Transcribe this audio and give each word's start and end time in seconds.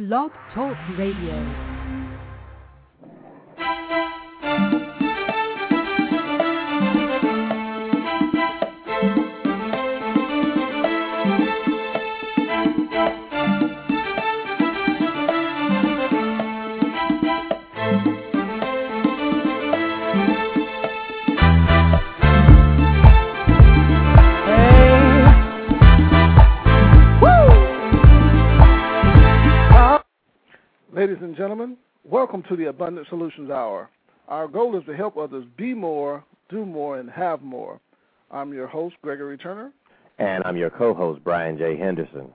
Blog 0.00 0.30
Talk 0.54 0.78
Radio. 0.96 1.69
Welcome 32.32 32.48
to 32.48 32.54
the 32.54 32.68
Abundant 32.68 33.08
Solutions 33.08 33.50
Hour. 33.50 33.90
Our 34.28 34.46
goal 34.46 34.78
is 34.78 34.84
to 34.86 34.94
help 34.94 35.16
others 35.16 35.44
be 35.56 35.74
more, 35.74 36.22
do 36.48 36.64
more, 36.64 37.00
and 37.00 37.10
have 37.10 37.42
more. 37.42 37.80
I'm 38.30 38.54
your 38.54 38.68
host, 38.68 38.94
Gregory 39.02 39.36
Turner. 39.36 39.72
And 40.20 40.44
I'm 40.44 40.56
your 40.56 40.70
co 40.70 40.94
host, 40.94 41.24
Brian 41.24 41.58
J. 41.58 41.76
Henderson. 41.76 42.30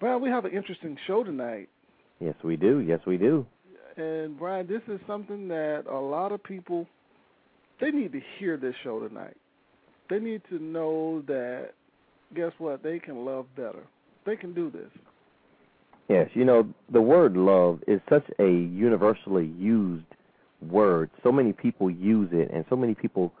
Well, 0.00 0.20
we 0.20 0.28
have 0.30 0.44
an 0.44 0.52
interesting 0.52 0.96
show 1.08 1.24
tonight. 1.24 1.68
Yes, 2.20 2.36
we 2.44 2.54
do. 2.54 2.78
Yes, 2.78 3.00
we 3.04 3.16
do. 3.16 3.44
And, 3.96 4.38
Brian, 4.38 4.68
this 4.68 4.82
is 4.86 5.00
something 5.08 5.48
that 5.48 5.86
a 5.90 5.98
lot 5.98 6.30
of 6.30 6.40
people 6.44 6.86
they 7.80 7.90
need 7.90 8.12
to 8.12 8.20
hear 8.38 8.56
this 8.56 8.76
show 8.84 9.00
tonight. 9.00 9.36
They 10.08 10.20
need 10.20 10.42
to 10.50 10.62
know 10.62 11.24
that, 11.26 11.70
guess 12.32 12.52
what? 12.58 12.84
They 12.84 13.00
can 13.00 13.24
love 13.24 13.46
better. 13.56 13.82
They 14.24 14.36
can 14.36 14.54
do 14.54 14.70
this. 14.70 14.90
Yes, 16.12 16.28
you 16.34 16.44
know, 16.44 16.68
the 16.92 17.00
word 17.00 17.38
love 17.38 17.80
is 17.86 17.98
such 18.10 18.26
a 18.38 18.46
universally 18.46 19.46
used 19.58 20.04
word. 20.60 21.08
So 21.22 21.32
many 21.32 21.54
people 21.54 21.90
use 21.90 22.28
it, 22.32 22.50
and 22.52 22.66
so 22.68 22.76
many 22.76 22.94
people 22.94 23.32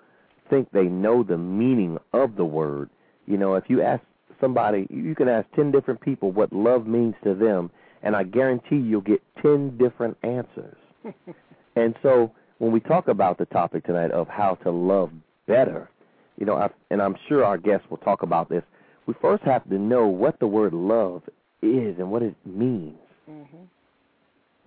think 0.48 0.70
they 0.72 0.84
know 0.84 1.22
the 1.22 1.36
meaning 1.36 1.98
of 2.14 2.34
the 2.36 2.46
word. 2.46 2.88
You 3.26 3.36
know, 3.36 3.56
if 3.56 3.64
you 3.68 3.82
ask 3.82 4.02
somebody, 4.40 4.86
you 4.88 5.14
can 5.14 5.28
ask 5.28 5.46
10 5.54 5.70
different 5.70 6.00
people 6.00 6.32
what 6.32 6.50
love 6.50 6.86
means 6.86 7.14
to 7.24 7.34
them, 7.34 7.70
and 8.02 8.16
I 8.16 8.22
guarantee 8.22 8.76
you'll 8.76 9.02
get 9.02 9.22
10 9.42 9.76
different 9.76 10.16
answers. 10.22 10.78
and 11.76 11.94
so 12.02 12.32
when 12.56 12.72
we 12.72 12.80
talk 12.80 13.06
about 13.06 13.36
the 13.36 13.44
topic 13.46 13.84
tonight 13.84 14.12
of 14.12 14.28
how 14.28 14.54
to 14.62 14.70
love 14.70 15.10
better, 15.46 15.90
you 16.38 16.46
know, 16.46 16.56
I've, 16.56 16.72
and 16.90 17.02
I'm 17.02 17.16
sure 17.28 17.44
our 17.44 17.58
guests 17.58 17.86
will 17.90 17.98
talk 17.98 18.22
about 18.22 18.48
this, 18.48 18.62
we 19.04 19.12
first 19.20 19.42
have 19.44 19.68
to 19.68 19.78
know 19.78 20.06
what 20.06 20.40
the 20.40 20.46
word 20.46 20.72
love 20.72 21.22
is 21.62 21.98
and 21.98 22.10
what 22.10 22.22
it 22.22 22.34
means. 22.44 22.98
Mhm. 23.28 23.68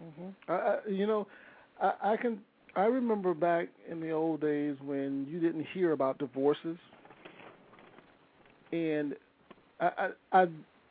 Mhm. 0.02 0.34
I, 0.48 0.54
I, 0.54 0.80
you 0.90 1.08
know, 1.08 1.28
I, 1.82 1.94
I 2.14 2.18
can. 2.18 2.42
I 2.76 2.86
remember 2.86 3.34
back 3.34 3.70
in 3.90 4.02
the 4.02 4.12
old 4.12 4.42
days 4.42 4.76
when 4.84 5.26
you 5.30 5.40
didn't 5.40 5.66
hear 5.74 5.94
about 5.94 6.18
divorces, 6.18 6.78
and 8.74 9.16
I, 9.80 10.10
I, 10.32 10.42
I, 10.42 10.48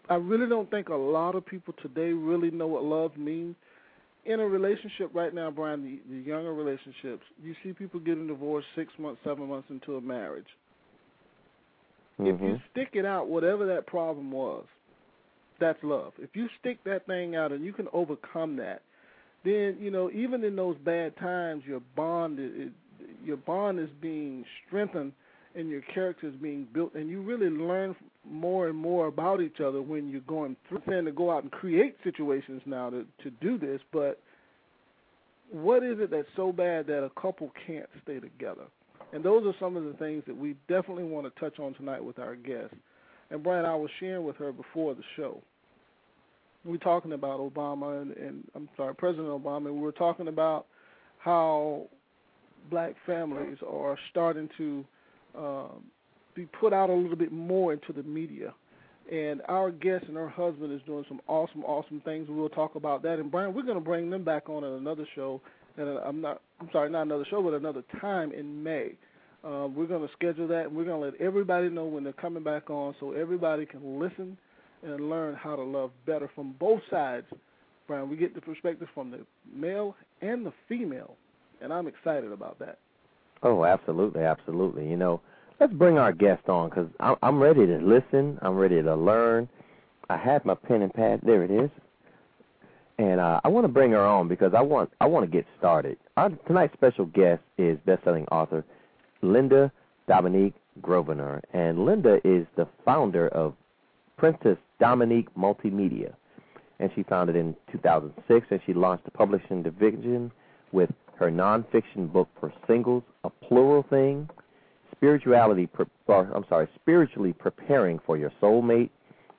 I 0.08 0.14
really 0.14 0.48
don't 0.48 0.70
think 0.70 0.88
a 0.88 0.94
lot 0.94 1.34
of 1.34 1.44
people 1.44 1.74
today 1.82 2.12
really 2.12 2.50
know 2.50 2.66
what 2.66 2.84
love 2.84 3.16
means. 3.16 3.54
In 4.24 4.40
a 4.40 4.46
relationship 4.46 5.10
right 5.12 5.34
now, 5.34 5.50
Brian, 5.50 5.82
the, 5.82 6.14
the 6.14 6.22
younger 6.22 6.54
relationships, 6.54 7.22
you 7.42 7.54
see 7.62 7.74
people 7.74 8.00
getting 8.00 8.26
divorced 8.26 8.66
six 8.74 8.90
months, 8.98 9.20
seven 9.22 9.46
months 9.48 9.68
into 9.68 9.96
a 9.96 10.00
marriage. 10.00 10.46
If 12.20 12.40
you 12.40 12.54
Mhm. 12.54 12.60
stick 12.72 12.90
it 12.94 13.04
out, 13.04 13.28
whatever 13.28 13.66
that 13.66 13.86
problem 13.86 14.30
was, 14.30 14.64
that's 15.60 15.82
love. 15.82 16.12
If 16.18 16.30
you 16.34 16.48
stick 16.60 16.82
that 16.84 17.06
thing 17.06 17.36
out 17.36 17.52
and 17.52 17.64
you 17.64 17.72
can 17.72 17.88
overcome 17.92 18.56
that, 18.56 18.82
then 19.44 19.76
you 19.80 19.90
know 19.90 20.10
even 20.10 20.42
in 20.44 20.56
those 20.56 20.76
bad 20.84 21.16
times, 21.16 21.62
your 21.66 21.80
bond 21.96 22.38
is 22.40 22.70
your 23.24 23.36
bond 23.36 23.78
is 23.78 23.88
being 24.00 24.44
strengthened 24.66 25.12
and 25.54 25.68
your 25.68 25.82
character 25.82 26.26
is 26.26 26.34
being 26.34 26.66
built, 26.74 26.94
and 26.94 27.08
you 27.08 27.22
really 27.22 27.48
learn 27.48 27.94
more 28.28 28.68
and 28.68 28.76
more 28.76 29.06
about 29.06 29.40
each 29.40 29.60
other 29.60 29.80
when 29.80 30.10
you're 30.10 30.20
going 30.22 30.56
through. 30.68 30.80
To 30.80 31.12
go 31.12 31.30
out 31.30 31.42
and 31.42 31.52
create 31.52 31.96
situations 32.02 32.62
now 32.66 32.90
to 32.90 33.04
to 33.22 33.30
do 33.40 33.58
this, 33.58 33.80
but 33.92 34.18
what 35.50 35.82
is 35.84 36.00
it 36.00 36.10
that's 36.10 36.28
so 36.34 36.52
bad 36.52 36.86
that 36.86 37.04
a 37.04 37.10
couple 37.20 37.52
can't 37.66 37.88
stay 38.02 38.18
together? 38.18 38.64
And 39.12 39.22
those 39.22 39.46
are 39.46 39.54
some 39.60 39.76
of 39.76 39.84
the 39.84 39.92
things 39.92 40.24
that 40.26 40.36
we 40.36 40.56
definitely 40.68 41.04
want 41.04 41.32
to 41.32 41.40
touch 41.40 41.60
on 41.60 41.74
tonight 41.74 42.02
with 42.02 42.18
our 42.18 42.34
guest. 42.34 42.74
And 43.34 43.42
Brian, 43.42 43.66
I 43.66 43.74
was 43.74 43.90
sharing 43.98 44.24
with 44.24 44.36
her 44.36 44.52
before 44.52 44.94
the 44.94 45.02
show. 45.16 45.42
We 46.64 46.70
were 46.70 46.78
talking 46.78 47.14
about 47.14 47.40
Obama 47.40 48.00
and, 48.00 48.16
and 48.16 48.44
I'm 48.54 48.68
sorry, 48.76 48.94
President 48.94 49.28
Obama. 49.28 49.66
And 49.66 49.74
we 49.74 49.80
were 49.80 49.90
talking 49.90 50.28
about 50.28 50.66
how 51.18 51.88
black 52.70 52.94
families 53.04 53.58
are 53.68 53.98
starting 54.12 54.48
to 54.56 54.84
um, 55.36 55.82
be 56.36 56.46
put 56.46 56.72
out 56.72 56.90
a 56.90 56.94
little 56.94 57.16
bit 57.16 57.32
more 57.32 57.72
into 57.72 57.92
the 57.92 58.04
media. 58.04 58.54
And 59.10 59.42
our 59.48 59.72
guest 59.72 60.04
and 60.06 60.16
her 60.16 60.28
husband 60.28 60.72
is 60.72 60.80
doing 60.86 61.04
some 61.08 61.20
awesome, 61.26 61.64
awesome 61.64 62.02
things. 62.04 62.28
We'll 62.30 62.48
talk 62.48 62.76
about 62.76 63.02
that. 63.02 63.18
And 63.18 63.32
Brian, 63.32 63.52
we're 63.52 63.62
going 63.62 63.74
to 63.74 63.84
bring 63.84 64.10
them 64.10 64.22
back 64.22 64.48
on 64.48 64.62
at 64.62 64.70
another 64.70 65.08
show. 65.16 65.40
And 65.76 65.88
I'm 65.88 66.20
not, 66.20 66.40
I'm 66.60 66.68
sorry, 66.72 66.88
not 66.88 67.02
another 67.02 67.26
show, 67.28 67.42
but 67.42 67.54
another 67.54 67.82
time 68.00 68.30
in 68.30 68.62
May. 68.62 68.92
Uh, 69.44 69.66
we're 69.66 69.86
going 69.86 70.06
to 70.06 70.12
schedule 70.14 70.48
that, 70.48 70.66
and 70.66 70.74
we're 70.74 70.84
going 70.84 71.00
to 71.00 71.06
let 71.06 71.20
everybody 71.20 71.68
know 71.68 71.84
when 71.84 72.02
they're 72.02 72.14
coming 72.14 72.42
back 72.42 72.70
on, 72.70 72.94
so 72.98 73.12
everybody 73.12 73.66
can 73.66 74.00
listen 74.00 74.38
and 74.82 75.10
learn 75.10 75.34
how 75.34 75.54
to 75.54 75.62
love 75.62 75.90
better 76.06 76.30
from 76.34 76.54
both 76.58 76.80
sides. 76.90 77.26
Brian, 77.86 78.08
we 78.08 78.16
get 78.16 78.34
the 78.34 78.40
perspective 78.40 78.88
from 78.94 79.10
the 79.10 79.20
male 79.54 79.94
and 80.22 80.46
the 80.46 80.52
female, 80.68 81.16
and 81.60 81.72
I'm 81.72 81.86
excited 81.86 82.32
about 82.32 82.58
that. 82.60 82.78
Oh, 83.42 83.64
absolutely, 83.64 84.22
absolutely. 84.22 84.88
You 84.88 84.96
know, 84.96 85.20
let's 85.60 85.72
bring 85.74 85.98
our 85.98 86.12
guest 86.12 86.48
on 86.48 86.70
because 86.70 86.88
I'm, 87.22 87.38
ready 87.38 87.66
to 87.66 87.76
listen. 87.76 88.38
I'm 88.40 88.56
ready 88.56 88.82
to 88.82 88.96
learn. 88.96 89.48
I 90.08 90.16
have 90.16 90.46
my 90.46 90.54
pen 90.54 90.80
and 90.80 90.92
pad. 90.92 91.20
There 91.22 91.42
it 91.42 91.50
is. 91.50 91.70
And 92.98 93.20
uh, 93.20 93.40
I 93.44 93.48
want 93.48 93.64
to 93.64 93.68
bring 93.68 93.90
her 93.90 94.04
on 94.04 94.28
because 94.28 94.54
I 94.56 94.62
want 94.62 94.90
I 95.00 95.06
want 95.06 95.26
to 95.26 95.30
get 95.30 95.44
started. 95.58 95.98
Our 96.16 96.30
tonight's 96.46 96.74
special 96.74 97.06
guest 97.06 97.42
is 97.58 97.76
best-selling 97.84 98.24
author 98.26 98.64
Linda 99.24 99.72
Dominique 100.06 100.54
Grosvenor, 100.82 101.42
and 101.52 101.84
Linda 101.84 102.20
is 102.24 102.46
the 102.56 102.68
founder 102.84 103.28
of 103.28 103.54
Princess 104.16 104.58
Dominique 104.78 105.34
Multimedia, 105.34 106.14
and 106.78 106.90
she 106.94 107.02
founded 107.04 107.34
in 107.34 107.56
2006, 107.72 108.46
and 108.50 108.60
she 108.66 108.74
launched 108.74 109.06
a 109.06 109.10
publishing 109.10 109.62
division 109.62 110.30
with 110.72 110.90
her 111.16 111.30
nonfiction 111.30 112.12
book 112.12 112.28
for 112.38 112.52
singles, 112.66 113.02
A 113.24 113.30
Plural 113.30 113.84
Thing, 113.88 114.28
Spirituality, 114.94 115.68
or, 116.06 116.30
I'm 116.34 116.44
sorry, 116.48 116.68
Spiritually 116.74 117.32
Preparing 117.32 118.00
for 118.04 118.16
Your 118.16 118.32
Soulmate, 118.42 118.90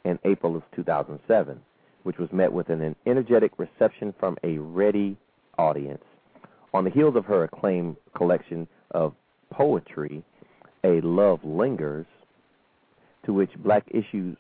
in 0.04 0.20
April 0.24 0.56
of 0.56 0.64
2007, 0.76 1.60
which 2.04 2.18
was 2.18 2.32
met 2.32 2.54
with 2.54 2.70
an 2.70 2.96
energetic 3.06 3.52
reception 3.58 4.14
from 4.20 4.38
a 4.44 4.58
ready 4.60 5.18
audience. 5.58 6.04
On 6.74 6.84
the 6.84 6.92
heels 6.92 7.16
of 7.16 7.26
her 7.26 7.44
acclaimed 7.44 7.96
collection 8.16 8.68
of 8.92 9.14
poetry, 9.52 10.24
A 10.84 11.02
Love 11.02 11.44
Lingers, 11.44 12.06
to 13.26 13.34
which 13.34 13.52
Black 13.58 13.86
Issues 13.90 14.38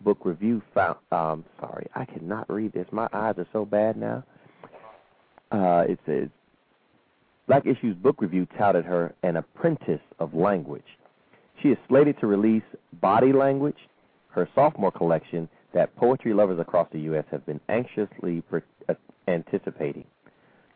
Book 0.00 0.18
Review 0.24 0.62
found. 0.74 0.96
Um, 1.10 1.44
sorry, 1.60 1.88
I 1.94 2.04
cannot 2.04 2.50
read 2.50 2.72
this. 2.72 2.86
My 2.92 3.08
eyes 3.12 3.34
are 3.38 3.46
so 3.52 3.64
bad 3.64 3.96
now. 3.96 4.24
Uh, 5.50 5.84
it 5.88 5.98
says 6.06 6.28
Black 7.46 7.66
Issues 7.66 7.96
Book 7.96 8.20
Review 8.20 8.46
touted 8.58 8.84
her 8.84 9.14
an 9.22 9.36
apprentice 9.36 10.00
of 10.18 10.34
language. 10.34 10.84
She 11.62 11.68
is 11.68 11.78
slated 11.88 12.20
to 12.20 12.26
release 12.26 12.62
Body 13.00 13.32
Language, 13.32 13.78
her 14.30 14.48
sophomore 14.54 14.92
collection 14.92 15.48
that 15.74 15.94
poetry 15.96 16.32
lovers 16.32 16.58
across 16.60 16.88
the 16.92 17.00
U.S. 17.00 17.24
have 17.30 17.44
been 17.46 17.60
anxiously 17.68 18.42
uh, 18.88 18.94
anticipating. 19.26 20.04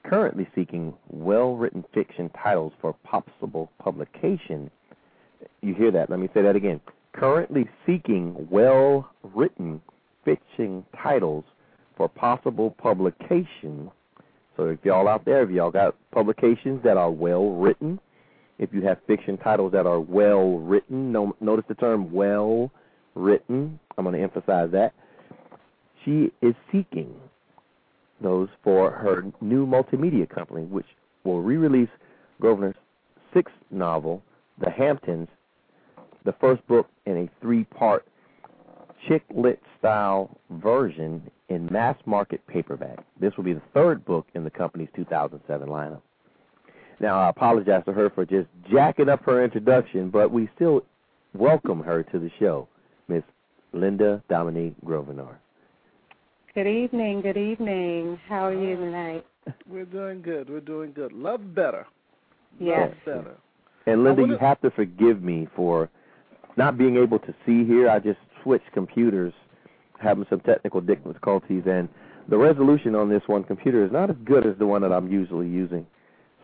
Currently 0.05 0.49
seeking 0.55 0.95
well 1.09 1.55
written 1.55 1.85
fiction 1.95 2.31
titles 2.31 2.73
for 2.81 2.95
possible 3.05 3.71
publication. 3.79 4.71
You 5.61 5.75
hear 5.75 5.91
that? 5.93 6.11
Let 6.11 6.19
me 6.19 6.29
say 6.35 6.43
that 6.43 6.57
again. 6.57 6.81
Currently 7.13 7.69
seeking 7.87 8.49
well 8.51 9.11
written 9.23 9.81
fiction 10.25 10.85
titles 11.01 11.45
for 11.97 12.09
possible 12.09 12.71
publication. 12.79 13.91
So 14.57 14.67
if 14.67 14.81
y'all 14.85 15.09
out 15.09 15.25
there, 15.25 15.43
if 15.43 15.51
y'all 15.51 15.71
got 15.71 15.95
publications 16.11 16.83
that 16.85 16.97
are 16.97 17.11
well 17.11 17.51
written, 17.51 18.01
if 18.59 18.71
you 18.73 18.83
have 18.83 18.99
fiction 19.07 19.39
titles 19.39 19.73
that 19.73 19.87
are 19.87 20.01
well 20.01 20.59
written, 20.59 21.13
no, 21.13 21.35
notice 21.41 21.65
the 21.69 21.75
term 21.75 22.13
well 22.13 22.71
written. 23.15 23.79
I'm 23.97 24.05
going 24.05 24.17
to 24.17 24.23
emphasize 24.23 24.71
that. 24.73 24.93
She 26.05 26.33
is 26.43 26.55
seeking 26.71 27.15
those 28.23 28.49
for 28.63 28.91
her 28.91 29.25
new 29.41 29.67
multimedia 29.67 30.29
company, 30.29 30.65
which 30.65 30.87
will 31.25 31.41
re 31.41 31.57
release 31.57 31.89
Grosvenor's 32.41 32.77
sixth 33.35 33.55
novel, 33.71 34.23
The 34.59 34.71
Hamptons, 34.71 35.29
the 36.25 36.35
first 36.41 36.67
book 36.67 36.89
in 37.07 37.17
a 37.17 37.31
three 37.41 37.65
part 37.65 38.07
chick 39.09 39.23
lit 39.35 39.61
style 39.79 40.37
version 40.51 41.31
in 41.49 41.67
mass 41.73 41.97
market 42.07 42.47
paperback. 42.47 42.99
This 43.21 43.37
will 43.37 43.45
be 43.45 43.53
the 43.53 43.63
third 43.75 44.05
book 44.05 44.27
in 44.35 44.45
the 44.45 44.51
company's 44.51 44.89
2007 44.95 45.69
lineup. 45.69 46.01
Now, 47.01 47.19
I 47.19 47.29
apologize 47.31 47.83
to 47.87 47.93
her 47.93 48.11
for 48.11 48.25
just 48.25 48.49
jacking 48.71 49.09
up 49.09 49.25
her 49.25 49.43
introduction, 49.45 50.09
but 50.11 50.31
we 50.31 50.49
still 50.55 50.85
welcome 51.35 51.83
her 51.83 52.05
to 52.05 52.19
the 52.19 52.31
show, 52.39 52.69
Miss 53.09 53.25
Linda 53.73 54.23
Dominique 54.29 54.75
Grosvenor. 54.85 55.41
Good 56.55 56.67
evening. 56.67 57.23
Good 57.23 57.39
evening. 57.39 58.21
How 58.29 58.49
are 58.49 58.53
you 58.53 58.77
uh, 58.77 58.81
tonight? 58.81 59.27
We're 59.67 59.87
doing 59.87 60.21
good. 60.21 60.51
We're 60.51 60.61
doing 60.61 60.93
good. 60.93 61.11
Love 61.15 61.55
better. 61.55 61.87
Yes. 62.61 62.93
Love 63.07 63.25
better. 63.25 63.37
And 63.87 64.05
Linda, 64.05 64.21
wanna- 64.21 64.35
you 64.35 64.39
have 64.39 64.61
to 64.61 64.71
forgive 64.73 65.23
me 65.23 65.49
for 65.57 65.89
not 66.59 66.77
being 66.77 66.99
able 66.99 67.19
to 67.21 67.35
see 67.47 67.65
here. 67.65 67.89
I 67.89 67.99
just 68.01 68.19
switched 68.43 68.71
computers, 68.75 69.33
having 69.99 70.27
some 70.29 70.41
technical 70.41 70.83
difficulties, 70.83 71.63
and 71.65 71.89
the 72.29 72.37
resolution 72.37 72.95
on 72.95 73.09
this 73.09 73.23
one 73.29 73.45
computer 73.45 73.83
is 73.83 73.91
not 73.91 74.11
as 74.11 74.17
good 74.27 74.47
as 74.47 74.55
the 74.59 74.67
one 74.67 74.83
that 74.83 74.93
I'm 74.93 75.11
usually 75.11 75.49
using. 75.49 75.87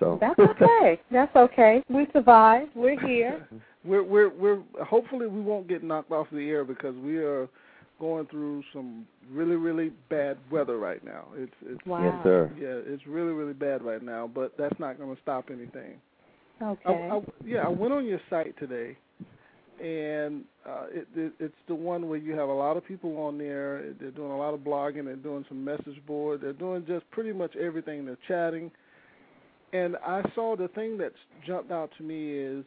So 0.01 0.17
That's 0.23 0.39
okay. 0.39 1.03
That's 1.11 1.37
okay. 1.37 1.83
We 1.91 2.07
survived. 2.15 2.71
We're 2.75 2.99
here. 2.99 3.47
We're 3.85 4.03
we're 4.03 4.31
we're 4.31 4.59
hopefully 4.85 5.29
we 5.29 5.41
won't 5.41 5.69
get 5.69 5.85
knocked 5.85 6.11
off 6.11 6.27
the 6.33 6.51
air 6.51 6.65
because 6.65 6.97
we 6.97 7.19
are 7.19 7.49
going 7.99 8.27
through 8.27 8.63
some 8.73 9.07
really 9.31 9.57
really 9.57 9.91
bad 10.09 10.39
weather 10.51 10.79
right 10.79 11.05
now. 11.05 11.27
It's 11.37 11.53
it's 11.67 11.85
Wow. 11.87 12.05
yes, 12.05 12.23
sir. 12.25 12.51
yeah, 12.59 12.93
it's 12.95 13.07
really 13.07 13.33
really 13.33 13.53
bad 13.53 13.83
right 13.83 14.03
now, 14.03 14.31
but 14.33 14.57
that's 14.57 14.79
not 14.79 14.99
going 14.99 15.15
to 15.15 15.23
stop 15.23 15.47
anything. 15.51 15.95
Okay. 16.61 16.83
I, 16.87 17.17
I, 17.17 17.21
yeah, 17.45 17.61
I 17.61 17.69
went 17.69 17.93
on 17.93 18.05
your 18.05 18.21
site 18.29 18.59
today, 18.59 18.97
and 19.81 20.45
uh, 20.69 20.87
it, 20.91 21.07
it, 21.15 21.33
it's 21.39 21.55
the 21.69 21.75
one 21.75 22.09
where 22.09 22.19
you 22.19 22.33
have 22.33 22.49
a 22.49 22.53
lot 22.53 22.77
of 22.77 22.85
people 22.85 23.17
on 23.19 23.39
there. 23.39 23.95
They're 24.01 24.11
doing 24.11 24.33
a 24.33 24.37
lot 24.37 24.55
of 24.55 24.61
blogging. 24.61 25.05
They're 25.05 25.15
doing 25.17 25.45
some 25.49 25.65
message 25.65 26.05
board. 26.07 26.41
They're 26.41 26.53
doing 26.53 26.85
just 26.87 27.09
pretty 27.13 27.33
much 27.33 27.55
everything. 27.57 28.07
They're 28.07 28.19
chatting, 28.27 28.73
and 29.73 29.97
I 30.05 30.23
saw 30.35 30.57
the 30.57 30.69
thing 30.69 30.99
that's 30.99 31.15
jumped 31.47 31.71
out 31.71 31.91
to 31.99 32.03
me 32.03 32.33
is 32.39 32.65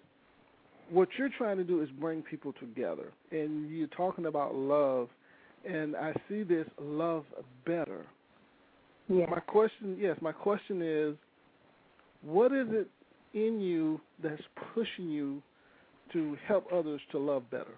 what 0.90 1.10
you're 1.18 1.30
trying 1.38 1.58
to 1.58 1.64
do 1.64 1.82
is 1.82 1.90
bring 2.00 2.22
people 2.22 2.54
together, 2.60 3.12
and 3.32 3.70
you're 3.70 3.88
talking 3.88 4.26
about 4.26 4.56
love, 4.56 5.10
and 5.66 5.96
I 5.96 6.14
see 6.28 6.44
this 6.44 6.68
love 6.80 7.26
better. 7.66 8.06
yeah. 9.08 9.26
My 9.28 9.40
question, 9.40 9.98
yes, 10.00 10.18
my 10.22 10.32
question 10.32 10.82
is, 10.82 11.16
what 12.24 12.52
is 12.52 12.68
it 12.70 12.88
in 13.34 13.60
you 13.60 14.00
that's 14.22 14.42
pushing 14.74 15.10
you 15.10 15.42
to 16.14 16.38
help 16.48 16.66
others 16.74 17.02
to 17.12 17.20
love 17.20 17.50
better? 17.50 17.76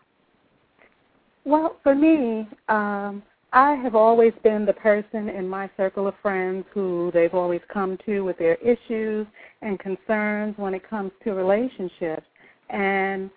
Well, 1.46 1.78
for 1.84 1.94
me, 1.94 2.48
um, 2.70 3.24
I 3.52 3.76
have 3.76 3.96
always 3.96 4.34
been 4.44 4.66
the 4.66 4.74
person 4.74 5.30
in 5.30 5.48
my 5.48 5.70
circle 5.78 6.08
of 6.08 6.16
friends 6.22 6.66
who 6.74 7.12
they've 7.14 7.34
always 7.34 7.62
come 7.72 7.98
to 8.06 8.22
with 8.22 8.38
their 8.38 8.56
issues 8.56 9.28
and 9.62 9.80
concerns 9.80 10.56
when 10.58 10.74
it 10.74 10.90
comes 10.90 11.12
to 11.24 11.34
relationships. 11.34 12.26
And 12.70 13.30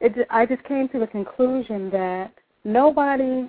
it, 0.00 0.26
I 0.30 0.46
just 0.46 0.62
came 0.64 0.88
to 0.90 1.00
the 1.00 1.06
conclusion 1.06 1.90
that 1.90 2.32
nobody 2.64 3.48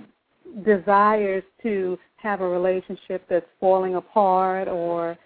desires 0.66 1.44
to 1.64 1.98
have 2.18 2.42
a 2.42 2.48
relationship 2.48 3.26
that's 3.30 3.46
falling 3.60 3.96
apart 3.96 4.68
or 4.68 5.18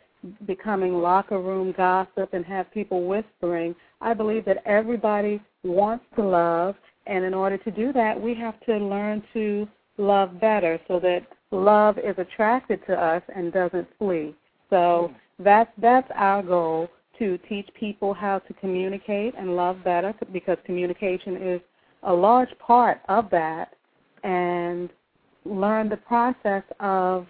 becoming 0.45 0.93
locker 0.93 1.39
room 1.39 1.73
gossip 1.75 2.33
and 2.33 2.45
have 2.45 2.71
people 2.73 3.07
whispering. 3.07 3.75
I 4.01 4.13
believe 4.13 4.45
that 4.45 4.63
everybody 4.65 5.41
wants 5.63 6.05
to 6.15 6.23
love, 6.23 6.75
and 7.07 7.23
in 7.23 7.33
order 7.33 7.57
to 7.57 7.71
do 7.71 7.93
that, 7.93 8.19
we 8.19 8.33
have 8.35 8.59
to 8.61 8.77
learn 8.77 9.23
to 9.33 9.67
love 9.97 10.39
better 10.39 10.79
so 10.87 10.99
that 10.99 11.21
love 11.51 11.97
is 11.97 12.15
attracted 12.17 12.79
to 12.87 12.93
us 12.93 13.21
and 13.35 13.51
doesn't 13.51 13.87
flee. 13.97 14.35
So 14.69 15.11
that's 15.39 15.71
that's 15.81 16.09
our 16.15 16.43
goal 16.43 16.89
to 17.17 17.37
teach 17.49 17.67
people 17.77 18.13
how 18.13 18.39
to 18.39 18.53
communicate 18.53 19.33
and 19.37 19.55
love 19.55 19.83
better 19.83 20.13
because 20.31 20.57
communication 20.65 21.35
is 21.37 21.61
a 22.03 22.13
large 22.13 22.49
part 22.59 23.01
of 23.09 23.29
that 23.29 23.73
and 24.23 24.89
learn 25.49 25.89
the 25.89 25.97
process 25.97 26.63
of 26.79 27.27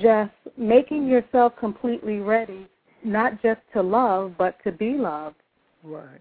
just 0.00 0.32
making 0.56 1.06
yourself 1.06 1.52
completely 1.58 2.18
ready 2.18 2.66
not 3.04 3.42
just 3.42 3.60
to 3.74 3.82
love 3.82 4.32
but 4.38 4.56
to 4.64 4.72
be 4.72 4.92
loved. 4.92 5.36
Right. 5.82 6.20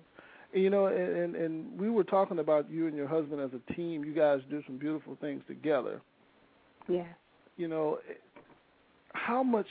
You 0.53 0.69
know, 0.69 0.87
and, 0.87 1.17
and 1.17 1.35
and 1.35 1.79
we 1.79 1.89
were 1.89 2.03
talking 2.03 2.39
about 2.39 2.69
you 2.69 2.87
and 2.87 2.95
your 2.95 3.07
husband 3.07 3.41
as 3.41 3.49
a 3.53 3.73
team. 3.73 4.03
You 4.03 4.13
guys 4.13 4.39
do 4.49 4.61
some 4.67 4.77
beautiful 4.77 5.17
things 5.19 5.41
together. 5.47 6.01
Yeah. 6.87 7.07
You 7.57 7.67
know, 7.67 7.99
how 9.13 9.41
much 9.41 9.65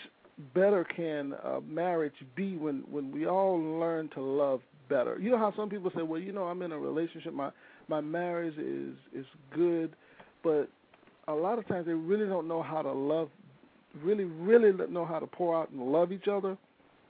better 0.54 0.84
can 0.84 1.34
a 1.44 1.60
marriage 1.60 2.14
be 2.34 2.56
when 2.56 2.82
when 2.90 3.12
we 3.12 3.26
all 3.26 3.60
learn 3.60 4.08
to 4.14 4.20
love 4.20 4.60
better? 4.88 5.18
You 5.20 5.30
know 5.30 5.38
how 5.38 5.52
some 5.56 5.68
people 5.68 5.92
say, 5.94 6.02
"Well, 6.02 6.20
you 6.20 6.32
know, 6.32 6.44
I'm 6.44 6.62
in 6.62 6.72
a 6.72 6.78
relationship. 6.78 7.32
My 7.32 7.50
my 7.88 8.00
marriage 8.00 8.58
is 8.58 8.94
is 9.14 9.26
good," 9.54 9.94
but 10.42 10.68
a 11.28 11.34
lot 11.34 11.58
of 11.58 11.66
times 11.68 11.86
they 11.86 11.92
really 11.92 12.26
don't 12.26 12.48
know 12.48 12.62
how 12.62 12.82
to 12.82 12.92
love, 12.92 13.28
really 14.02 14.24
really 14.24 14.72
know 14.90 15.04
how 15.04 15.18
to 15.18 15.26
pour 15.26 15.60
out 15.60 15.70
and 15.70 15.80
love 15.80 16.12
each 16.12 16.28
other. 16.28 16.56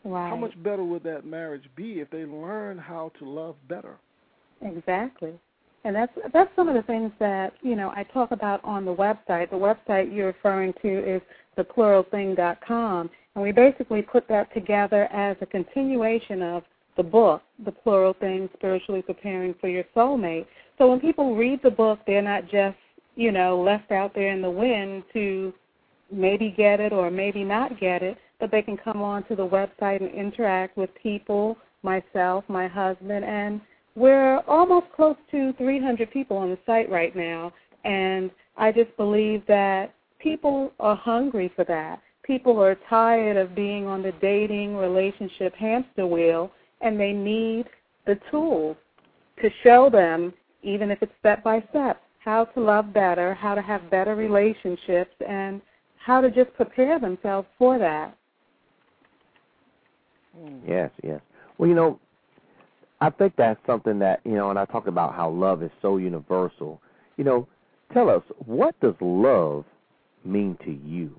Right. 0.05 0.29
How 0.29 0.37
much 0.37 0.61
better 0.63 0.83
would 0.83 1.05
that 1.05 1.25
marriage 1.25 1.65
be 1.77 2.01
if 2.01 2.11
they 2.11 2.25
learn 2.25 2.77
how 2.79 3.13
to 3.19 3.29
love 3.29 3.55
better? 3.69 3.97
Exactly. 4.61 5.33
And 5.85 5.97
that's 5.97 6.13
that's 6.33 6.51
some 6.55 6.69
of 6.69 6.75
the 6.75 6.83
things 6.83 7.11
that, 7.19 7.55
you 7.63 7.75
know, 7.75 7.91
I 7.91 8.05
talk 8.05 8.31
about 8.31 8.65
on 8.65 8.85
the 8.85 8.95
website. 8.95 9.51
The 9.51 9.57
website 9.57 10.15
you're 10.15 10.27
referring 10.27 10.73
to 10.83 11.17
is 11.17 11.23
thepluralthing.com. 11.59 13.11
And 13.35 13.43
we 13.43 13.53
basically 13.53 14.03
put 14.03 14.29
that 14.29 14.53
together 14.55 15.05
as 15.13 15.37
a 15.41 15.47
continuation 15.47 16.43
of 16.43 16.63
the 16.97 17.03
book, 17.03 17.43
The 17.65 17.73
Plural 17.73 18.15
Thing, 18.15 18.49
Spiritually 18.55 19.03
Preparing 19.03 19.55
for 19.61 19.69
Your 19.69 19.85
Soulmate. 19.97 20.47
So 20.79 20.89
when 20.89 21.01
people 21.01 21.35
read 21.35 21.61
the 21.63 21.71
book, 21.71 22.01
they're 22.07 22.23
not 22.23 22.45
just, 22.51 22.77
you 23.17 23.33
know, 23.33 23.61
left 23.61 23.91
out 23.91 24.15
there 24.15 24.31
in 24.31 24.43
the 24.43 24.51
wind 24.51 25.03
to 25.13 25.53
maybe 26.11 26.55
get 26.57 26.81
it 26.81 26.93
or 26.93 27.11
maybe 27.11 27.45
not 27.45 27.81
get 27.81 28.03
it, 28.03 28.17
but 28.41 28.51
they 28.51 28.63
can 28.63 28.77
come 28.77 29.03
on 29.03 29.25
to 29.25 29.37
the 29.37 29.47
website 29.47 30.01
and 30.01 30.11
interact 30.13 30.77
with 30.77 30.91
people, 31.03 31.57
myself, 31.83 32.45
my 32.49 32.69
husband, 32.69 33.25
and 33.25 33.61
we're 33.95 34.39
almost 34.49 34.87
close 34.97 35.17
to 35.31 35.53
300 35.55 36.11
people 36.11 36.37
on 36.37 36.51
the 36.51 36.59
site 36.65 36.91
right 36.91 37.15
now, 37.15 37.53
and 37.85 38.31
I 38.57 38.73
just 38.73 38.97
believe 38.97 39.43
that 39.49 39.95
people 40.19 40.73
are 40.81 40.97
hungry 40.97 41.53
for 41.55 41.65
that. 41.65 42.01
People 42.23 42.63
are 42.63 42.77
tired 42.89 43.37
of 43.37 43.55
being 43.55 43.87
on 43.87 44.03
the 44.03 44.13
dating 44.21 44.77
relationship 44.77 45.55
hamster 45.55 46.07
wheel, 46.07 46.53
and 46.81 46.99
they 46.99 47.13
need 47.13 47.67
the 48.07 48.19
tools 48.31 48.77
to 49.41 49.51
show 49.63 49.91
them, 49.91 50.33
even 50.63 50.91
if 50.91 51.03
it's 51.03 51.13
step 51.21 51.43
by 51.43 51.63
step, 51.71 52.02
how 52.25 52.45
to 52.45 52.61
love 52.61 52.93
better, 52.93 53.35
how 53.35 53.55
to 53.55 53.63
have 53.63 53.91
better 53.91 54.15
relationships, 54.15 55.15
and 55.27 55.61
how 55.97 56.21
to 56.21 56.31
just 56.31 56.53
prepare 56.55 56.99
themselves 56.99 57.49
for 57.59 57.79
that. 57.79 58.17
Hmm. 60.37 60.59
Yes, 60.67 60.91
yes. 61.03 61.21
Well, 61.59 61.69
you 61.69 61.75
know, 61.75 61.99
I 63.01 63.11
think 63.11 63.35
that's 63.37 63.61
something 63.67 63.99
that, 63.99 64.21
you 64.25 64.33
know, 64.33 64.51
and 64.51 64.59
I 64.59 64.65
talked 64.65 64.89
about 64.89 65.15
how 65.15 65.31
love 65.31 65.63
is 65.63 65.71
so 65.81 65.97
universal. 65.97 66.81
You 67.17 67.25
know, 67.25 67.49
tell 67.93 68.09
us, 68.09 68.23
what 68.47 68.79
does 68.81 68.95
love 69.01 69.65
mean 70.25 70.57
to 70.65 70.71
you? 70.71 71.15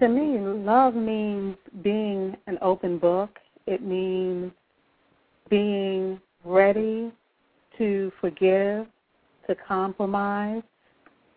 To 0.00 0.08
me, 0.08 0.38
love 0.38 0.94
means 0.94 1.56
being 1.82 2.36
an 2.48 2.58
open 2.60 2.98
book. 2.98 3.38
It 3.66 3.82
means 3.82 4.50
being 5.48 6.20
ready 6.44 7.12
to 7.78 8.12
forgive, 8.20 8.86
to 9.52 9.62
compromise, 9.66 10.62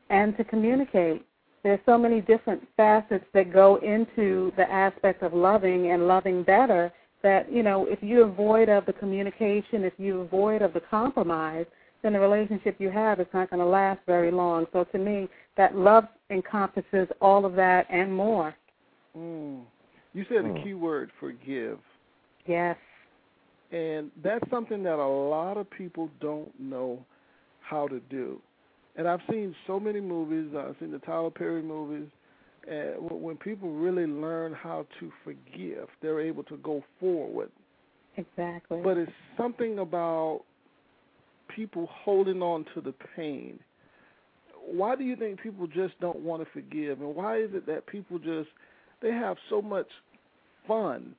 and 0.10 0.36
to 0.38 0.44
communicate. 0.44 1.26
There's 1.64 1.80
so 1.86 1.98
many 1.98 2.22
different 2.22 2.62
facets 2.78 3.26
that 3.34 3.52
go 3.52 3.78
into 3.78 4.52
the 4.56 4.70
aspect 4.72 5.24
of 5.24 5.34
loving 5.34 5.92
and 5.92 6.08
loving 6.08 6.44
better 6.44 6.94
that, 7.24 7.52
you 7.52 7.64
know, 7.64 7.88
if 7.90 7.98
you're 8.04 8.28
void 8.30 8.70
of 8.70 8.86
the 8.86 8.94
communication, 8.94 9.84
if 9.84 9.94
you're 9.98 10.26
void 10.26 10.62
of 10.62 10.74
the 10.74 10.82
compromise, 10.82 11.66
then 12.04 12.14
the 12.14 12.20
relationship 12.20 12.76
you 12.78 12.92
have 12.92 13.20
is 13.20 13.26
not 13.34 13.50
going 13.50 13.60
to 13.60 13.66
last 13.66 14.00
very 14.06 14.32
long. 14.32 14.68
So 14.74 14.84
to 14.84 14.98
me, 15.00 15.28
that 15.58 15.76
love 15.76 16.04
encompasses 16.30 17.08
all 17.20 17.46
of 17.46 17.56
that 17.56 17.88
and 17.90 18.14
more. 18.14 18.54
Mm. 19.18 19.64
You 20.14 20.24
said 20.30 20.46
the 20.46 20.62
key 20.64 20.76
word, 20.76 21.10
forgive. 21.20 21.80
Yes. 22.46 22.78
And 23.72 24.12
that's 24.24 24.48
something 24.52 24.84
that 24.84 25.00
a 25.00 25.08
lot 25.08 25.58
of 25.58 25.68
people 25.72 26.12
don't 26.22 26.52
know 26.60 27.04
how 27.68 27.88
to 27.88 28.00
do. 28.10 28.40
And 28.96 29.08
I've 29.08 29.22
seen 29.30 29.56
so 29.68 29.80
many 29.80 30.00
movies. 30.00 30.56
I've 30.58 30.76
seen 30.80 30.92
the 30.92 31.00
Tyler 31.00 31.30
Perry 31.30 31.62
movies. 31.62 32.08
And 32.68 32.96
when 33.00 33.38
people 33.38 33.72
really 33.72 34.06
learn 34.06 34.54
how 34.54 34.88
to 35.00 35.12
forgive, 35.24 35.88
they're 36.02 36.22
able 36.22 36.44
to 36.44 36.58
go 36.58 36.84
forward. 37.00 37.52
Exactly. 38.18 38.82
But 38.84 38.98
it's 38.98 39.12
something 39.38 39.80
about 39.80 40.42
people 41.56 41.88
holding 41.92 42.42
on 42.42 42.66
to 42.74 42.82
the 42.82 42.94
pain? 43.16 43.60
Why 44.66 44.96
do 44.96 45.04
you 45.04 45.16
think 45.16 45.42
people 45.42 45.68
just 45.68 46.00
don't 46.00 46.20
want 46.20 46.44
to 46.44 46.50
forgive? 46.52 47.02
And 47.02 47.16
why 47.16 47.38
is 47.38 47.50
it 47.54 47.66
that 47.68 47.86
people 47.88 48.18
just 48.18 48.50
they 49.02 49.12
have 49.12 49.38
so 49.50 49.62
much 49.62 49.88
fun 50.68 51.16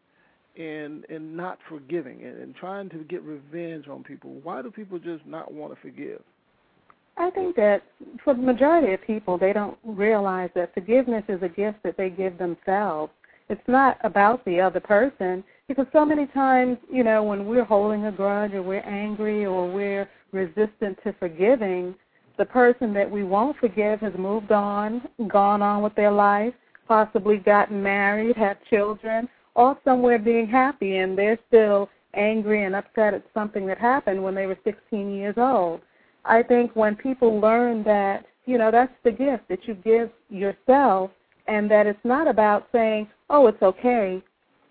in 0.57 1.05
in 1.09 1.37
not 1.37 1.59
forgiving 1.69 2.25
and, 2.25 2.39
and 2.39 2.55
trying 2.57 2.89
to 2.91 2.99
get 3.05 3.23
revenge 3.23 3.87
on 3.89 4.03
people? 4.03 4.35
Why 4.43 4.63
do 4.63 4.71
people 4.71 4.99
just 4.99 5.25
not 5.27 5.53
want 5.53 5.75
to 5.75 5.81
forgive? 5.81 6.23
I 7.19 7.31
think 7.31 7.57
that 7.57 7.83
for 8.23 8.35
the 8.35 8.43
majority 8.43 8.93
of 8.93 9.03
people, 9.03 9.39
they 9.39 9.53
don't 9.53 9.79
realize 9.85 10.51
that 10.55 10.75
forgiveness 10.75 11.25
is 11.29 11.43
a 11.43 11.49
gift 11.49 11.83
that 11.83 11.97
they 11.97 12.11
give 12.11 12.37
themselves. 12.37 13.13
It's 13.49 13.69
not 13.69 13.97
about 14.05 14.45
the 14.45 14.61
other 14.61 14.81
person 14.81 15.43
because 15.69 15.87
so 15.93 16.05
many 16.05 16.27
times, 16.27 16.79
you 16.93 17.05
know, 17.05 17.23
when 17.23 17.47
we're 17.47 17.65
holding 17.65 18.07
a 18.07 18.13
grudge 18.13 18.53
or 18.53 18.63
we're 18.63 18.81
angry 18.81 19.47
or 19.47 19.71
we're 19.71 20.09
resistant 20.33 20.99
to 21.05 21.13
forgiving, 21.19 21.95
the 22.39 22.45
person 22.45 22.93
that 22.93 23.11
we 23.11 23.25
won't 23.25 23.57
forgive 23.57 24.01
has 24.01 24.13
moved 24.19 24.53
on, 24.53 25.03
gone 25.29 25.63
on 25.63 25.83
with 25.83 25.95
their 25.95 26.13
life, 26.13 26.53
possibly 26.87 27.39
gotten 27.39 27.83
married, 27.83 28.37
had 28.37 28.59
children, 28.69 29.29
or 29.55 29.79
somewhere 29.85 30.19
being 30.19 30.47
happy, 30.47 30.99
and 30.99 31.17
they're 31.17 31.39
still 31.49 31.89
angry 32.15 32.65
and 32.65 32.77
upset 32.77 33.15
at 33.15 33.25
something 33.33 33.67
that 33.67 33.79
happened 33.79 34.23
when 34.23 34.35
they 34.35 34.47
were 34.47 34.59
16 34.65 35.15
years 35.15 35.35
old. 35.39 35.81
I 36.27 36.43
think 36.43 36.75
when 36.75 36.97
people 36.97 37.41
learn 37.41 37.83
that, 37.85 38.27
you 38.47 38.59
know, 38.59 38.71
that's 38.71 38.93
the 39.05 39.13
gift 39.13 39.49
that 39.49 39.67
you 39.67 39.75
give 39.75 40.11
yourself, 40.29 41.11
and 41.49 41.71
that 41.71 41.87
it's 41.87 42.05
not 42.05 42.27
about 42.27 42.69
saying, 42.73 43.09
oh, 43.31 43.47
it's 43.47 43.63
okay 43.63 44.23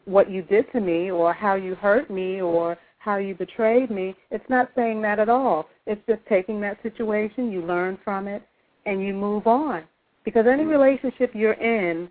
what 0.06 0.30
you 0.30 0.42
did 0.44 0.72
to 0.72 0.80
me 0.80 1.10
or 1.10 1.34
how 1.34 1.56
you 1.56 1.76
hurt 1.76 2.10
me 2.12 2.42
or 2.42 2.78
how 3.00 3.18
you 3.18 3.36
betrayed 3.36 3.90
me. 3.90 4.16
It's 4.32 4.50
not 4.50 4.72
saying 4.76 5.02
that 5.04 5.20
at 5.20 5.30
all. 5.30 5.68
It's 5.86 6.02
just 6.08 6.22
taking 6.28 6.60
that 6.62 6.82
situation, 6.84 7.52
you 7.52 7.62
learn 7.62 7.98
from 8.04 8.28
it, 8.28 8.44
and 8.86 9.02
you 9.02 9.14
move 9.14 9.48
on. 9.48 9.84
Because 10.24 10.46
any 10.48 10.64
mm-hmm. 10.64 10.72
relationship 10.72 11.32
you're 11.34 11.54
in 11.54 12.10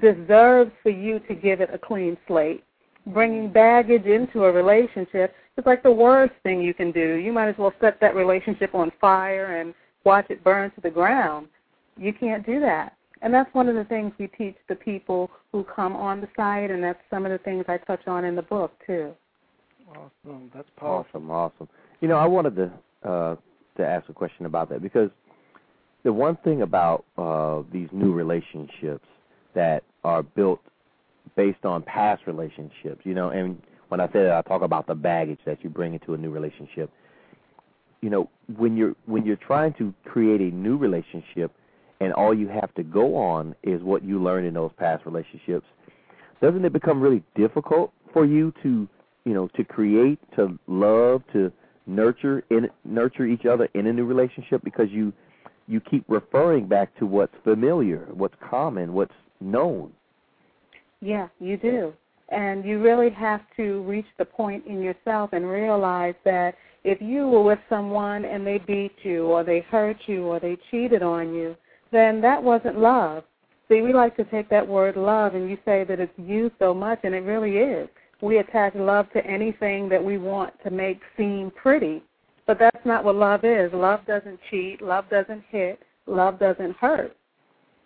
deserves 0.00 0.70
for 0.82 0.90
you 0.90 1.18
to 1.20 1.34
give 1.34 1.60
it 1.60 1.70
a 1.72 1.78
clean 1.78 2.16
slate. 2.26 2.64
Bringing 3.06 3.52
baggage 3.52 4.04
into 4.04 4.44
a 4.44 4.52
relationship 4.52 5.34
is 5.56 5.64
like 5.64 5.82
the 5.82 5.90
worst 5.90 6.34
thing 6.42 6.60
you 6.60 6.74
can 6.74 6.92
do. 6.92 7.14
You 7.14 7.32
might 7.32 7.48
as 7.48 7.54
well 7.58 7.72
set 7.80 8.00
that 8.00 8.14
relationship 8.14 8.74
on 8.74 8.90
fire 9.00 9.60
and 9.60 9.74
watch 10.04 10.26
it 10.28 10.42
burn 10.42 10.70
to 10.72 10.80
the 10.80 10.90
ground. 10.90 11.48
You 11.96 12.12
can't 12.12 12.44
do 12.44 12.60
that. 12.60 12.96
And 13.22 13.32
that's 13.32 13.52
one 13.54 13.68
of 13.68 13.74
the 13.74 13.84
things 13.84 14.12
we 14.18 14.26
teach 14.26 14.56
the 14.68 14.74
people 14.74 15.30
who 15.52 15.64
come 15.64 15.96
on 15.96 16.20
the 16.20 16.28
site, 16.36 16.70
and 16.70 16.82
that's 16.82 16.98
some 17.08 17.24
of 17.24 17.32
the 17.32 17.38
things 17.38 17.64
I 17.68 17.78
touch 17.78 18.06
on 18.06 18.24
in 18.24 18.36
the 18.36 18.42
book 18.42 18.72
too. 18.86 19.12
Awesome, 19.90 20.50
that's 20.54 20.68
powerful. 20.76 21.06
Awesome, 21.14 21.30
awesome. 21.30 21.68
You 22.00 22.08
know, 22.08 22.16
I 22.16 22.26
wanted 22.26 22.56
to 22.56 22.70
uh, 23.08 23.36
to 23.76 23.86
ask 23.86 24.08
a 24.08 24.12
question 24.12 24.46
about 24.46 24.68
that 24.70 24.82
because 24.82 25.10
the 26.02 26.12
one 26.12 26.36
thing 26.44 26.62
about 26.62 27.04
uh, 27.16 27.62
these 27.72 27.88
new 27.92 28.12
relationships 28.12 29.06
that 29.54 29.82
are 30.04 30.22
built 30.22 30.60
based 31.36 31.64
on 31.64 31.82
past 31.82 32.22
relationships, 32.26 33.02
you 33.04 33.14
know, 33.14 33.30
and 33.30 33.60
when 33.88 34.00
I 34.00 34.06
say 34.06 34.22
that, 34.22 34.32
I 34.32 34.42
talk 34.42 34.62
about 34.62 34.86
the 34.86 34.94
baggage 34.94 35.38
that 35.44 35.62
you 35.62 35.70
bring 35.70 35.94
into 35.94 36.14
a 36.14 36.18
new 36.18 36.30
relationship. 36.30 36.90
You 38.00 38.10
know, 38.10 38.30
when 38.56 38.76
you're 38.76 38.94
when 39.06 39.24
you're 39.24 39.36
trying 39.36 39.74
to 39.74 39.94
create 40.04 40.40
a 40.40 40.54
new 40.54 40.76
relationship, 40.76 41.52
and 42.00 42.12
all 42.12 42.34
you 42.34 42.48
have 42.48 42.74
to 42.74 42.82
go 42.82 43.16
on 43.16 43.54
is 43.62 43.82
what 43.82 44.04
you 44.04 44.22
learned 44.22 44.46
in 44.46 44.54
those 44.54 44.70
past 44.78 45.06
relationships, 45.06 45.66
doesn't 46.40 46.64
it 46.64 46.72
become 46.72 47.00
really 47.00 47.22
difficult 47.34 47.92
for 48.12 48.24
you 48.24 48.52
to, 48.62 48.88
you 49.24 49.34
know, 49.34 49.48
to 49.56 49.64
create, 49.64 50.18
to 50.36 50.58
love, 50.66 51.22
to 51.32 51.52
nurture 51.86 52.44
in 52.50 52.68
nurture 52.84 53.26
each 53.26 53.46
other 53.46 53.68
in 53.74 53.86
a 53.86 53.92
new 53.92 54.04
relationship 54.04 54.62
because 54.64 54.88
you 54.90 55.12
you 55.68 55.80
keep 55.80 56.04
referring 56.08 56.66
back 56.66 56.96
to 56.98 57.06
what's 57.06 57.34
familiar, 57.42 58.06
what's 58.12 58.34
common, 58.40 58.92
what's 58.92 59.14
known. 59.40 59.92
Yeah, 61.00 61.28
you 61.38 61.56
do. 61.56 61.92
And 62.28 62.64
you 62.64 62.80
really 62.82 63.10
have 63.10 63.42
to 63.56 63.82
reach 63.82 64.06
the 64.18 64.24
point 64.24 64.66
in 64.66 64.82
yourself 64.82 65.30
and 65.32 65.48
realize 65.48 66.14
that 66.24 66.54
if 66.82 67.00
you 67.00 67.28
were 67.28 67.42
with 67.42 67.58
someone 67.68 68.24
and 68.24 68.46
they 68.46 68.58
beat 68.58 68.94
you 69.02 69.26
or 69.26 69.44
they 69.44 69.60
hurt 69.70 69.96
you 70.06 70.24
or 70.26 70.40
they 70.40 70.56
cheated 70.70 71.02
on 71.02 71.34
you, 71.34 71.56
then 71.92 72.20
that 72.20 72.42
wasn't 72.42 72.78
love. 72.78 73.24
See, 73.68 73.80
we 73.80 73.92
like 73.92 74.16
to 74.16 74.24
take 74.24 74.48
that 74.50 74.66
word 74.66 74.96
love 74.96 75.34
and 75.34 75.50
you 75.50 75.58
say 75.64 75.84
that 75.84 75.98
it's 76.00 76.12
used 76.18 76.54
so 76.58 76.72
much, 76.72 77.00
and 77.02 77.14
it 77.14 77.20
really 77.20 77.56
is. 77.56 77.88
We 78.22 78.38
attach 78.38 78.74
love 78.74 79.10
to 79.12 79.24
anything 79.26 79.88
that 79.88 80.02
we 80.02 80.18
want 80.18 80.54
to 80.64 80.70
make 80.70 81.00
seem 81.16 81.50
pretty, 81.50 82.02
but 82.46 82.58
that's 82.58 82.84
not 82.86 83.04
what 83.04 83.16
love 83.16 83.44
is. 83.44 83.72
Love 83.72 84.00
doesn't 84.06 84.38
cheat, 84.50 84.80
love 84.80 85.04
doesn't 85.10 85.42
hit, 85.50 85.80
love 86.06 86.38
doesn't 86.38 86.76
hurt. 86.76 87.16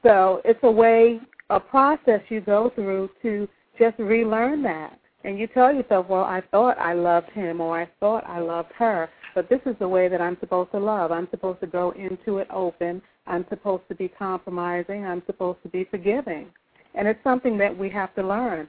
So 0.02 0.40
it's 0.44 0.60
a 0.62 0.70
way, 0.70 1.20
a 1.50 1.60
process 1.60 2.20
you 2.28 2.40
go 2.40 2.70
through 2.74 3.10
to 3.22 3.48
just 3.78 3.98
relearn 3.98 4.62
that. 4.62 4.98
And 5.24 5.38
you 5.38 5.46
tell 5.48 5.74
yourself, 5.74 6.06
well, 6.08 6.24
I 6.24 6.42
thought 6.50 6.78
I 6.78 6.94
loved 6.94 7.28
him 7.30 7.60
or 7.60 7.78
I 7.78 7.88
thought 8.00 8.24
I 8.26 8.38
loved 8.38 8.72
her, 8.78 9.10
but 9.34 9.50
this 9.50 9.60
is 9.66 9.76
the 9.78 9.88
way 9.88 10.08
that 10.08 10.20
I'm 10.20 10.38
supposed 10.40 10.70
to 10.70 10.78
love. 10.78 11.12
I'm 11.12 11.28
supposed 11.30 11.60
to 11.60 11.66
go 11.66 11.90
into 11.90 12.38
it 12.38 12.48
open. 12.50 13.02
I'm 13.26 13.44
supposed 13.50 13.82
to 13.88 13.94
be 13.94 14.08
compromising. 14.08 15.04
I'm 15.04 15.22
supposed 15.26 15.62
to 15.62 15.68
be 15.68 15.84
forgiving. 15.84 16.46
And 16.94 17.06
it's 17.06 17.22
something 17.22 17.58
that 17.58 17.76
we 17.76 17.90
have 17.90 18.14
to 18.14 18.26
learn. 18.26 18.68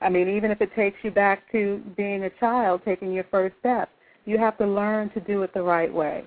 I 0.00 0.08
mean, 0.08 0.28
even 0.28 0.50
if 0.50 0.60
it 0.60 0.74
takes 0.76 0.96
you 1.02 1.10
back 1.10 1.50
to 1.52 1.82
being 1.96 2.24
a 2.24 2.30
child, 2.38 2.82
taking 2.84 3.12
your 3.12 3.26
first 3.30 3.56
steps, 3.58 3.90
you 4.26 4.38
have 4.38 4.56
to 4.58 4.66
learn 4.66 5.10
to 5.10 5.20
do 5.20 5.42
it 5.42 5.52
the 5.52 5.62
right 5.62 5.92
way 5.92 6.24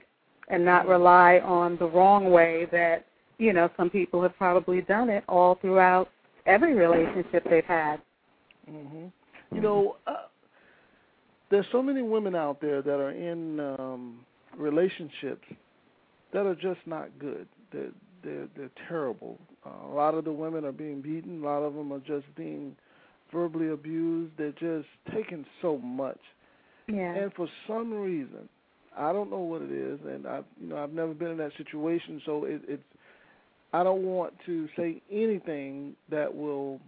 and 0.50 0.63
not 0.63 0.88
rely 0.88 1.39
on 1.39 1.77
the 1.77 1.88
wrong 1.88 2.31
way 2.31 2.67
that, 2.71 3.05
you 3.37 3.53
know, 3.53 3.69
some 3.77 3.89
people 3.89 4.21
have 4.21 4.35
probably 4.37 4.81
done 4.81 5.09
it 5.09 5.23
all 5.27 5.55
throughout 5.55 6.09
every 6.45 6.73
relationship 6.73 7.43
they've 7.49 7.63
had. 7.65 8.01
Mhm. 8.69 9.11
You 9.51 9.61
know, 9.61 9.97
uh, 10.07 10.27
there's 11.49 11.67
so 11.71 11.81
many 11.83 12.01
women 12.01 12.35
out 12.35 12.59
there 12.61 12.81
that 12.81 12.99
are 12.99 13.11
in 13.11 13.59
um 13.59 14.25
relationships 14.57 15.47
that 16.31 16.45
are 16.45 16.55
just 16.55 16.79
not 16.85 17.09
good. 17.19 17.47
They're 17.71 17.91
they're 18.23 18.47
they're 18.55 18.71
terrible. 18.87 19.37
Uh, 19.65 19.87
a 19.87 19.93
lot 19.93 20.15
of 20.15 20.25
the 20.25 20.31
women 20.31 20.65
are 20.65 20.71
being 20.71 21.01
beaten. 21.01 21.43
A 21.43 21.45
lot 21.45 21.63
of 21.63 21.73
them 21.73 21.91
are 21.91 21.99
just 21.99 22.25
being 22.35 22.75
verbally 23.31 23.69
abused. 23.69 24.31
They're 24.37 24.51
just 24.51 24.87
taking 25.13 25.45
so 25.61 25.77
much. 25.77 26.19
Yeah. 26.87 27.13
And 27.13 27.33
for 27.33 27.47
some 27.67 27.93
reason, 27.93 28.49
I 28.97 29.13
don't 29.13 29.29
know 29.29 29.39
what 29.39 29.61
it 29.61 29.71
is, 29.71 29.99
and 30.05 30.27
I've 30.27 30.45
you 30.59 30.67
know, 30.69 30.77
I've 30.77 30.93
never 30.93 31.13
been 31.13 31.31
in 31.31 31.37
that 31.37 31.51
situation, 31.57 32.21
so 32.25 32.45
it, 32.45 32.61
it's. 32.67 32.83
I 33.73 33.83
don't 33.83 34.03
want 34.03 34.33
to 34.45 34.69
say 34.77 35.01
anything 35.11 35.95
that 36.09 36.33
will 36.33 36.79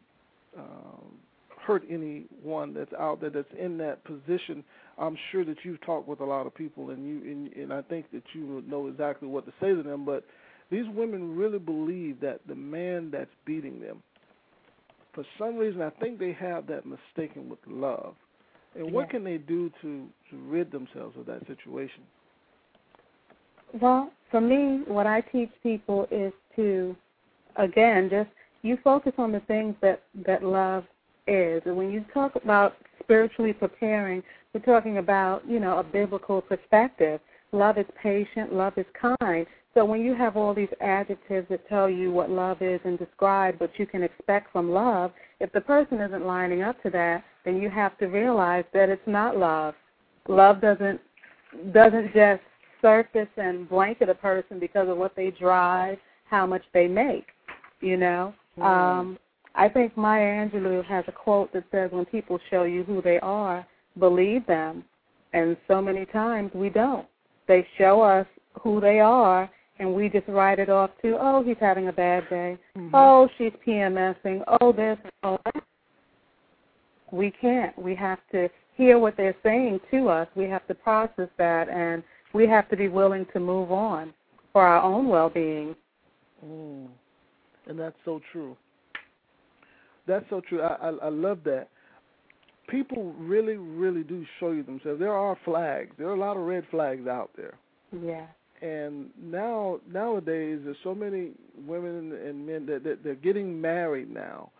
um, 0.57 1.17
hurt 1.65 1.83
anyone 1.89 2.73
that's 2.73 2.93
out 2.93 3.19
there 3.21 3.31
that's 3.31 3.47
in 3.59 3.77
that 3.79 4.03
position. 4.03 4.63
I'm 4.97 5.17
sure 5.31 5.43
that 5.45 5.57
you've 5.63 5.81
talked 5.81 6.07
with 6.07 6.19
a 6.21 6.25
lot 6.25 6.45
of 6.45 6.55
people, 6.55 6.91
and 6.91 7.05
you 7.05 7.29
and, 7.29 7.53
and 7.53 7.73
I 7.73 7.81
think 7.81 8.11
that 8.13 8.23
you 8.33 8.63
know 8.67 8.87
exactly 8.87 9.27
what 9.27 9.45
to 9.45 9.53
say 9.59 9.73
to 9.73 9.83
them. 9.83 10.05
But 10.05 10.23
these 10.69 10.85
women 10.93 11.35
really 11.35 11.59
believe 11.59 12.21
that 12.21 12.41
the 12.47 12.55
man 12.55 13.09
that's 13.11 13.31
beating 13.45 13.81
them, 13.81 14.01
for 15.13 15.25
some 15.37 15.57
reason, 15.57 15.81
I 15.81 15.89
think 15.89 16.19
they 16.19 16.33
have 16.33 16.67
that 16.67 16.83
mistaken 16.85 17.49
with 17.49 17.59
love. 17.67 18.15
And 18.75 18.91
what 18.91 19.07
Yeah. 19.07 19.11
can 19.11 19.23
they 19.23 19.37
do 19.37 19.71
to 19.81 20.07
to 20.29 20.37
rid 20.37 20.71
themselves 20.71 21.17
of 21.17 21.25
that 21.25 21.45
situation? 21.47 22.03
Well, 23.81 24.11
for 24.29 24.39
me, 24.39 24.83
what 24.87 25.07
I 25.07 25.21
teach 25.21 25.49
people 25.63 26.07
is 26.11 26.31
to, 26.55 26.95
again, 27.55 28.09
just 28.09 28.29
you 28.61 28.77
focus 28.83 29.13
on 29.17 29.31
the 29.31 29.41
things 29.41 29.75
that 29.81 30.01
that 30.25 30.43
love 30.43 30.85
is. 31.27 31.61
And 31.65 31.75
when 31.77 31.91
you 31.91 32.03
talk 32.13 32.35
about 32.35 32.75
spiritually 32.99 33.53
preparing, 33.53 34.23
we're 34.53 34.61
talking 34.61 34.97
about 34.97 35.47
you 35.47 35.59
know 35.59 35.77
a 35.77 35.83
biblical 35.83 36.41
perspective. 36.41 37.19
Love 37.51 37.77
is 37.77 37.85
patient. 38.01 38.53
Love 38.53 38.73
is 38.77 38.85
kind. 38.99 39.45
So 39.73 39.83
when 39.83 40.01
you 40.01 40.15
have 40.15 40.37
all 40.37 40.53
these 40.53 40.69
adjectives 40.79 41.47
that 41.49 41.67
tell 41.67 41.89
you 41.89 42.09
what 42.11 42.29
love 42.29 42.61
is 42.61 42.79
and 42.85 42.97
describe 42.97 43.59
what 43.59 43.77
you 43.77 43.85
can 43.85 44.03
expect 44.03 44.51
from 44.53 44.71
love, 44.71 45.11
if 45.41 45.51
the 45.51 45.59
person 45.59 45.99
isn't 45.99 46.25
lining 46.25 46.61
up 46.61 46.81
to 46.83 46.89
that, 46.91 47.25
then 47.43 47.57
you 47.61 47.69
have 47.69 47.97
to 47.97 48.07
realize 48.07 48.63
that 48.73 48.87
it's 48.87 49.05
not 49.05 49.37
love. 49.37 49.75
Love 50.27 50.61
doesn't 50.61 50.99
doesn't 51.73 52.13
just 52.13 52.41
surface 52.81 53.27
and 53.37 53.69
blanket 53.69 54.09
a 54.09 54.15
person 54.15 54.59
because 54.59 54.87
of 54.89 54.97
what 54.97 55.15
they 55.15 55.31
drive, 55.31 55.97
how 56.29 56.45
much 56.45 56.63
they 56.73 56.87
make. 56.87 57.27
You 57.81 57.97
know, 57.97 58.33
Mm. 58.57 58.63
um, 58.63 59.19
I 59.53 59.69
think 59.69 59.95
Maya 59.95 60.47
Angelou 60.47 60.83
has 60.85 61.05
a 61.07 61.11
quote 61.11 61.51
that 61.53 61.63
says, 61.71 61.91
"When 61.91 62.05
people 62.05 62.39
show 62.49 62.63
you 62.63 62.83
who 62.83 63.01
they 63.01 63.19
are, 63.19 63.65
believe 63.99 64.45
them." 64.45 64.83
And 65.33 65.57
so 65.67 65.81
many 65.81 66.05
times 66.05 66.53
we 66.53 66.69
don't. 66.69 67.07
They 67.47 67.67
show 67.77 68.01
us 68.01 68.25
who 68.61 68.79
they 68.79 68.99
are, 68.99 69.49
and 69.79 69.93
we 69.93 70.09
just 70.09 70.27
write 70.27 70.59
it 70.59 70.69
off 70.69 70.91
to, 71.01 71.17
"Oh, 71.19 71.43
he's 71.43 71.57
having 71.57 71.89
a 71.89 71.93
bad 71.93 72.29
day. 72.29 72.57
Mhm. 72.75 72.91
Oh, 72.93 73.27
she's 73.37 73.53
PMSing. 73.65 74.43
Oh, 74.47 74.71
this. 74.71 74.97
Oh, 75.23 75.37
that." 75.45 75.63
We 77.11 77.31
can't. 77.31 77.77
We 77.77 77.95
have 77.95 78.19
to 78.31 78.49
hear 78.75 78.99
what 78.99 79.15
they're 79.15 79.35
saying 79.43 79.79
to 79.91 80.09
us. 80.09 80.27
We 80.35 80.45
have 80.45 80.65
to 80.67 80.75
process 80.75 81.29
that 81.37 81.69
and 81.69 82.03
we 82.33 82.45
have 82.47 82.67
to 82.69 82.75
be 82.75 82.89
willing 82.89 83.25
to 83.27 83.39
move 83.39 83.71
on 83.71 84.13
for 84.51 84.65
our 84.65 84.81
own 84.81 85.07
well-being. 85.07 85.75
Mm. 86.45 86.87
And 87.67 87.79
that's 87.79 87.95
so 88.05 88.21
true. 88.31 88.55
That's 90.07 90.25
so 90.29 90.41
true. 90.47 90.61
I, 90.61 90.75
I 90.75 90.89
I 91.03 91.09
love 91.09 91.39
that. 91.45 91.69
People 92.67 93.13
really, 93.17 93.55
really 93.55 94.03
do 94.03 94.25
show 94.39 94.51
you 94.51 94.63
themselves. 94.63 94.99
There 94.99 95.13
are 95.13 95.37
flags. 95.45 95.91
There 95.97 96.07
are 96.07 96.15
a 96.15 96.19
lot 96.19 96.37
of 96.37 96.43
red 96.43 96.63
flags 96.71 97.07
out 97.07 97.29
there. 97.35 97.53
Yeah. 97.91 98.25
And 98.61 99.09
now 99.21 99.79
nowadays, 99.91 100.59
there's 100.63 100.77
so 100.83 100.95
many 100.95 101.31
women 101.67 102.13
and 102.13 102.45
men 102.45 102.65
that, 102.67 102.83
that 102.83 103.03
they're 103.03 103.15
getting 103.15 103.59
married 103.59 104.11
now, 104.11 104.51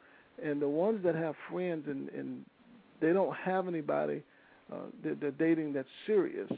and 0.44 0.62
the 0.62 0.68
ones 0.68 1.04
that 1.04 1.16
have 1.16 1.36
friends 1.52 1.86
and 1.88 2.10
and 2.10 2.46
they 3.02 3.14
don't 3.14 3.36
have 3.36 3.68
anybody 3.68 4.24
uh, 4.72 4.78
that 5.04 5.20
they're 5.20 5.32
dating 5.32 5.74
that's 5.74 5.88
serious. 6.06 6.52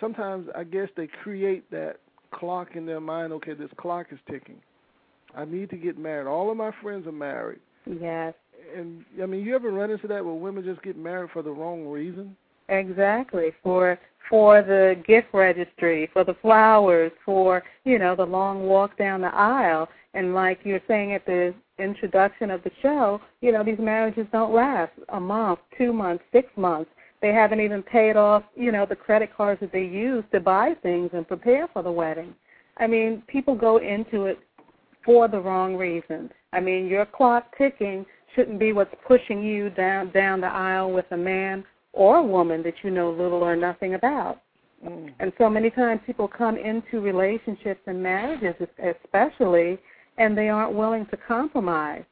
Sometimes 0.00 0.48
I 0.56 0.64
guess 0.64 0.88
they 0.96 1.08
create 1.22 1.70
that 1.70 1.96
clock 2.32 2.76
in 2.76 2.86
their 2.86 3.00
mind. 3.00 3.32
Okay, 3.34 3.54
this 3.54 3.70
clock 3.76 4.06
is 4.10 4.18
ticking. 4.30 4.60
I 5.34 5.44
need 5.44 5.70
to 5.70 5.76
get 5.76 5.98
married. 5.98 6.26
All 6.26 6.50
of 6.50 6.56
my 6.56 6.70
friends 6.82 7.06
are 7.06 7.12
married. 7.12 7.60
Yes. 7.86 8.34
And 8.76 9.04
I 9.22 9.26
mean, 9.26 9.44
you 9.44 9.54
ever 9.54 9.70
run 9.70 9.90
into 9.90 10.06
that 10.08 10.24
where 10.24 10.34
women 10.34 10.64
just 10.64 10.82
get 10.82 10.96
married 10.96 11.30
for 11.32 11.42
the 11.42 11.50
wrong 11.50 11.86
reason? 11.86 12.36
Exactly. 12.68 13.52
For 13.62 13.98
for 14.30 14.62
the 14.62 15.02
gift 15.06 15.26
registry, 15.34 16.08
for 16.12 16.24
the 16.24 16.36
flowers, 16.40 17.10
for, 17.26 17.62
you 17.84 17.98
know, 17.98 18.14
the 18.14 18.24
long 18.24 18.62
walk 18.62 18.96
down 18.96 19.20
the 19.20 19.34
aisle. 19.34 19.88
And 20.14 20.34
like 20.34 20.60
you're 20.62 20.80
saying 20.86 21.12
at 21.14 21.26
the 21.26 21.52
introduction 21.78 22.50
of 22.50 22.62
the 22.62 22.70
show, 22.80 23.20
you 23.40 23.50
know, 23.50 23.64
these 23.64 23.78
marriages 23.78 24.26
don't 24.30 24.54
last 24.54 24.92
a 25.08 25.20
month, 25.20 25.58
two 25.76 25.92
months, 25.92 26.22
six 26.32 26.48
months. 26.56 26.90
They 27.22 27.32
haven't 27.32 27.60
even 27.60 27.82
paid 27.82 28.16
off, 28.16 28.44
you 28.56 28.72
know, 28.72 28.86
the 28.86 28.96
credit 28.96 29.30
cards 29.36 29.60
that 29.60 29.72
they 29.72 29.84
use 29.84 30.24
to 30.32 30.40
buy 30.40 30.74
things 30.82 31.10
and 31.12 31.28
prepare 31.28 31.68
for 31.72 31.82
the 31.82 31.92
wedding. 31.92 32.34
I 32.78 32.86
mean, 32.86 33.22
people 33.26 33.54
go 33.54 33.76
into 33.76 34.24
it 34.24 34.38
for 35.04 35.28
the 35.28 35.40
wrong 35.40 35.76
reasons. 35.76 36.30
I 36.52 36.60
mean, 36.60 36.86
your 36.86 37.04
clock 37.04 37.56
ticking 37.58 38.06
shouldn't 38.34 38.58
be 38.58 38.72
what's 38.72 38.94
pushing 39.06 39.42
you 39.42 39.70
down 39.70 40.10
down 40.12 40.40
the 40.40 40.46
aisle 40.46 40.92
with 40.92 41.06
a 41.10 41.16
man 41.16 41.64
or 41.92 42.18
a 42.18 42.22
woman 42.22 42.62
that 42.62 42.74
you 42.82 42.90
know 42.90 43.10
little 43.10 43.42
or 43.42 43.56
nothing 43.56 43.94
about. 43.94 44.40
Mm. 44.86 45.12
And 45.20 45.32
so 45.36 45.50
many 45.50 45.70
times 45.70 46.00
people 46.06 46.28
come 46.28 46.56
into 46.56 47.00
relationships 47.00 47.80
and 47.86 48.02
marriages 48.02 48.54
especially 48.78 49.78
and 50.18 50.36
they 50.36 50.48
aren't 50.48 50.74
willing 50.74 51.06
to 51.06 51.16
compromise. 51.16 52.04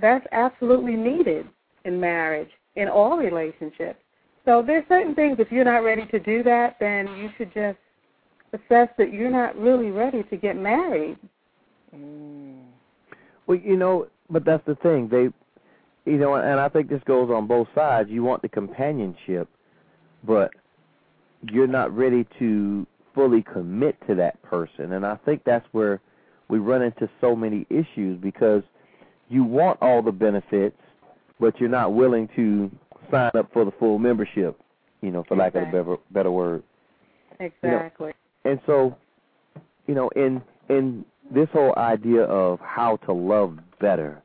That's 0.00 0.26
absolutely 0.32 0.96
needed 0.96 1.46
in 1.84 2.00
marriage, 2.00 2.50
in 2.76 2.88
all 2.88 3.16
relationships. 3.16 3.98
So 4.44 4.62
there's 4.66 4.84
certain 4.88 5.14
things 5.14 5.36
if 5.38 5.52
you're 5.52 5.64
not 5.64 5.84
ready 5.84 6.06
to 6.06 6.18
do 6.18 6.42
that, 6.44 6.76
then 6.80 7.06
you 7.16 7.30
should 7.36 7.52
just 7.52 7.78
assess 8.52 8.88
that 8.98 9.12
you're 9.12 9.30
not 9.30 9.56
really 9.56 9.90
ready 9.90 10.22
to 10.24 10.36
get 10.36 10.56
married. 10.56 11.18
Mm. 11.94 12.62
Well, 13.46 13.58
you 13.58 13.76
know, 13.76 14.06
but 14.28 14.44
that's 14.44 14.64
the 14.66 14.76
thing. 14.76 15.08
They, 15.08 15.28
you 16.10 16.18
know, 16.18 16.34
and 16.34 16.60
I 16.60 16.68
think 16.68 16.88
this 16.88 17.02
goes 17.04 17.30
on 17.30 17.46
both 17.46 17.68
sides. 17.74 18.08
You 18.10 18.22
want 18.22 18.42
the 18.42 18.48
companionship, 18.48 19.48
but 20.24 20.50
you're 21.42 21.66
not 21.66 21.94
ready 21.94 22.26
to 22.38 22.86
fully 23.14 23.42
commit 23.42 23.96
to 24.06 24.14
that 24.16 24.40
person. 24.42 24.92
And 24.92 25.04
I 25.04 25.16
think 25.24 25.42
that's 25.44 25.66
where 25.72 26.00
we 26.48 26.58
run 26.58 26.82
into 26.82 27.08
so 27.20 27.34
many 27.36 27.66
issues 27.70 28.20
because 28.20 28.62
you 29.28 29.44
want 29.44 29.78
all 29.80 30.02
the 30.02 30.12
benefits, 30.12 30.76
but 31.38 31.58
you're 31.60 31.68
not 31.68 31.94
willing 31.94 32.28
to 32.36 32.70
sign 33.10 33.30
up 33.34 33.52
for 33.52 33.64
the 33.64 33.72
full 33.72 33.98
membership. 33.98 34.58
You 35.00 35.10
know, 35.10 35.24
for 35.26 35.36
lack 35.36 35.54
of 35.54 35.62
a 35.62 35.66
better 35.66 35.96
better 36.10 36.30
word. 36.30 36.62
Exactly. 37.38 38.12
You 38.44 38.50
know, 38.50 38.50
and 38.50 38.60
so, 38.66 38.96
you 39.86 39.94
know, 39.94 40.10
in 40.10 40.42
in 40.68 41.04
this 41.30 41.48
whole 41.52 41.74
idea 41.76 42.22
of 42.22 42.60
how 42.60 42.96
to 43.06 43.12
love 43.12 43.58
better, 43.80 44.22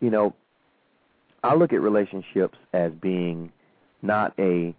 you 0.00 0.10
know, 0.10 0.34
I 1.42 1.54
look 1.54 1.72
at 1.72 1.80
relationships 1.80 2.58
as 2.72 2.92
being 3.00 3.50
not 4.02 4.34
a 4.38 4.74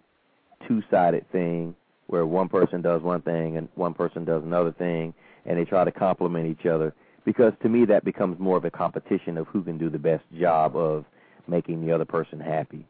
two-sided 0.66 1.30
thing 1.32 1.74
where 2.06 2.26
one 2.26 2.48
person 2.48 2.82
does 2.82 3.02
one 3.02 3.22
thing 3.22 3.56
and 3.56 3.68
one 3.74 3.94
person 3.94 4.24
does 4.24 4.42
another 4.44 4.72
thing 4.72 5.12
and 5.44 5.58
they 5.58 5.64
try 5.64 5.84
to 5.84 5.92
complement 5.92 6.46
each 6.46 6.66
other 6.66 6.94
because 7.24 7.52
to 7.62 7.68
me 7.68 7.84
that 7.84 8.04
becomes 8.04 8.38
more 8.38 8.56
of 8.56 8.64
a 8.64 8.70
competition 8.70 9.36
of 9.36 9.46
who 9.48 9.62
can 9.62 9.78
do 9.78 9.90
the 9.90 9.98
best 9.98 10.24
job 10.38 10.76
of 10.76 11.04
making 11.48 11.84
the 11.84 11.92
other 11.92 12.04
person 12.04 12.40
happy. 12.40 12.86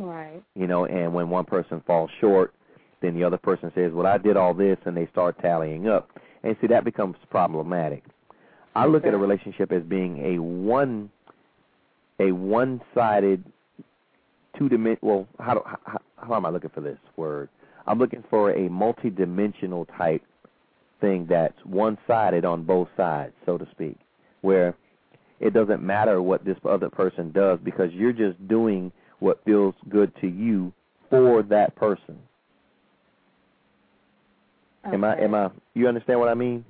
Right. 0.00 0.42
You 0.54 0.66
know, 0.66 0.86
and 0.86 1.12
when 1.12 1.28
one 1.28 1.44
person 1.44 1.82
falls 1.86 2.10
short, 2.20 2.54
then 3.02 3.14
the 3.14 3.24
other 3.24 3.36
person 3.36 3.70
says, 3.74 3.92
"Well, 3.92 4.06
I 4.06 4.16
did 4.16 4.36
all 4.36 4.54
this," 4.54 4.78
and 4.86 4.96
they 4.96 5.06
start 5.08 5.38
tallying 5.40 5.88
up. 5.88 6.10
And 6.42 6.56
see 6.60 6.66
that 6.68 6.84
becomes 6.84 7.16
problematic. 7.28 8.02
I 8.74 8.86
look 8.86 9.04
at 9.04 9.12
a 9.12 9.18
relationship 9.18 9.72
as 9.72 9.82
being 9.82 10.36
a 10.36 10.38
one 10.40 11.10
a 12.18 12.32
one-sided 12.32 13.44
two 14.56 14.68
dimension 14.68 15.06
well, 15.06 15.26
how, 15.38 15.54
do, 15.54 15.60
how 15.64 15.98
how 16.16 16.34
am 16.34 16.46
I 16.46 16.50
looking 16.50 16.70
for 16.70 16.80
this 16.80 16.98
word? 17.16 17.50
I'm 17.86 17.98
looking 17.98 18.24
for 18.30 18.52
a 18.52 18.70
multi-dimensional 18.70 19.86
type 19.96 20.22
thing 21.00 21.26
that's 21.28 21.56
one-sided 21.64 22.44
on 22.44 22.62
both 22.62 22.88
sides, 22.96 23.32
so 23.44 23.58
to 23.58 23.66
speak, 23.70 23.96
where 24.42 24.74
it 25.40 25.52
doesn't 25.54 25.82
matter 25.82 26.20
what 26.22 26.44
this 26.44 26.56
other 26.68 26.90
person 26.90 27.32
does 27.32 27.58
because 27.64 27.90
you're 27.92 28.12
just 28.12 28.46
doing 28.48 28.92
what 29.20 29.42
feels 29.44 29.74
good 29.88 30.12
to 30.20 30.26
you 30.26 30.72
for 31.08 31.42
that 31.44 31.74
person. 31.76 32.18
Okay. 34.86 34.94
Am 34.94 35.04
I 35.04 35.18
am 35.20 35.34
I 35.34 35.50
you 35.74 35.88
understand 35.88 36.18
what 36.18 36.28
I 36.28 36.34
mean? 36.34 36.64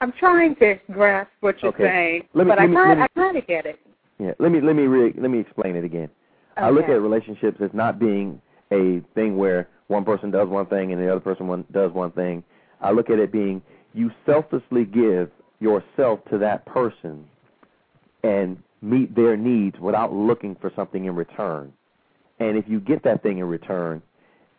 I'm 0.00 0.12
trying 0.12 0.56
to 0.56 0.76
grasp 0.90 1.30
what 1.40 1.62
you're 1.62 1.70
Okay. 1.72 1.84
saying, 1.84 2.28
Let 2.34 2.46
me- 2.46 2.50
but 2.50 2.58
let 2.58 2.64
I 2.64 2.66
me- 2.66 2.74
kind 2.76 2.88
let 2.88 2.98
me- 2.98 3.02
I 3.04 3.08
kind 3.26 3.36
of 3.36 3.46
get 3.46 3.66
it. 3.66 3.78
Yeah. 4.18 4.32
Let 4.38 4.50
me 4.52 4.60
let 4.60 4.74
me 4.74 4.86
re, 4.86 5.12
let 5.16 5.30
me 5.30 5.38
explain 5.38 5.76
it 5.76 5.84
again. 5.84 6.08
I 6.56 6.70
look 6.70 6.88
at 6.88 7.00
relationships 7.00 7.60
as 7.60 7.72
not 7.72 7.98
being 7.98 8.40
a 8.70 9.00
thing 9.14 9.36
where 9.36 9.68
one 9.88 10.04
person 10.04 10.30
does 10.30 10.48
one 10.48 10.66
thing 10.66 10.92
and 10.92 11.00
the 11.00 11.10
other 11.10 11.20
person 11.20 11.46
one, 11.46 11.64
does 11.72 11.92
one 11.92 12.10
thing. 12.12 12.42
I 12.80 12.90
look 12.92 13.10
at 13.10 13.18
it 13.18 13.30
being 13.32 13.62
you 13.94 14.10
selflessly 14.26 14.84
give 14.84 15.30
yourself 15.60 16.24
to 16.30 16.38
that 16.38 16.64
person 16.66 17.28
and 18.22 18.62
meet 18.80 19.14
their 19.14 19.36
needs 19.36 19.78
without 19.78 20.12
looking 20.12 20.54
for 20.56 20.70
something 20.74 21.04
in 21.04 21.14
return. 21.14 21.72
And 22.42 22.58
if 22.58 22.64
you 22.66 22.80
get 22.80 23.04
that 23.04 23.22
thing 23.22 23.38
in 23.38 23.44
return, 23.44 24.02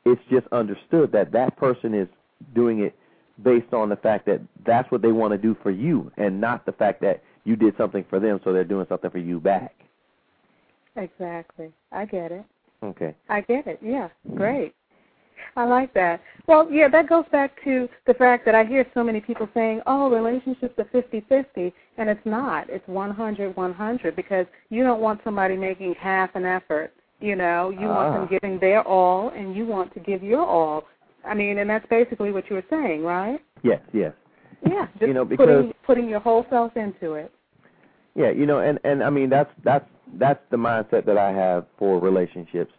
it's 0.05 0.21
just 0.31 0.47
understood 0.51 1.11
that 1.11 1.31
that 1.33 1.57
person 1.57 1.93
is 1.93 2.07
doing 2.55 2.79
it 2.79 2.95
based 3.43 3.73
on 3.73 3.89
the 3.89 3.95
fact 3.97 4.25
that 4.27 4.39
that's 4.65 4.89
what 4.91 5.01
they 5.01 5.11
want 5.11 5.31
to 5.31 5.37
do 5.37 5.55
for 5.61 5.71
you 5.71 6.11
and 6.17 6.39
not 6.39 6.65
the 6.65 6.71
fact 6.71 7.01
that 7.01 7.21
you 7.43 7.55
did 7.55 7.75
something 7.77 8.05
for 8.09 8.19
them 8.19 8.39
so 8.43 8.53
they're 8.53 8.63
doing 8.63 8.85
something 8.87 9.09
for 9.09 9.17
you 9.17 9.39
back. 9.39 9.73
Exactly. 10.95 11.71
I 11.91 12.05
get 12.05 12.31
it. 12.31 12.45
Okay. 12.83 13.15
I 13.27 13.41
get 13.41 13.67
it. 13.67 13.79
Yeah. 13.81 14.09
Great. 14.35 14.73
I 15.55 15.65
like 15.65 15.93
that. 15.93 16.21
Well, 16.47 16.71
yeah, 16.71 16.87
that 16.89 17.09
goes 17.09 17.25
back 17.31 17.51
to 17.63 17.89
the 18.07 18.13
fact 18.13 18.45
that 18.45 18.55
I 18.55 18.63
hear 18.63 18.85
so 18.93 19.03
many 19.03 19.19
people 19.19 19.47
saying, 19.53 19.81
"Oh, 19.85 20.09
relationships 20.09 20.73
are 20.79 20.87
fifty-fifty," 20.91 21.73
and 21.97 22.09
it's 22.09 22.25
not. 22.25 22.69
It's 22.69 22.87
one 22.87 23.11
hundred, 23.11 23.55
one 23.55 23.73
hundred, 23.73 24.15
because 24.15 24.45
you 24.69 24.83
don't 24.83 25.01
want 25.01 25.21
somebody 25.23 25.57
making 25.57 25.95
half 25.99 26.35
an 26.35 26.45
effort. 26.45 26.93
You 27.19 27.35
know, 27.35 27.69
you 27.69 27.87
want 27.87 28.09
Ah. 28.09 28.17
them 28.19 28.27
giving 28.27 28.59
their 28.59 28.81
all, 28.81 29.29
and 29.29 29.55
you 29.55 29.65
want 29.65 29.93
to 29.93 29.99
give 29.99 30.23
your 30.23 30.45
all. 30.45 30.85
I 31.25 31.33
mean, 31.33 31.57
and 31.57 31.69
that's 31.69 31.85
basically 31.87 32.31
what 32.31 32.49
you 32.49 32.57
were 32.57 32.65
saying, 32.69 33.03
right? 33.03 33.39
Yes, 33.61 33.81
yes. 33.93 34.13
Yeah, 34.65 34.87
just 34.99 35.07
You 35.07 35.13
know, 35.13 35.25
because- 35.25 35.47
putting 35.47 35.73
putting 35.83 36.09
your 36.09 36.19
whole 36.19 36.45
self 36.49 36.75
into 36.75 37.13
it. 37.13 37.31
Yeah, 38.15 38.29
you 38.31 38.45
know, 38.45 38.59
and 38.59 38.79
and 38.83 39.03
I 39.03 39.09
mean 39.09 39.29
that's 39.29 39.51
that's 39.63 39.85
that's 40.15 40.41
the 40.49 40.57
mindset 40.57 41.05
that 41.05 41.17
I 41.17 41.31
have 41.31 41.65
for 41.77 41.99
relationships. 41.99 42.73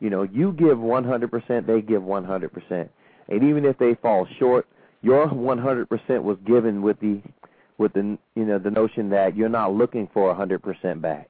You 0.00 0.10
know, 0.10 0.22
you 0.22 0.52
give 0.52 0.78
100%, 0.78 1.66
they 1.66 1.82
give 1.82 2.02
100%. 2.02 2.88
And 3.28 3.42
even 3.42 3.64
if 3.64 3.76
they 3.78 3.94
fall 3.96 4.26
short, 4.38 4.66
your 5.02 5.26
100% 5.26 6.22
was 6.22 6.38
given 6.46 6.82
with 6.82 6.98
the 7.00 7.20
with 7.78 7.92
the 7.92 8.16
you 8.34 8.44
know, 8.44 8.58
the 8.58 8.70
notion 8.70 9.08
that 9.10 9.36
you're 9.36 9.48
not 9.48 9.72
looking 9.74 10.06
for 10.12 10.30
a 10.30 10.34
100% 10.34 11.00
back. 11.00 11.28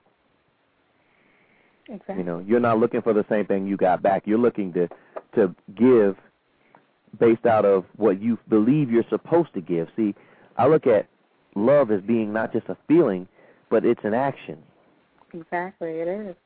Exactly. 1.89 2.17
You 2.17 2.25
know, 2.25 2.39
you're 2.41 2.61
not 2.61 2.79
looking 2.79 3.03
for 3.03 3.13
the 3.13 3.25
same 3.29 3.47
thing 3.47 3.67
you 3.67 3.77
got 3.77 4.03
back. 4.03 4.23
You're 4.27 4.39
looking 4.39 4.73
to 4.75 4.89
to 5.35 5.55
give 5.77 6.17
based 7.19 7.47
out 7.47 7.65
of 7.65 7.85
what 7.97 8.21
you 8.21 8.39
believe 8.49 8.91
you're 8.91 9.05
supposed 9.09 9.53
to 9.55 9.61
give. 9.61 9.89
See, 9.97 10.15
I 10.57 10.67
look 10.67 10.87
at 10.87 11.09
love 11.55 11.91
as 11.91 12.01
being 12.03 12.33
not 12.33 12.53
just 12.53 12.69
a 12.69 12.77
feeling, 12.87 13.27
but 13.71 13.85
it's 13.85 14.01
an 14.05 14.15
action. 14.15 14.59
Exactly, 15.33 15.91
it 15.91 16.09
is. 16.09 16.37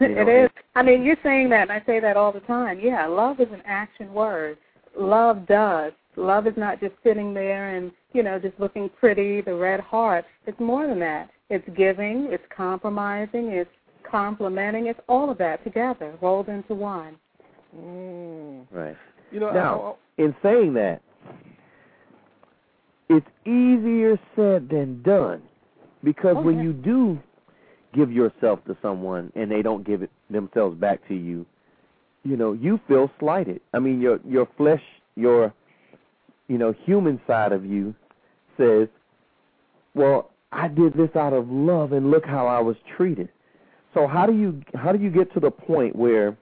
You 0.00 0.14
know, 0.14 0.44
is. 0.44 0.50
I 0.74 0.82
mean, 0.82 1.02
you're 1.02 1.18
saying 1.22 1.50
that, 1.50 1.68
and 1.68 1.72
I 1.72 1.82
say 1.84 2.00
that 2.00 2.16
all 2.16 2.32
the 2.32 2.40
time. 2.40 2.80
Yeah, 2.80 3.06
love 3.06 3.38
is 3.38 3.48
an 3.52 3.60
action 3.66 4.14
word. 4.14 4.56
Love 4.98 5.46
does. 5.46 5.92
Love 6.16 6.46
is 6.46 6.54
not 6.56 6.80
just 6.80 6.94
sitting 7.02 7.34
there 7.34 7.76
and, 7.76 7.92
you 8.14 8.22
know, 8.22 8.38
just 8.38 8.58
looking 8.58 8.88
pretty, 8.88 9.42
the 9.42 9.54
red 9.54 9.80
heart. 9.80 10.24
It's 10.46 10.58
more 10.58 10.86
than 10.86 11.00
that. 11.00 11.28
It's 11.50 11.68
giving, 11.76 12.28
it's 12.30 12.44
compromising, 12.56 13.48
it's 13.48 13.70
complimenting, 14.14 14.86
it's 14.86 15.00
all 15.08 15.28
of 15.28 15.38
that 15.38 15.64
together, 15.64 16.14
rolled 16.22 16.48
into 16.48 16.72
one. 16.72 17.16
Mm. 17.76 18.64
Right. 18.70 18.96
You 19.32 19.40
know, 19.40 19.50
now 19.50 19.96
in 20.18 20.32
saying 20.40 20.74
that, 20.74 21.00
it's 23.08 23.26
easier 23.44 24.16
said 24.36 24.68
than 24.68 25.02
done 25.02 25.42
because 26.04 26.36
oh, 26.38 26.42
when 26.42 26.58
yeah. 26.58 26.62
you 26.62 26.72
do 26.72 27.18
give 27.92 28.12
yourself 28.12 28.64
to 28.66 28.76
someone 28.80 29.32
and 29.34 29.50
they 29.50 29.62
don't 29.62 29.84
give 29.84 30.02
it 30.02 30.10
themselves 30.30 30.78
back 30.78 31.06
to 31.08 31.14
you, 31.14 31.44
you 32.22 32.36
know, 32.36 32.52
you 32.52 32.78
feel 32.86 33.10
slighted. 33.18 33.60
I 33.72 33.80
mean, 33.80 34.00
your 34.00 34.20
your 34.24 34.46
flesh, 34.56 34.82
your 35.16 35.52
you 36.46 36.56
know, 36.56 36.72
human 36.84 37.20
side 37.26 37.50
of 37.50 37.64
you 37.64 37.92
says, 38.56 38.86
"Well, 39.94 40.30
I 40.52 40.68
did 40.68 40.94
this 40.94 41.10
out 41.16 41.32
of 41.32 41.50
love 41.50 41.90
and 41.90 42.12
look 42.12 42.24
how 42.24 42.46
I 42.46 42.60
was 42.60 42.76
treated." 42.96 43.28
So 43.94 44.08
how 44.08 44.26
do 44.26 44.34
you 44.34 44.60
how 44.74 44.92
do 44.92 45.02
you 45.02 45.10
get 45.10 45.32
to 45.34 45.40
the 45.40 45.50
point 45.50 45.94
where 45.94 46.36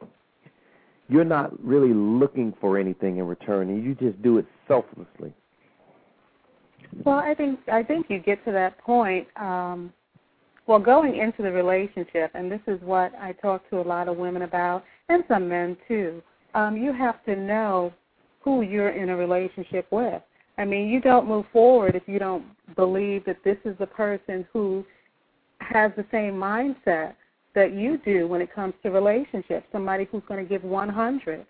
you're 1.09 1.25
not 1.25 1.63
really 1.63 1.93
looking 1.93 2.55
for 2.61 2.79
anything 2.79 3.19
in 3.19 3.27
return 3.27 3.69
and 3.69 3.85
you 3.85 3.95
just 3.95 4.21
do 4.23 4.39
it 4.39 4.47
selflessly? 4.67 5.35
Well, 7.05 7.19
I 7.19 7.35
think 7.35 7.61
I 7.71 7.83
think 7.83 8.07
you 8.09 8.19
get 8.19 8.43
to 8.47 8.53
that 8.53 8.79
point. 8.79 9.29
Um, 9.37 9.93
well, 10.67 10.79
going 10.79 11.17
into 11.17 11.43
the 11.43 11.51
relationship, 11.51 12.31
and 12.35 12.51
this 12.51 12.61
is 12.67 12.81
what 12.83 13.13
I 13.21 13.33
talk 13.33 13.69
to 13.71 13.81
a 13.81 13.83
lot 13.83 14.09
of 14.09 14.17
women 14.17 14.43
about, 14.43 14.85
and 15.09 15.23
some 15.29 15.49
men 15.49 15.77
too. 15.87 16.23
Um, 16.55 16.77
you 16.77 16.93
have 16.93 17.23
to 17.25 17.37
know 17.37 17.93
who 18.41 18.63
you're 18.63 18.91
in 18.91 19.11
a 19.11 19.17
relationship 19.17 19.87
with. 19.91 20.23
I 20.59 20.65
mean, 20.65 20.89
you 20.89 21.01
don't 21.01 21.27
move 21.27 21.47
forward 21.53 21.97
if 21.97 22.03
you 22.07 22.19
don't 22.19 22.45
believe 22.77 23.25
that 23.25 23.39
this 23.45 23.57
is 23.65 23.77
the 23.79 23.87
person 23.87 24.47
who 24.53 24.85
has 25.61 25.93
the 25.97 26.05
same 26.11 26.35
mindset 26.35 27.15
that 27.55 27.73
you 27.75 27.99
do 27.99 28.27
when 28.29 28.41
it 28.41 28.55
comes 28.55 28.75
to 28.83 28.91
relationships. 28.91 29.67
Somebody 29.73 30.07
who's 30.11 30.23
going 30.29 30.43
to 30.43 30.49
give 30.49 30.65
100, 30.65 31.47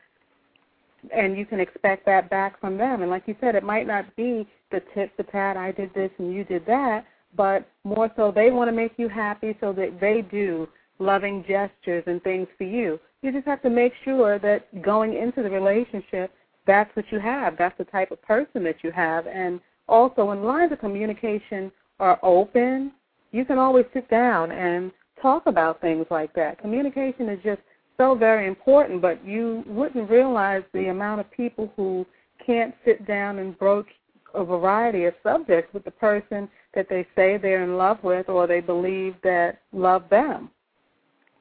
and 1.15 1.37
you 1.37 1.47
can 1.47 1.61
expect 1.61 2.07
that 2.07 2.31
back 2.31 2.61
from 2.61 2.77
them. 2.77 3.03
And 3.03 3.11
like 3.11 3.25
you 3.27 3.37
said, 3.41 3.55
it 3.55 3.65
might 3.65 3.87
not 3.87 4.15
be 4.17 4.47
the 4.71 4.81
tit 4.95 5.12
the 5.17 5.25
pat, 5.25 5.57
I 5.57 5.73
did 5.73 5.93
this 5.95 6.11
and 6.19 6.33
you 6.33 6.45
did 6.45 6.65
that, 6.67 7.05
but 7.37 7.69
more 7.85 8.11
so 8.17 8.33
they 8.35 8.51
want 8.51 8.69
to 8.69 8.73
make 8.77 8.93
you 8.97 9.09
happy 9.09 9.57
so 9.61 9.73
that 9.75 10.01
they 10.01 10.23
do 10.23 10.69
loving 10.99 11.45
gestures 11.47 12.05
and 12.07 12.23
things 12.23 12.47
for 12.57 12.65
you. 12.65 12.99
You 13.23 13.33
just 13.33 13.47
have 13.47 13.62
to 13.62 13.71
make 13.71 13.93
sure 14.05 14.38
that 14.38 14.83
going 14.83 15.15
into 15.17 15.43
the 15.43 15.51
relationship, 15.51 16.33
that's 16.67 16.95
what 16.97 17.05
you 17.11 17.19
have. 17.21 17.57
That's 17.59 17.77
the 17.79 17.85
type 17.85 18.11
of 18.11 18.23
person 18.23 18.65
that 18.65 18.77
you 18.83 18.91
have. 18.93 19.27
And 19.27 19.61
also, 19.88 20.27
when 20.27 20.45
lines 20.45 20.73
of 20.73 20.79
communication 20.79 21.71
are 22.01 22.19
open, 22.23 22.93
you 23.33 23.45
can 23.45 23.59
always 23.59 23.85
sit 23.93 24.09
down 24.11 24.53
and 24.53 24.93
talk 25.23 25.47
about 25.47 25.81
things 25.81 26.07
like 26.11 26.35
that. 26.35 26.61
Communication 26.61 27.29
is 27.29 27.39
just 27.43 27.61
so 27.97 28.15
very 28.15 28.47
important, 28.47 29.01
but 29.01 29.25
you 29.25 29.63
wouldn't 29.67 30.11
realize 30.11 30.63
the 30.75 30.89
amount 30.89 31.21
of 31.21 31.31
people 31.31 31.73
who 31.77 32.05
can't 32.45 32.75
sit 32.85 33.07
down 33.07 33.39
and 33.39 33.59
broach 33.59 33.87
a 34.35 34.45
variety 34.45 35.05
of 35.05 35.15
subjects 35.23 35.73
with 35.73 35.85
the 35.85 35.91
person 35.91 36.49
that 36.75 36.89
they 36.89 37.07
say 37.15 37.37
they're 37.37 37.63
in 37.63 37.77
love 37.77 37.99
with 38.03 38.29
or 38.29 38.47
they 38.47 38.61
believe 38.61 39.15
that 39.23 39.61
love 39.73 40.05
them. 40.11 40.51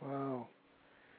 Wow. 0.01 0.47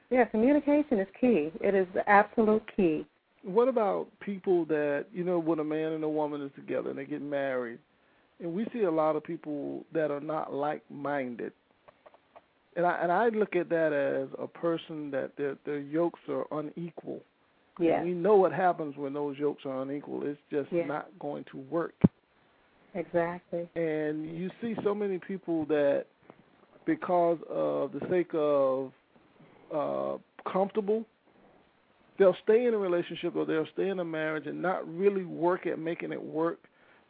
Yeah, 0.09 0.25
communication 0.25 0.99
is 0.99 1.07
key. 1.19 1.51
It 1.61 1.73
is 1.73 1.87
the 1.93 2.07
absolute 2.07 2.63
key. 2.75 3.05
What 3.43 3.67
about 3.67 4.07
people 4.19 4.65
that, 4.65 5.07
you 5.11 5.23
know, 5.23 5.39
when 5.39 5.59
a 5.59 5.63
man 5.63 5.93
and 5.93 6.03
a 6.03 6.09
woman 6.09 6.41
is 6.41 6.51
together 6.55 6.91
and 6.91 6.99
they 6.99 7.05
get 7.05 7.21
married, 7.21 7.79
and 8.39 8.53
we 8.53 8.65
see 8.71 8.83
a 8.83 8.91
lot 8.91 9.15
of 9.15 9.23
people 9.23 9.83
that 9.93 10.11
are 10.11 10.19
not 10.19 10.53
like 10.53 10.83
minded. 10.91 11.53
And 12.75 12.85
I 12.85 12.99
and 13.01 13.11
I 13.11 13.29
look 13.29 13.55
at 13.55 13.69
that 13.69 13.93
as 13.93 14.29
a 14.39 14.47
person 14.47 15.11
that 15.11 15.31
their 15.37 15.55
their 15.65 15.79
yokes 15.79 16.19
are 16.29 16.45
unequal. 16.51 17.21
Yeah. 17.79 17.97
And 17.97 18.07
we 18.07 18.13
know 18.13 18.35
what 18.35 18.53
happens 18.53 18.95
when 18.97 19.13
those 19.13 19.37
yokes 19.37 19.63
are 19.65 19.81
unequal. 19.81 20.25
It's 20.25 20.39
just 20.51 20.71
Yeah. 20.71 20.85
not 20.85 21.07
going 21.19 21.43
to 21.51 21.57
work. 21.69 21.95
Exactly. 22.95 23.67
And 23.75 24.37
you 24.37 24.51
see 24.61 24.75
so 24.83 24.93
many 24.93 25.17
people 25.17 25.65
that, 25.65 26.05
because 26.85 27.39
of 27.49 27.91
the 27.91 28.01
sake 28.09 28.29
of 28.33 28.91
uh, 29.73 30.17
comfortable, 30.51 31.03
they'll 32.19 32.37
stay 32.43 32.65
in 32.65 32.73
a 32.75 32.77
relationship 32.77 33.35
or 33.35 33.45
they'll 33.45 33.67
stay 33.73 33.89
in 33.89 33.99
a 33.99 34.05
marriage 34.05 34.45
and 34.45 34.61
not 34.61 34.87
really 34.87 35.25
work 35.25 35.65
at 35.65 35.79
making 35.79 36.11
it 36.11 36.21
work, 36.21 36.59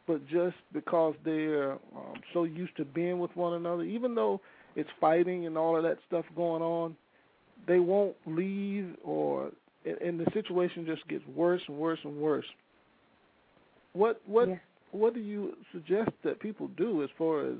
but 0.06 0.26
just 0.28 0.56
because 0.72 1.14
they're 1.24 1.72
um, 1.72 2.14
so 2.32 2.44
used 2.44 2.74
to 2.78 2.84
being 2.86 3.18
with 3.18 3.34
one 3.36 3.54
another, 3.54 3.82
even 3.82 4.14
though 4.14 4.40
it's 4.76 4.90
fighting 5.00 5.46
and 5.46 5.56
all 5.56 5.76
of 5.76 5.82
that 5.82 5.98
stuff 6.06 6.24
going 6.36 6.62
on, 6.62 6.96
they 7.66 7.78
won't 7.78 8.16
leave 8.26 8.94
or 9.02 9.50
and, 9.84 9.98
and 9.98 10.20
the 10.20 10.30
situation 10.32 10.86
just 10.86 11.06
gets 11.08 11.24
worse 11.34 11.62
and 11.68 11.76
worse 11.76 11.98
and 12.04 12.16
worse. 12.16 12.46
What 13.92 14.20
what 14.26 14.48
Yeah. 14.48 14.56
what 14.92 15.14
do 15.14 15.20
you 15.20 15.56
suggest 15.72 16.10
that 16.22 16.40
people 16.40 16.68
do 16.76 17.02
as 17.02 17.10
far 17.18 17.46
as 17.46 17.56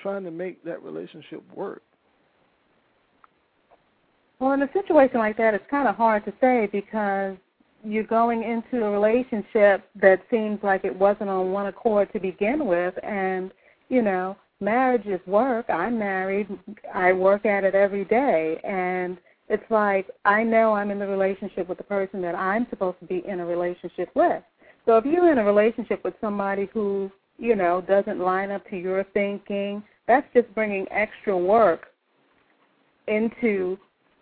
trying 0.00 0.24
to 0.24 0.30
make 0.30 0.62
that 0.64 0.82
relationship 0.82 1.42
work? 1.54 1.82
Well, 4.38 4.52
in 4.52 4.62
a 4.62 4.72
situation 4.72 5.18
like 5.18 5.36
that, 5.36 5.54
it's 5.54 5.64
kind 5.70 5.88
of 5.88 5.94
hard 5.94 6.24
to 6.24 6.32
say 6.40 6.68
because 6.70 7.36
you're 7.84 8.04
going 8.04 8.42
into 8.42 8.84
a 8.84 8.90
relationship 8.90 9.88
that 10.00 10.20
seems 10.30 10.58
like 10.62 10.84
it 10.84 10.94
wasn't 10.94 11.30
on 11.30 11.52
one 11.52 11.66
accord 11.66 12.12
to 12.12 12.20
begin 12.20 12.66
with, 12.66 12.94
and 13.02 13.52
you 13.88 14.02
know, 14.02 14.36
marriage 14.60 15.06
is 15.06 15.20
work. 15.26 15.66
I'm 15.68 15.98
married. 15.98 16.48
I 16.92 17.12
work 17.12 17.46
at 17.46 17.64
it 17.64 17.74
every 17.74 18.04
day, 18.04 18.60
and 18.64 19.18
it's 19.48 19.70
like 19.70 20.08
I 20.24 20.42
know 20.42 20.72
I'm 20.72 20.90
in 20.90 20.98
the 20.98 21.06
relationship 21.06 21.68
with 21.68 21.78
the 21.78 21.84
person 21.84 22.22
that 22.22 22.34
I'm 22.34 22.66
supposed 22.70 22.98
to 23.00 23.06
be 23.06 23.22
in 23.26 23.40
a 23.40 23.46
relationship 23.46 24.10
with. 24.14 24.42
So 24.86 24.96
if 24.96 25.04
you're 25.04 25.32
in 25.32 25.38
a 25.38 25.44
relationship 25.44 26.04
with 26.04 26.14
somebody 26.20 26.68
who 26.72 27.10
you 27.38 27.56
know 27.56 27.82
doesn't 27.86 28.18
line 28.18 28.50
up 28.50 28.68
to 28.70 28.76
your 28.76 29.04
thinking, 29.14 29.82
that's 30.06 30.26
just 30.34 30.52
bringing 30.54 30.86
extra 30.90 31.36
work 31.36 31.86
into 33.06 33.76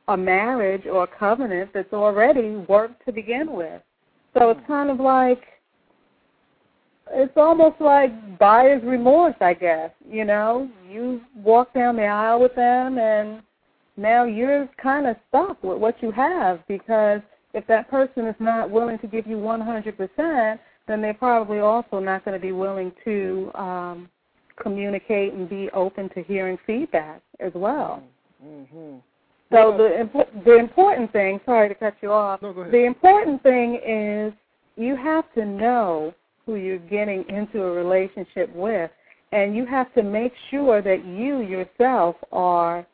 a 0.09 0.17
marriage 0.17 0.87
or 0.87 1.05
a 1.05 1.19
covenant 1.19 1.71
that's 1.73 1.93
already 1.93 2.57
work 2.69 2.93
to 3.05 3.13
begin 3.13 3.53
with. 3.53 3.81
So 4.35 4.51
it's 4.51 4.61
hmm. 4.61 4.73
kind 4.73 4.91
of 4.91 4.99
like 4.99 5.43
it's 7.13 7.37
almost 7.37 7.81
like 7.81 8.39
buyer's 8.39 8.83
remorse, 8.83 9.35
I 9.41 9.55
guess. 9.55 9.91
You 10.09 10.25
know, 10.25 10.69
you 10.89 11.21
walk 11.37 11.75
down 11.75 11.97
the 11.97 12.07
aisle 12.07 12.41
with 12.41 12.55
them 12.55 12.99
and 12.99 13.43
now 13.97 14.25
you're 14.25 14.69
kind 14.83 15.07
of 15.07 15.17
stuck 15.29 15.63
with 15.63 15.79
what 15.79 16.03
you 16.03 16.11
have 16.11 16.67
because 16.67 17.21
if 17.55 17.67
that 17.67 17.91
person 17.91 18.27
is 18.27 18.35
not 18.41 18.71
willing 18.71 18.99
to 19.01 19.07
give 19.07 19.27
you 19.27 19.37
100%, 19.37 20.59
then 20.89 21.03
they're 21.03 21.15
probably 21.15 21.59
also 21.59 21.99
not 22.01 22.25
going 22.25 22.39
to 22.39 22.45
be 22.45 22.53
willing 22.53 22.93
to 23.05 23.51
um, 23.55 24.09
communicate 24.61 25.35
and 25.35 25.49
be 25.49 25.71
open 25.75 26.09
to 26.11 26.23
hearing 26.23 26.59
feedback 26.67 27.21
as 27.41 27.53
well. 27.55 28.03
Mm-hmm. 28.45 28.97
So 29.53 29.77
the 29.77 30.01
imp- 30.01 30.45
the 30.47 30.57
important 30.57 31.13
thing, 31.13 31.39
sorry 31.45 31.69
to 31.69 31.75
cut 31.75 31.95
you 32.01 32.11
off. 32.11 32.41
No, 32.41 32.55
go 32.55 32.63
ahead. 32.63 32.73
The 32.73 32.85
important 32.85 33.43
thing 33.43 33.79
is 33.87 34.33
you 34.77 34.97
have 34.97 35.25
to 35.35 35.45
know 35.45 36.15
who 36.47 36.57
you're 36.57 36.79
getting 36.79 37.25
into 37.29 37.63
a 37.63 37.71
relationship 37.71 38.55
with, 38.55 38.91
and 39.33 39.57
you 39.57 39.65
have 39.67 39.93
to 39.95 40.03
make 40.03 40.33
sure 40.51 40.83
that 40.83 41.05
you 41.05 41.41
yourself 41.41 42.17
are 42.33 42.87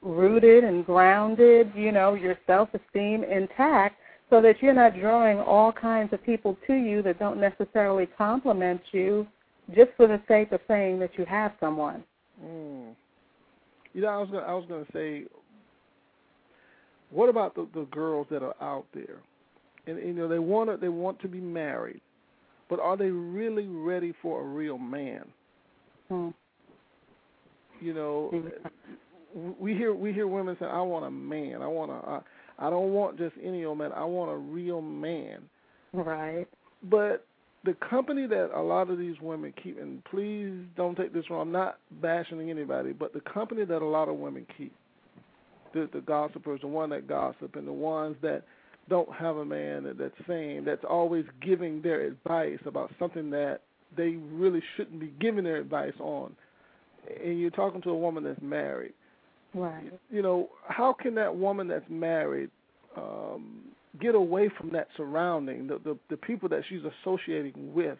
rooted 0.00 0.64
and 0.64 0.84
grounded, 0.84 1.70
you 1.74 1.92
know, 1.92 2.14
your 2.14 2.36
self-esteem 2.46 3.24
intact 3.24 3.96
so 4.30 4.40
that 4.40 4.62
you're 4.62 4.72
not 4.72 4.98
drawing 4.98 5.38
all 5.38 5.72
kinds 5.72 6.12
of 6.12 6.24
people 6.24 6.56
to 6.66 6.74
you 6.74 7.02
that 7.02 7.18
don't 7.18 7.40
necessarily 7.40 8.06
compliment 8.06 8.80
you 8.92 9.26
just 9.74 9.90
for 9.96 10.06
the 10.06 10.20
sake 10.26 10.52
of 10.52 10.60
saying 10.66 10.98
that 10.98 11.10
you 11.16 11.24
have 11.24 11.52
someone. 11.60 12.02
Mm. 12.42 12.94
You 13.92 14.00
know, 14.00 14.08
I 14.08 14.16
was 14.16 14.28
gonna, 14.30 14.46
I 14.46 14.54
was 14.54 14.64
going 14.68 14.84
to 14.84 14.92
say, 14.92 15.24
what 17.10 17.28
about 17.28 17.54
the 17.54 17.68
the 17.74 17.84
girls 17.90 18.26
that 18.30 18.42
are 18.42 18.56
out 18.60 18.86
there, 18.94 19.18
and 19.86 19.98
you 19.98 20.14
know 20.14 20.28
they 20.28 20.38
want 20.38 20.70
to 20.70 20.78
they 20.78 20.88
want 20.88 21.20
to 21.20 21.28
be 21.28 21.40
married, 21.40 22.00
but 22.72 22.80
are 22.80 22.96
they 22.96 23.10
really 23.10 23.66
ready 23.66 24.14
for 24.22 24.40
a 24.40 24.44
real 24.44 24.78
man? 24.78 25.24
Hmm. 26.08 26.28
You 27.82 27.92
know, 27.92 28.30
Mm-hmm. 28.32 29.50
we 29.60 29.74
hear 29.74 29.94
we 29.94 30.10
hear 30.14 30.26
women 30.26 30.56
say, 30.58 30.64
"I 30.64 30.80
want 30.80 31.04
a 31.04 31.10
man. 31.10 31.60
I 31.60 31.66
want 31.66 31.90
a. 31.90 31.94
I, 31.94 32.66
I 32.66 32.70
don't 32.70 32.94
want 32.94 33.18
just 33.18 33.34
any 33.44 33.66
old 33.66 33.76
man. 33.76 33.92
I 33.92 34.04
want 34.04 34.30
a 34.30 34.36
real 34.36 34.80
man." 34.80 35.42
Right. 35.92 36.46
But 36.84 37.26
the 37.66 37.74
company 37.90 38.26
that 38.26 38.56
a 38.56 38.62
lot 38.62 38.88
of 38.88 38.98
these 38.98 39.16
women 39.20 39.52
keep, 39.62 39.78
and 39.78 40.02
please 40.04 40.54
don't 40.74 40.96
take 40.96 41.12
this 41.12 41.28
wrong, 41.28 41.42
I'm 41.42 41.52
not 41.52 41.76
bashing 42.00 42.48
anybody, 42.48 42.94
but 42.94 43.12
the 43.12 43.20
company 43.20 43.66
that 43.66 43.82
a 43.82 43.84
lot 43.84 44.08
of 44.08 44.16
women 44.16 44.46
keep, 44.56 44.74
the, 45.74 45.90
the 45.92 46.00
gossipers, 46.00 46.62
the 46.62 46.68
one 46.68 46.88
that 46.88 47.06
gossip, 47.06 47.54
and 47.54 47.68
the 47.68 47.72
ones 47.72 48.16
that 48.22 48.44
don't 48.88 49.12
have 49.14 49.36
a 49.36 49.44
man 49.44 49.84
that, 49.84 49.98
that's 49.98 50.14
same, 50.28 50.64
that's 50.64 50.84
always 50.88 51.24
giving 51.40 51.82
their 51.82 52.02
advice 52.02 52.58
about 52.66 52.90
something 52.98 53.30
that 53.30 53.60
they 53.96 54.16
really 54.16 54.62
shouldn't 54.76 55.00
be 55.00 55.12
giving 55.20 55.44
their 55.44 55.56
advice 55.56 55.94
on. 56.00 56.34
And 57.22 57.40
you're 57.40 57.50
talking 57.50 57.82
to 57.82 57.90
a 57.90 57.96
woman 57.96 58.24
that's 58.24 58.40
married. 58.40 58.92
Right. 59.54 59.92
You 60.10 60.22
know, 60.22 60.48
how 60.66 60.94
can 60.94 61.14
that 61.16 61.36
woman 61.36 61.68
that's 61.68 61.88
married 61.88 62.50
um, 62.96 63.60
get 64.00 64.14
away 64.14 64.50
from 64.58 64.70
that 64.70 64.88
surrounding, 64.96 65.66
the, 65.66 65.78
the 65.84 65.98
the 66.08 66.16
people 66.16 66.48
that 66.48 66.62
she's 66.68 66.80
associating 67.02 67.74
with, 67.74 67.98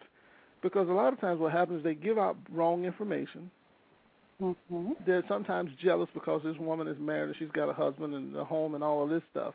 because 0.61 0.89
a 0.89 0.91
lot 0.91 1.13
of 1.13 1.21
times 1.21 1.39
what 1.39 1.51
happens 1.51 1.79
is 1.79 1.83
they 1.83 1.95
give 1.95 2.17
out 2.17 2.37
wrong 2.51 2.85
information. 2.85 3.51
Mm-hmm. 4.41 4.91
They're 5.05 5.23
sometimes 5.27 5.69
jealous 5.83 6.09
because 6.13 6.41
this 6.43 6.55
woman 6.57 6.87
is 6.87 6.97
married 6.99 7.29
and 7.29 7.35
she's 7.37 7.51
got 7.53 7.69
a 7.69 7.73
husband 7.73 8.13
and 8.15 8.35
a 8.35 8.43
home 8.43 8.73
and 8.73 8.83
all 8.83 9.03
of 9.03 9.09
this 9.09 9.21
stuff. 9.31 9.53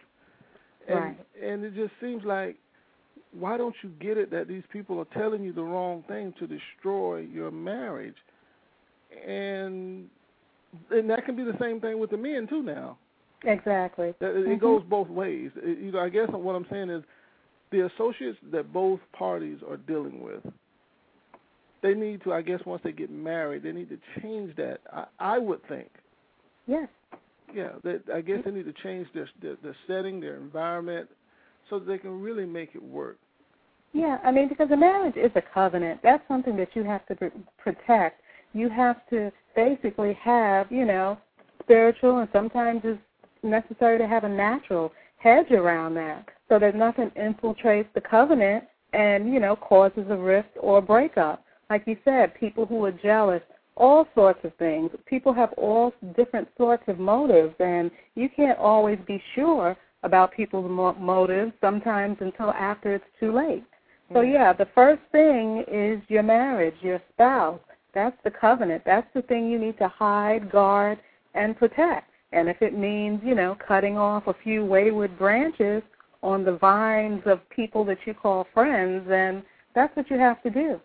And 0.89 0.99
Right. 0.99 1.19
and 1.41 1.65
it 1.65 1.75
just 1.75 1.93
seems 2.01 2.25
like 2.25 2.57
why 3.33 3.59
don't 3.59 3.75
you 3.83 3.91
get 4.01 4.17
it 4.17 4.31
that 4.31 4.49
these 4.49 4.63
people 4.73 4.99
are 4.99 5.05
telling 5.07 5.45
you 5.45 5.53
the 5.53 5.63
wrong 5.63 6.03
thing 6.09 6.33
to 6.39 6.47
destroy 6.47 7.19
your 7.19 7.51
marriage? 7.51 8.17
And 9.27 10.09
and 10.91 11.09
that 11.11 11.25
can 11.25 11.37
be 11.37 11.45
the 11.45 11.57
same 11.59 11.81
thing 11.81 11.99
with 11.99 12.11
the 12.11 12.17
men 12.17 12.47
too 12.47 12.63
now. 12.63 12.99
Exactly. 13.45 14.09
It, 14.09 14.17
Mhm. 14.21 14.59
goes 14.59 14.83
both 14.85 15.09
ways. 15.09 15.53
It- 15.57 15.79
you 15.79 15.93
know, 15.93 16.01
I 16.01 16.09
guess 16.09 16.29
what 16.31 16.55
I'm 16.55 16.67
saying 16.67 16.91
is 16.91 17.05
the 17.71 17.81
associates 17.81 18.39
that 18.51 18.73
both 18.73 19.01
parties 19.13 19.63
are 19.63 19.77
dealing 19.77 20.23
with, 20.23 20.45
they 21.81 21.95
need 21.95 22.23
to, 22.23 22.33
I 22.33 22.43
guess, 22.43 22.65
once 22.67 22.83
they 22.83 22.93
get 22.93 23.11
married, 23.11 23.63
they 23.63 23.73
need 23.73 23.89
to 23.91 23.99
change 24.21 24.57
that. 24.57 24.81
I, 24.93 25.07
I 25.19 25.39
would 25.39 25.63
think, 25.69 25.91
Yes. 26.67 26.89
Yeah, 27.55 27.73
that 27.85 28.03
I 28.13 28.21
guess 28.21 28.39
they 28.45 28.51
need 28.51 28.67
to 28.67 28.75
change 28.83 29.09
their, 29.15 29.29
their 29.41 29.57
their 29.63 29.77
setting, 29.87 30.21
their 30.21 30.37
environment, 30.37 31.09
so 31.69 31.79
that 31.79 31.87
they 31.87 31.99
can 31.99 32.21
really 32.21 32.47
make 32.47 32.71
it 32.75 32.83
work. 32.83 33.19
Yeah, 33.93 34.19
I 34.23 34.31
mean, 34.31 34.49
because 34.49 34.71
a 34.71 34.77
marriage 34.77 35.17
is 35.17 35.31
a 35.35 35.43
covenant. 35.55 36.01
That's 36.03 36.27
something 36.29 36.57
that 36.57 36.69
you 36.75 36.85
have 36.85 37.07
to 37.07 37.15
pr- 37.15 37.27
protect. 37.57 38.21
You 38.53 38.69
have 38.69 38.97
to 39.11 39.33
basically 39.57 40.17
have, 40.23 40.71
you 40.71 40.85
know, 40.85 41.19
spiritual 41.63 42.19
and 42.19 42.29
sometimes 42.33 42.81
it's 42.85 43.01
necessary 43.43 43.99
to 43.99 44.07
have 44.07 44.25
a 44.25 44.29
natural 44.29 44.93
hedge 45.17 45.51
around 45.51 45.95
that 45.95 46.29
so 46.49 46.59
that 46.59 46.75
nothing 46.75 47.11
infiltrates 47.11 47.93
the 47.95 48.01
covenant 48.01 48.65
and, 48.93 49.33
you 49.33 49.41
know, 49.41 49.57
causes 49.57 50.07
a 50.11 50.17
rift 50.17 50.51
or 50.61 50.79
a 50.79 50.83
breakup. 50.83 51.45
Like 51.69 51.85
you 51.87 51.97
said, 52.05 52.35
people 52.39 52.65
who 52.65 52.85
are 52.85 52.93
jealous, 52.93 53.43
all 53.79 54.07
sorts 54.15 54.41
of 54.45 54.53
things. 54.57 54.91
People 55.07 55.33
have 55.33 55.53
all 55.53 55.95
different 56.17 56.49
sorts 56.59 56.83
of 56.89 56.99
motives, 56.99 57.55
and 57.61 57.91
you 58.15 58.29
can't 58.29 58.59
always 58.59 58.99
be 59.07 59.23
sure 59.35 59.77
about 60.03 60.33
people's 60.33 60.71
mo- 60.71 60.95
motives 60.95 61.53
sometimes 61.61 62.17
until 62.21 62.51
after 62.51 62.95
it's 62.95 63.05
too 63.19 63.33
late. 63.33 63.65
So 64.13 64.23
yeah, 64.23 64.55
the 64.55 64.69
first 64.75 65.03
thing 65.13 65.65
is 65.71 66.01
your 66.09 66.23
marriage, 66.23 66.75
your 66.81 67.01
spouse. 67.13 67.61
That's 67.95 68.17
the 68.25 68.31
covenant. 68.31 68.83
That's 68.87 69.07
the 69.15 69.23
thing 69.23 69.51
you 69.51 69.59
need 69.59 69.77
to 69.79 69.89
hide, 69.89 70.51
guard, 70.51 70.99
and 71.35 71.57
protect. 71.57 72.11
And 72.33 72.49
if 72.49 72.61
it 72.63 72.77
means, 72.77 73.21
you 73.25 73.35
know, 73.35 73.57
cutting 73.67 73.99
off 73.99 74.27
a 74.27 74.35
few 74.43 74.65
wayward 74.65 75.19
branches 75.19 75.83
on 76.23 76.45
the 76.45 76.57
vines 76.57 77.23
of 77.27 77.41
people 77.51 77.85
that 77.85 77.99
you 78.07 78.15
call 78.15 78.47
friends, 78.55 79.05
then 79.09 79.43
that's 79.75 79.95
what 79.97 80.11
you 80.11 80.19
have 80.19 80.43
to 80.43 80.51
do. 80.51 80.81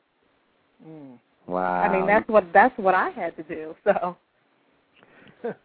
Mm. 0.86 1.18
Wow. 1.48 1.82
I 1.84 1.92
mean, 1.92 2.08
that's 2.08 2.28
what 2.30 2.46
that's 2.54 2.78
what 2.78 2.96
I 2.96 3.10
had 3.10 3.36
to 3.38 3.44
do. 3.44 3.76
So 3.84 4.16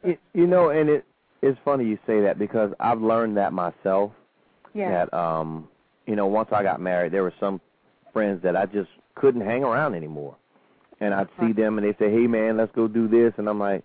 you, 0.05 0.17
you 0.35 0.47
know, 0.47 0.71
and 0.71 0.89
it 0.89 1.05
it's 1.43 1.59
funny 1.65 1.85
you 1.85 1.99
say 2.07 2.21
that 2.21 2.39
because 2.39 2.73
I've 2.81 3.01
learned 3.01 3.37
that 3.37 3.53
myself. 3.53 4.11
yeah, 4.75 5.07
That 5.07 5.17
um, 5.17 5.69
you 6.07 6.17
know, 6.17 6.27
once 6.27 6.49
I 6.53 6.63
got 6.63 6.81
married, 6.81 7.13
there 7.13 7.23
were 7.23 7.35
some 7.39 7.61
friends 8.13 8.43
that 8.43 8.57
I 8.57 8.67
just 8.67 8.91
couldn't 9.15 9.43
hang 9.43 9.63
around 9.63 9.95
anymore, 9.95 10.37
and 11.01 11.15
I'd 11.15 11.29
see 11.39 11.53
them 11.53 11.79
and 11.79 11.87
they 11.87 11.93
say, 11.99 12.11
"Hey 12.11 12.27
man, 12.27 12.57
let's 12.57 12.73
go 12.75 12.89
do 12.89 13.07
this," 13.09 13.33
and 13.39 13.49
I'm 13.49 13.61
like, 13.61 13.85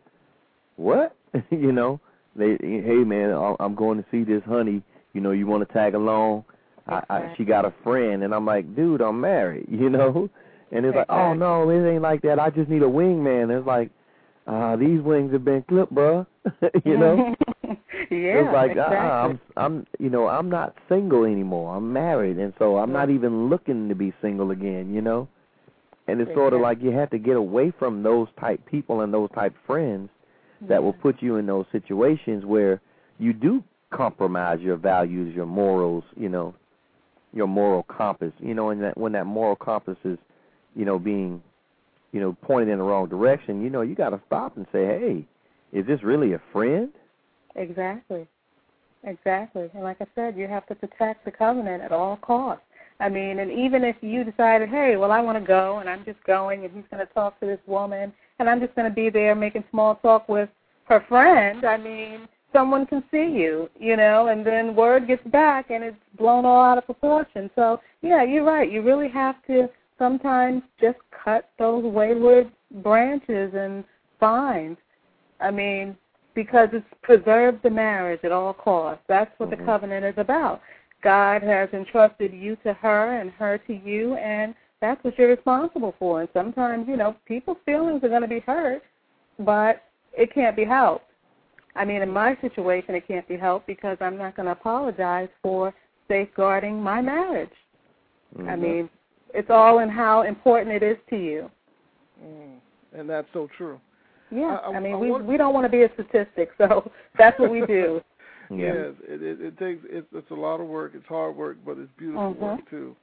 "What?" 0.78 1.16
you 1.52 1.72
know, 1.72 2.00
they, 2.36 2.58
"Hey 2.60 3.04
man, 3.04 3.32
I- 3.32 3.56
I'm 3.60 3.76
going 3.76 4.02
to 4.02 4.06
see 4.10 4.24
this 4.24 4.42
honey. 4.46 4.82
You 5.14 5.22
know, 5.22 5.32
you 5.32 5.46
want 5.46 5.68
to 5.68 5.74
tag 5.74 5.94
along?" 5.94 6.46
I, 6.88 7.02
I, 7.10 7.34
she 7.38 7.46
got 7.46 7.64
a 7.66 7.74
friend, 7.84 8.24
and 8.24 8.34
I'm 8.34 8.46
like, 8.46 8.76
"Dude, 8.76 9.02
I'm 9.02 9.22
married," 9.22 9.68
you 9.72 9.90
know, 9.90 10.30
and 10.74 10.86
it's 10.86 10.96
like, 10.96 11.06
"Oh 11.10 11.34
no, 11.34 11.70
it 11.70 11.88
ain't 11.88 12.02
like 12.02 12.22
that. 12.24 12.40
I 12.40 12.50
just 12.50 12.70
need 12.70 12.82
a 12.82 12.88
wingman." 12.88 13.56
It's 13.56 13.66
like, 13.68 13.92
uh, 14.48 14.76
these 14.76 15.00
wings 15.02 15.32
have 15.32 15.46
been 15.46 15.64
clipped, 15.64 15.94
bruh. 15.94 16.26
you 16.86 16.98
know. 16.98 17.36
yeah, 17.64 17.78
it's 18.10 18.54
like 18.54 18.72
exactly. 18.72 18.98
uh, 18.98 19.00
I'm 19.00 19.40
I'm 19.56 19.88
you 20.00 20.10
know 20.10 20.28
I'm 20.28 20.50
not 20.50 20.76
single 20.90 21.26
anymore. 21.26 21.76
I'm 21.76 21.94
married, 21.94 22.38
and 22.38 22.54
so 22.58 22.78
I'm 22.78 22.92
not 22.92 23.10
even 23.10 23.50
looking 23.50 23.88
to 23.90 23.96
be 23.96 24.14
single 24.22 24.52
again. 24.52 24.94
You 24.94 25.02
know, 25.02 25.28
and 26.08 26.20
it's 26.20 26.34
sort 26.34 26.54
of 26.54 26.62
like 26.62 26.82
you 26.82 26.92
have 26.92 27.12
to 27.12 27.20
get 27.20 27.38
away 27.38 27.72
from 27.78 28.04
those 28.04 28.28
type 28.40 28.66
people 28.66 29.02
and 29.02 29.14
those 29.14 29.30
type 29.34 29.54
friends 29.66 30.10
that 30.68 30.82
will 30.82 30.94
put 30.94 31.22
you 31.22 31.36
in 31.36 31.46
those 31.46 31.66
situations 31.72 32.46
where 32.46 32.82
you 33.20 33.34
do 33.34 33.64
compromise 33.92 34.60
your 34.62 34.78
values, 34.78 35.36
your 35.36 35.46
morals. 35.46 36.04
You 36.18 36.30
know, 36.30 36.56
your 37.32 37.48
moral 37.48 37.84
compass. 37.84 38.34
You 38.40 38.56
know, 38.56 38.72
and 38.72 38.82
that 38.82 38.98
when 38.98 39.14
that 39.14 39.26
moral 39.26 39.56
compass 39.56 39.98
is, 40.04 40.18
you 40.76 40.86
know, 40.86 41.00
being, 41.00 41.42
you 42.12 42.20
know, 42.20 42.36
pointed 42.42 42.70
in 42.70 42.78
the 42.80 42.84
wrong 42.84 43.08
direction. 43.08 43.62
You 43.62 43.70
know, 43.70 43.82
you 43.82 43.96
got 43.96 44.10
to 44.10 44.22
stop 44.28 44.58
and 44.58 44.66
say, 44.72 44.86
hey, 44.86 45.26
is 45.72 45.86
this 45.88 46.04
really 46.04 46.34
a 46.34 46.42
friend? 46.52 46.90
Exactly. 47.56 48.28
Exactly. 49.04 49.70
And 49.74 49.84
like 49.84 49.98
I 50.00 50.08
said, 50.16 50.38
you 50.38 50.48
have 50.48 50.66
to 50.68 50.76
protect 50.76 51.26
the 51.26 51.32
covenant 51.32 51.84
at 51.84 51.92
all 51.92 52.18
costs. 52.18 52.64
I 53.00 53.10
mean, 53.10 53.40
and 53.40 53.52
even 53.52 53.84
if 53.84 53.96
you 54.02 54.24
decided, 54.24 54.70
hey, 54.70 54.96
well, 54.96 55.12
I 55.12 55.20
want 55.20 55.38
to 55.38 55.46
go 55.46 55.80
and 55.80 55.90
I'm 55.90 56.06
just 56.06 56.24
going 56.24 56.64
and 56.64 56.74
he's 56.74 56.86
going 56.92 57.06
to 57.06 57.14
talk 57.14 57.40
to 57.40 57.46
this 57.46 57.60
woman 57.66 58.14
and 58.40 58.50
I'm 58.50 58.62
just 58.62 58.76
going 58.76 58.88
to 58.88 58.94
be 58.94 59.10
there 59.10 59.36
making 59.36 59.64
small 59.72 59.96
talk 59.96 60.30
with 60.30 60.50
her 60.86 61.04
friend, 61.10 61.66
I 61.66 61.78
mean, 61.78 62.28
someone 62.54 62.86
can 62.86 63.04
see 63.12 63.18
you, 63.18 63.70
you 63.80 63.98
know, 63.98 64.28
and 64.28 64.46
then 64.46 64.76
word 64.76 65.08
gets 65.08 65.26
back 65.28 65.70
and 65.70 65.84
it's 65.84 65.98
blown 66.18 66.46
all 66.46 66.64
out 66.64 66.78
of 66.78 66.86
proportion. 66.86 67.50
So, 67.56 67.82
yeah, 68.02 68.24
you're 68.24 68.44
right. 68.44 68.72
You 68.72 68.82
really 68.82 69.10
have 69.10 69.36
to 69.48 69.70
sometimes 69.98 70.62
just 70.80 70.98
cut 71.24 71.50
those 71.58 71.84
wayward 71.84 72.52
branches 72.84 73.54
and 73.56 73.84
vines. 74.20 74.78
I 75.40 75.52
mean, 75.52 75.98
because 76.34 76.70
it's 76.74 76.86
preserve 77.02 77.60
the 77.64 77.70
marriage 77.70 78.22
at 78.24 78.32
all 78.32 78.54
costs. 78.54 79.04
That's 79.08 79.32
what 79.40 79.50
Mhm. 79.50 79.58
the 79.58 79.64
covenant 79.66 80.06
is 80.06 80.18
about. 80.18 80.62
God 81.02 81.44
has 81.44 81.70
entrusted 81.74 82.34
you 82.34 82.56
to 82.58 82.74
her 82.74 83.20
and 83.20 83.30
her 83.32 83.58
to 83.60 83.74
you, 83.74 84.16
and 84.16 84.56
that's 84.80 85.04
what 85.04 85.18
you're 85.18 85.30
responsible 85.30 85.94
for. 86.00 86.22
And 86.22 86.30
sometimes, 86.34 86.88
you 86.88 86.98
know, 86.98 87.16
people's 87.26 87.58
feelings 87.66 88.04
are 88.04 88.10
going 88.10 88.22
to 88.22 88.28
be 88.28 88.40
hurt, 88.40 88.84
but 89.40 89.84
it 90.14 90.34
can't 90.34 90.56
be 90.56 90.64
helped. 90.64 91.12
I 91.76 91.86
mean, 91.86 92.02
in 92.02 92.10
my 92.10 92.36
situation, 92.42 92.96
it 92.96 93.08
can't 93.08 93.28
be 93.28 93.38
helped 93.38 93.68
because 93.68 93.98
I'm 94.00 94.18
not 94.18 94.36
going 94.36 94.46
to 94.46 94.52
apologize 94.52 95.30
for 95.42 95.74
safeguarding 96.08 96.82
my 96.82 97.02
marriage. 97.02 97.54
I 98.40 98.42
Mhm. 98.42 98.60
mean, 98.60 98.90
it's 99.34 99.50
all 99.50 99.80
in 99.80 99.90
how 99.90 100.22
important 100.24 100.76
it 100.76 100.84
is 100.84 100.98
to 101.10 101.16
you. 101.18 101.52
Mm. 102.24 102.58
And 102.94 103.10
that's 103.10 103.28
so 103.34 103.50
true. 103.58 103.80
Yeah, 104.32 104.58
I- 104.64 104.72
I- 104.72 104.76
I, 104.76 104.80
mean, 104.80 104.94
I 104.94 104.98
we 104.98 105.12
want- 105.12 105.26
we 105.26 105.38
don't 105.38 105.54
want 105.54 105.66
to 105.66 105.70
be 105.70 105.84
a 105.84 105.94
statistic, 105.94 106.52
so 106.58 106.92
that's 107.18 107.40
what 107.40 107.50
we 107.52 107.66
do. 107.66 108.02
yeah. 108.50 108.58
Yes, 108.74 108.94
it, 109.08 109.22
it, 109.24 109.42
it 109.42 109.58
takes 109.58 109.82
it's, 109.90 110.08
it's 110.14 110.32
a 110.32 110.36
lot 110.36 110.60
of 110.60 110.68
work. 110.68 110.92
It's 110.96 111.06
hard 111.08 111.36
work, 111.36 111.58
but 111.66 111.78
it's 111.78 111.92
beautiful 111.98 112.34
Mhm. 112.36 112.40
work 112.40 112.70
too. 112.70 112.96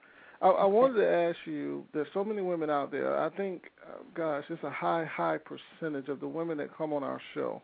I, 0.42 0.48
I 0.48 0.64
wanted 0.64 0.94
to 1.00 1.08
ask 1.08 1.38
you. 1.44 1.84
There's 1.92 2.08
so 2.14 2.24
many 2.24 2.40
women 2.42 2.70
out 2.70 2.90
there. 2.90 3.18
I 3.20 3.28
think, 3.30 3.64
uh, 3.86 3.98
gosh, 4.14 4.44
it's 4.48 4.62
a 4.64 4.70
high, 4.70 5.04
high 5.04 5.38
percentage 5.38 6.08
of 6.08 6.20
the 6.20 6.28
women 6.28 6.56
that 6.58 6.74
come 6.76 6.92
on 6.92 7.02
our 7.02 7.20
show 7.34 7.60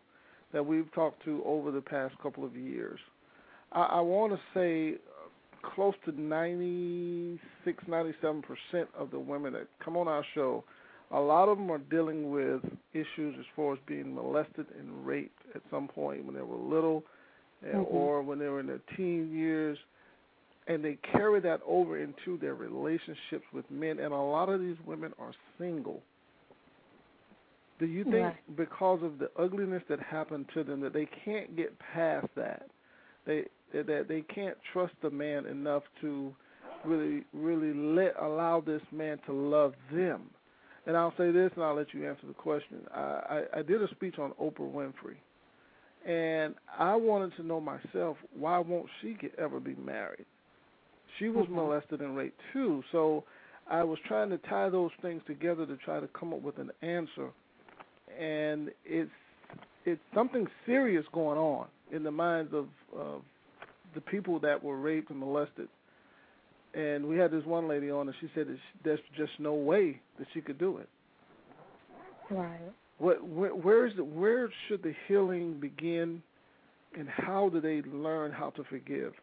that 0.53 0.65
we've 0.65 0.91
talked 0.93 1.23
to 1.25 1.41
over 1.45 1.71
the 1.71 1.81
past 1.81 2.15
couple 2.21 2.45
of 2.45 2.55
years. 2.55 2.99
I, 3.71 3.83
I 3.83 3.99
want 4.01 4.33
to 4.33 4.39
say 4.53 4.97
close 5.61 5.93
to 6.05 6.21
96, 6.21 7.83
97 7.87 8.41
percent 8.41 8.89
of 8.97 9.11
the 9.11 9.19
women 9.19 9.53
that 9.53 9.67
come 9.83 9.97
on 9.97 10.07
our 10.07 10.23
show. 10.33 10.63
A 11.11 11.19
lot 11.19 11.47
of 11.47 11.57
them 11.57 11.71
are 11.71 11.77
dealing 11.77 12.31
with 12.31 12.61
issues 12.93 13.35
as 13.39 13.45
far 13.55 13.73
as 13.73 13.79
being 13.87 14.13
molested 14.13 14.65
and 14.77 15.05
raped 15.05 15.41
at 15.55 15.61
some 15.71 15.87
point 15.87 16.25
when 16.25 16.35
they 16.35 16.41
were 16.41 16.57
little, 16.57 17.03
uh, 17.63 17.77
Mhm. 17.77 17.93
or 17.93 18.21
when 18.21 18.39
they 18.39 18.49
were 18.49 18.59
in 18.59 18.67
their 18.67 18.81
teen 18.95 19.31
years, 19.31 19.77
and 20.67 20.83
they 20.83 20.95
carry 20.95 21.39
that 21.39 21.61
over 21.65 21.97
into 21.97 22.37
their 22.37 22.55
relationships 22.55 23.45
with 23.53 23.69
men. 23.71 23.99
And 23.99 24.13
a 24.13 24.17
lot 24.17 24.49
of 24.49 24.59
these 24.59 24.79
women 24.85 25.13
are 25.17 25.33
single. 25.57 26.03
Do 27.79 27.85
you 27.85 28.03
think 28.03 28.25
Right. 28.25 28.55
because 28.55 29.01
of 29.03 29.19
the 29.19 29.31
ugliness 29.37 29.83
that 29.87 29.99
happened 29.99 30.49
to 30.49 30.63
them 30.63 30.81
that 30.81 30.93
they 30.93 31.05
can't 31.05 31.55
get 31.55 31.77
past 31.79 32.27
that? 32.35 32.69
They 33.25 33.47
that 33.73 34.07
they 34.07 34.21
can't 34.33 34.57
trust 34.73 34.93
the 35.01 35.09
man 35.09 35.45
enough 35.45 35.83
to 36.01 36.33
really 36.85 37.23
really 37.33 37.73
let 37.73 38.15
allow 38.21 38.61
this 38.61 38.81
man 38.91 39.19
to 39.25 39.33
love 39.33 39.73
them. 39.91 40.29
And 40.85 40.95
I'll 40.95 41.13
say 41.17 41.31
this, 41.31 41.51
and 41.55 41.63
I'll 41.63 41.75
let 41.75 41.93
you 41.93 42.07
answer 42.07 42.25
the 42.27 42.33
question. 42.33 42.77
I, 42.93 42.99
I, 43.53 43.59
I 43.59 43.61
did 43.61 43.81
a 43.81 43.89
speech 43.89 44.19
on 44.19 44.31
Oprah 44.41 44.71
Winfrey, 44.71 45.17
and 46.09 46.55
I 46.79 46.95
wanted 46.95 47.35
to 47.35 47.43
know 47.43 47.59
myself 47.59 48.15
why 48.37 48.59
won't 48.59 48.87
she 49.01 49.15
get, 49.19 49.33
ever 49.37 49.59
be 49.59 49.75
married? 49.75 50.25
She 51.19 51.29
was 51.29 51.45
Mhm. 51.47 51.55
molested 51.55 51.99
and 52.01 52.15
raped 52.15 52.39
too, 52.53 52.83
so 52.91 53.23
I 53.69 53.83
was 53.83 53.99
trying 54.07 54.29
to 54.29 54.37
tie 54.37 54.69
those 54.69 54.91
things 55.01 55.21
together 55.25 55.65
to 55.65 55.75
try 55.77 55.99
to 55.99 56.07
come 56.09 56.33
up 56.33 56.41
with 56.41 56.57
an 56.57 56.71
answer. 56.81 57.31
And 58.17 58.71
it's 58.85 59.11
it's 59.85 60.01
something 60.13 60.47
serious 60.65 61.05
going 61.13 61.37
on 61.37 61.67
in 61.91 62.03
the 62.03 62.11
minds 62.11 62.53
of, 62.53 62.67
of 62.93 63.21
the 63.97 64.01
people 64.01 64.39
that 64.39 64.63
were 64.63 64.77
raped 64.77 65.09
and 65.09 65.19
molested. 65.19 65.67
And 66.75 67.07
we 67.07 67.17
had 67.17 67.31
this 67.31 67.43
one 67.45 67.67
lady 67.67 67.89
on, 67.89 68.07
and 68.07 68.15
she 68.21 68.29
said 68.35 68.47
that 68.47 68.55
she, 68.55 68.79
there's 68.83 68.99
just 69.17 69.31
no 69.39 69.55
way 69.55 69.99
that 70.19 70.27
she 70.35 70.41
could 70.41 70.59
do 70.59 70.77
it. 70.77 70.87
Right. 72.29 72.59
What, 72.99 73.27
where, 73.27 73.55
where 73.55 73.87
is 73.87 73.95
the, 73.95 74.03
where 74.03 74.51
should 74.67 74.83
the 74.83 74.93
healing 75.07 75.59
begin, 75.59 76.21
and 76.95 77.09
how 77.09 77.49
do 77.49 77.59
they 77.59 77.81
learn 77.89 78.31
how 78.31 78.51
to 78.51 78.63
forgive? 78.65 79.13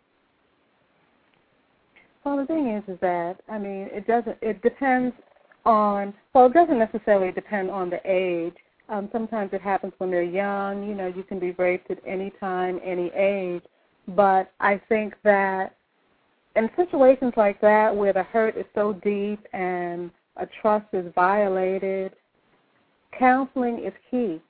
Well, 2.24 2.36
the 2.38 2.46
thing 2.46 2.70
is, 2.70 2.82
is 2.92 2.98
that 3.00 3.36
I 3.48 3.58
mean, 3.58 3.88
it 3.92 4.08
doesn't. 4.08 4.38
It 4.42 4.60
depends 4.62 5.14
on. 5.64 6.12
Well, 6.34 6.46
it 6.46 6.54
doesn't 6.54 6.78
necessarily 6.78 7.30
depend 7.30 7.70
on 7.70 7.90
the 7.90 8.00
age. 8.04 8.54
Um, 8.88 9.08
sometimes 9.12 9.50
it 9.52 9.60
happens 9.60 9.92
when 9.98 10.10
they're 10.10 10.22
young. 10.22 10.88
You 10.88 10.94
know, 10.94 11.06
you 11.06 11.22
can 11.22 11.38
be 11.38 11.52
raped 11.52 11.90
at 11.92 11.98
any 12.06 12.32
time, 12.40 12.80
any 12.84 13.12
age. 13.14 13.62
But 14.08 14.52
I 14.60 14.80
think 14.88 15.14
that 15.24 15.76
in 16.56 16.68
situations 16.76 17.32
like 17.36 17.60
that, 17.60 17.94
where 17.94 18.12
the 18.12 18.22
hurt 18.22 18.56
is 18.56 18.66
so 18.74 18.92
deep 19.04 19.40
and 19.52 20.10
a 20.36 20.46
trust 20.60 20.86
is 20.92 21.06
violated, 21.14 22.12
counseling 23.18 23.84
is 23.84 23.92
key. 24.10 24.40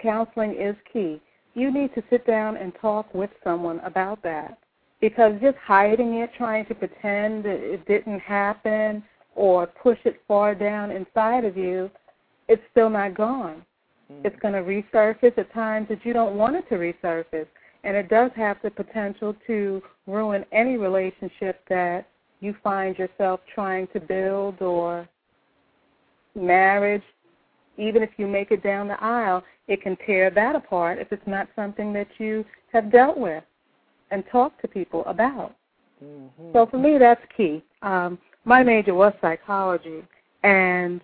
Counseling 0.00 0.54
is 0.58 0.76
key. 0.92 1.20
You 1.54 1.72
need 1.72 1.94
to 1.94 2.02
sit 2.10 2.26
down 2.26 2.56
and 2.56 2.72
talk 2.80 3.12
with 3.14 3.30
someone 3.42 3.80
about 3.80 4.22
that 4.22 4.58
because 5.00 5.32
just 5.40 5.56
hiding 5.58 6.14
it, 6.14 6.30
trying 6.36 6.66
to 6.66 6.74
pretend 6.74 7.44
that 7.44 7.60
it 7.60 7.86
didn't 7.86 8.20
happen 8.20 9.02
or 9.34 9.66
push 9.66 9.98
it 10.04 10.20
far 10.26 10.54
down 10.54 10.90
inside 10.90 11.44
of 11.44 11.56
you, 11.56 11.90
it's 12.48 12.62
still 12.70 12.90
not 12.90 13.14
gone. 13.14 13.64
Mm-hmm. 14.10 14.26
It's 14.26 14.36
going 14.40 14.54
to 14.54 14.60
resurface 14.60 15.36
at 15.36 15.52
times 15.52 15.88
that 15.88 16.04
you 16.04 16.12
don't 16.12 16.36
want 16.36 16.56
it 16.56 16.68
to 16.68 16.76
resurface. 16.76 17.46
And 17.84 17.96
it 17.96 18.08
does 18.08 18.30
have 18.34 18.56
the 18.62 18.70
potential 18.70 19.36
to 19.46 19.82
ruin 20.06 20.44
any 20.52 20.76
relationship 20.76 21.60
that 21.68 22.08
you 22.40 22.56
find 22.62 22.98
yourself 22.98 23.40
trying 23.54 23.86
to 23.88 24.00
build 24.00 24.60
or 24.62 25.08
marriage. 26.34 27.02
Even 27.76 28.02
if 28.02 28.10
you 28.16 28.26
make 28.26 28.50
it 28.50 28.62
down 28.62 28.88
the 28.88 29.02
aisle, 29.02 29.42
it 29.68 29.82
can 29.82 29.96
tear 30.06 30.30
that 30.30 30.56
apart 30.56 30.98
if 30.98 31.12
it's 31.12 31.26
not 31.26 31.48
something 31.54 31.92
that 31.92 32.08
you 32.18 32.44
have 32.72 32.90
dealt 32.90 33.18
with 33.18 33.44
and 34.10 34.24
talked 34.30 34.60
to 34.62 34.68
people 34.68 35.04
about. 35.06 35.54
Mm-hmm. 36.02 36.52
So 36.52 36.66
for 36.70 36.78
me, 36.78 36.98
that's 36.98 37.20
key. 37.36 37.62
Um, 37.82 38.18
my 38.44 38.62
major 38.62 38.94
was 38.94 39.12
psychology, 39.20 40.02
and 40.42 41.00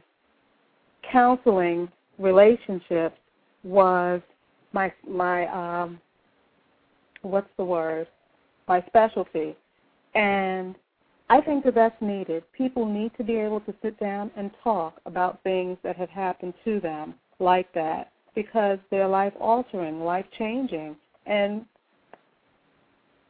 counseling 1.11 1.89
relationships 2.19 3.17
was 3.65 4.21
my 4.73 4.93
my 5.09 5.47
um, 5.47 6.01
what's 7.23 7.51
the 7.57 7.65
word? 7.65 8.07
My 8.69 8.83
specialty, 8.87 9.57
and 10.15 10.75
I 11.29 11.41
think 11.41 11.65
that 11.65 11.75
that's 11.75 12.01
needed. 12.01 12.43
People 12.53 12.87
need 12.87 13.13
to 13.17 13.25
be 13.25 13.37
able 13.37 13.61
to 13.61 13.75
sit 13.83 13.99
down 14.01 14.31
and 14.37 14.51
talk 14.63 15.01
about 15.07 15.43
things 15.43 15.79
that 15.83 15.97
have 15.97 16.11
happened 16.11 16.55
to 16.65 16.81
them 16.81 17.15
like 17.39 17.73
that 17.75 18.13
because 18.35 18.79
they're 18.91 19.09
life 19.09 19.33
altering, 19.41 20.01
life 20.01 20.27
changing, 20.39 20.97
and 21.27 21.65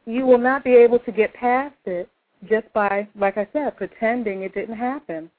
you 0.07 0.27
will 0.27 0.39
not 0.39 0.65
be 0.65 0.75
able 0.75 0.99
to 1.01 1.13
get 1.13 1.33
past 1.35 1.75
it 1.87 2.09
just 2.49 2.73
by, 2.73 3.07
like 3.19 3.37
I 3.37 3.47
said, 3.53 3.77
pretending 3.77 4.43
it 4.43 4.55
didn't 4.55 4.77
happen. 4.77 5.31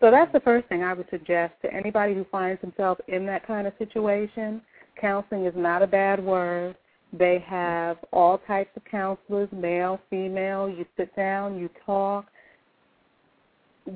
So 0.00 0.10
that's 0.10 0.32
the 0.32 0.40
first 0.40 0.68
thing 0.68 0.82
I 0.82 0.92
would 0.92 1.08
suggest 1.10 1.54
to 1.62 1.72
anybody 1.72 2.14
who 2.14 2.24
finds 2.30 2.60
themselves 2.60 3.00
in 3.08 3.26
that 3.26 3.46
kind 3.46 3.66
of 3.66 3.72
situation. 3.78 4.60
Counseling 5.00 5.44
is 5.46 5.54
not 5.56 5.82
a 5.82 5.86
bad 5.86 6.22
word. 6.22 6.76
They 7.16 7.38
have 7.46 7.98
all 8.12 8.38
types 8.38 8.70
of 8.76 8.84
counselors, 8.84 9.48
male, 9.52 10.00
female. 10.10 10.68
You 10.68 10.84
sit 10.96 11.14
down, 11.14 11.56
you 11.58 11.70
talk, 11.86 12.26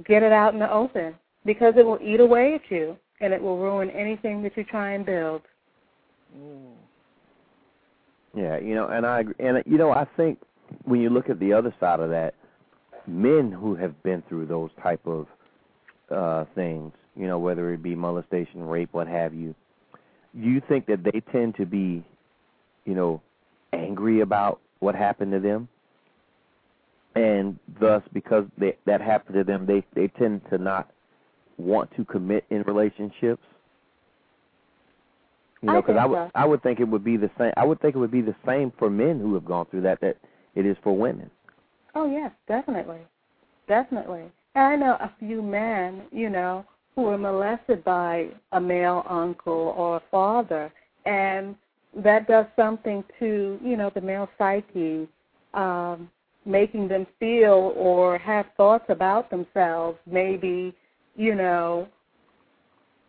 get 0.07 0.23
it 0.23 0.31
out 0.31 0.55
in 0.55 0.61
the 0.61 0.73
open 0.73 1.15
because 1.45 1.75
it 1.77 1.85
will 1.85 1.99
eat 2.03 2.21
away 2.21 2.55
at 2.55 2.71
you 2.71 2.97
and 3.21 3.33
it 3.33 3.43
will 3.43 3.59
ruin 3.59 3.91
anything 3.91 4.43
that 4.43 4.57
you 4.57 4.63
try 4.63 4.93
and 4.93 5.05
build. 5.05 5.43
Mm. 6.37 6.75
Yeah, 8.37 8.59
you 8.59 8.75
know, 8.75 8.89
and 8.89 9.05
I 9.05 9.25
and 9.41 9.63
you 9.67 9.79
know, 9.79 9.91
I 9.91 10.07
think 10.17 10.39
when 10.85 11.01
you 11.01 11.11
look 11.11 11.29
at 11.29 11.41
the 11.41 11.53
other 11.53 11.75
side 11.81 11.99
of 11.99 12.11
that, 12.11 12.35
men 13.07 13.51
who 13.51 13.75
have 13.75 14.01
been 14.03 14.23
through 14.29 14.47
those 14.47 14.71
type 14.81 15.05
of 15.07 15.27
uh 16.15 16.45
things, 16.55 16.93
you 17.17 17.27
know, 17.27 17.39
whether 17.39 17.73
it 17.73 17.83
be 17.83 17.95
molestation, 17.97 18.63
rape, 18.63 18.91
what 18.93 19.09
have 19.09 19.35
you, 19.35 19.55
you 20.35 20.63
think 20.69 20.87
that 20.87 21.03
they 21.03 21.21
tend 21.33 21.57
to 21.57 21.67
be, 21.67 22.05
you 22.85 22.95
know, 22.95 23.21
angry 23.73 24.21
about 24.21 24.61
what 24.81 24.95
happened 24.95 25.33
to 25.33 25.41
them? 25.41 25.69
And 27.15 27.59
thus 27.81 28.03
because 28.13 28.45
they, 28.59 28.77
that 28.87 29.01
happened 29.01 29.37
to 29.37 29.45
them, 29.45 29.67
they 29.67 29.85
they 29.95 30.09
tend 30.19 30.43
to 30.51 30.59
not 30.59 30.91
want 31.57 31.91
to 31.97 32.05
commit 32.05 32.45
in 32.51 32.63
relationships 32.63 33.43
you 35.63 35.73
know, 35.73 35.83
because 35.83 35.97
I, 35.97 36.03
I 36.03 36.07
would 36.07 36.17
so. 36.17 36.31
I 36.35 36.45
would 36.45 36.63
think 36.63 36.81
it 36.81 36.89
would 36.89 37.05
be 37.05 37.17
the 37.17 37.31
same. 37.39 37.53
I 37.57 37.65
would 37.65 37.81
think 37.81 37.95
it 37.97 37.99
would 37.99 38.11
be 38.11 38.21
the 38.21 38.37
same 38.47 38.73
for 38.79 38.89
men 38.89 39.19
who 39.19 39.35
have 39.35 39.45
gone 39.45 39.67
through 39.67 39.83
that 39.83 40.01
that 40.01 40.17
it 40.55 40.67
is 40.67 40.77
for 40.83 40.97
women. 40.97 41.31
Oh 41.95 42.09
yes, 42.11 42.31
definitely, 42.47 43.01
definitely. 43.67 44.23
And 44.55 44.65
I 44.65 44.77
know 44.77 44.93
a 45.01 45.13
few 45.19 45.43
men, 45.43 46.03
you 46.13 46.31
know, 46.31 46.65
who 46.95 47.03
were 47.03 47.19
molested 47.19 47.85
by 47.85 48.29
a 48.53 48.61
male 48.61 49.05
uncle 49.09 49.75
or 49.77 49.97
a 49.97 50.03
father, 50.11 50.73
and 51.07 51.57
that 51.97 52.29
does 52.29 52.47
something 52.57 53.03
to 53.19 53.59
you 53.63 53.77
know 53.77 53.91
the 53.95 54.01
male 54.01 54.29
psyche, 54.39 55.09
um, 55.55 56.11
making 56.45 56.89
them 56.89 57.07
feel 57.19 57.73
or 57.77 58.19
have 58.19 58.47
thoughts 58.57 58.85
about 58.89 59.31
themselves, 59.31 59.99
maybe 60.07 60.75
you 61.17 61.35
know 61.35 61.89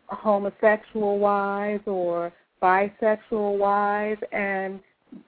homosexual 0.07 1.19
wise 1.19 1.81
or 1.85 2.33
bisexual 2.61 3.57
wise, 3.57 4.17
and 4.31 4.79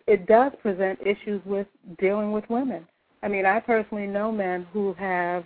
it 0.08 0.28
does 0.28 0.52
present 0.62 1.00
issues 1.06 1.42
with 1.46 1.68
dealing 2.00 2.32
with 2.32 2.44
women. 2.50 2.86
I 3.24 3.28
mean, 3.28 3.46
I 3.46 3.60
personally 3.60 4.08
know 4.08 4.32
men 4.32 4.66
who 4.74 4.94
have 4.94 5.46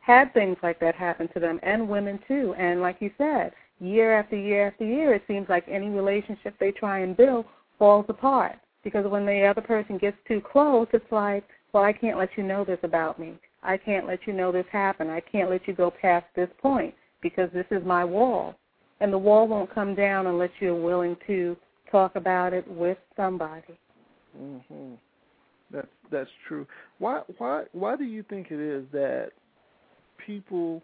had 0.00 0.32
things 0.32 0.56
like 0.62 0.78
that 0.80 0.94
happen 0.94 1.28
to 1.34 1.40
them, 1.40 1.58
and 1.62 1.88
women 1.88 2.20
too. 2.28 2.54
And 2.56 2.80
like 2.80 2.98
you 3.00 3.10
said, 3.18 3.52
year 3.80 4.18
after 4.18 4.36
year 4.36 4.68
after 4.68 4.84
year, 4.84 5.14
it 5.14 5.22
seems 5.26 5.48
like 5.48 5.64
any 5.68 5.88
relationship 5.88 6.54
they 6.58 6.72
try 6.72 7.00
and 7.00 7.16
build 7.16 7.46
falls 7.78 8.06
apart. 8.08 8.56
Because 8.84 9.06
when 9.06 9.26
the 9.26 9.44
other 9.44 9.60
person 9.60 9.98
gets 9.98 10.16
too 10.28 10.40
close, 10.40 10.86
it's 10.92 11.10
like, 11.10 11.44
well, 11.72 11.82
I 11.82 11.92
can't 11.92 12.18
let 12.18 12.30
you 12.36 12.42
know 12.42 12.64
this 12.64 12.78
about 12.82 13.18
me. 13.18 13.34
I 13.62 13.76
can't 13.76 14.06
let 14.06 14.20
you 14.26 14.32
know 14.32 14.52
this 14.52 14.66
happened. 14.70 15.10
I 15.10 15.20
can't 15.20 15.50
let 15.50 15.66
you 15.66 15.74
go 15.74 15.90
past 15.90 16.26
this 16.36 16.48
point 16.62 16.94
because 17.20 17.50
this 17.52 17.66
is 17.70 17.84
my 17.84 18.04
wall 18.04 18.54
and 19.00 19.12
the 19.12 19.18
wall 19.18 19.46
won't 19.48 19.74
come 19.74 19.94
down 19.94 20.26
unless 20.26 20.50
you're 20.60 20.80
willing 20.80 21.16
to 21.26 21.56
talk 21.90 22.16
about 22.16 22.52
it 22.52 22.66
with 22.68 22.98
somebody. 23.16 23.78
Mhm. 24.36 24.98
That's 25.70 25.88
that's 26.10 26.30
true. 26.46 26.66
Why 26.98 27.22
why 27.38 27.64
why 27.72 27.96
do 27.96 28.04
you 28.04 28.22
think 28.22 28.50
it 28.50 28.60
is 28.60 28.88
that 28.92 29.32
people 30.18 30.82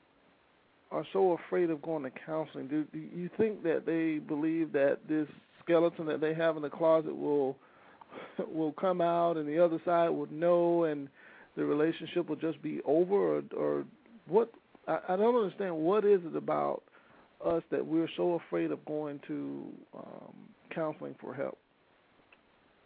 are 0.92 1.06
so 1.12 1.38
afraid 1.46 1.70
of 1.70 1.82
going 1.82 2.02
to 2.04 2.10
counseling? 2.26 2.68
Do, 2.68 2.84
do 2.92 2.98
you 2.98 3.30
think 3.36 3.62
that 3.62 3.84
they 3.86 4.18
believe 4.18 4.72
that 4.72 4.98
this 5.08 5.26
skeleton 5.64 6.06
that 6.06 6.20
they 6.20 6.34
have 6.34 6.56
in 6.56 6.62
the 6.62 6.70
closet 6.70 7.16
will 7.16 7.56
will 8.52 8.72
come 8.72 9.00
out 9.00 9.36
and 9.36 9.48
the 9.48 9.62
other 9.62 9.80
side 9.84 10.10
will 10.10 10.30
know 10.30 10.84
and 10.84 11.08
the 11.56 11.64
relationship 11.64 12.28
will 12.28 12.36
just 12.36 12.62
be 12.62 12.80
over 12.84 13.14
or 13.38 13.42
or 13.56 13.84
what 14.28 14.52
I, 14.86 14.98
I 15.08 15.16
don't 15.16 15.34
understand 15.34 15.74
what 15.74 16.04
is 16.04 16.20
it 16.24 16.36
about 16.36 16.82
us 17.44 17.62
that 17.70 17.84
we're 17.84 18.08
so 18.16 18.40
afraid 18.46 18.70
of 18.70 18.84
going 18.84 19.20
to 19.26 19.64
um, 19.96 20.34
counseling 20.74 21.14
for 21.20 21.34
help? 21.34 21.58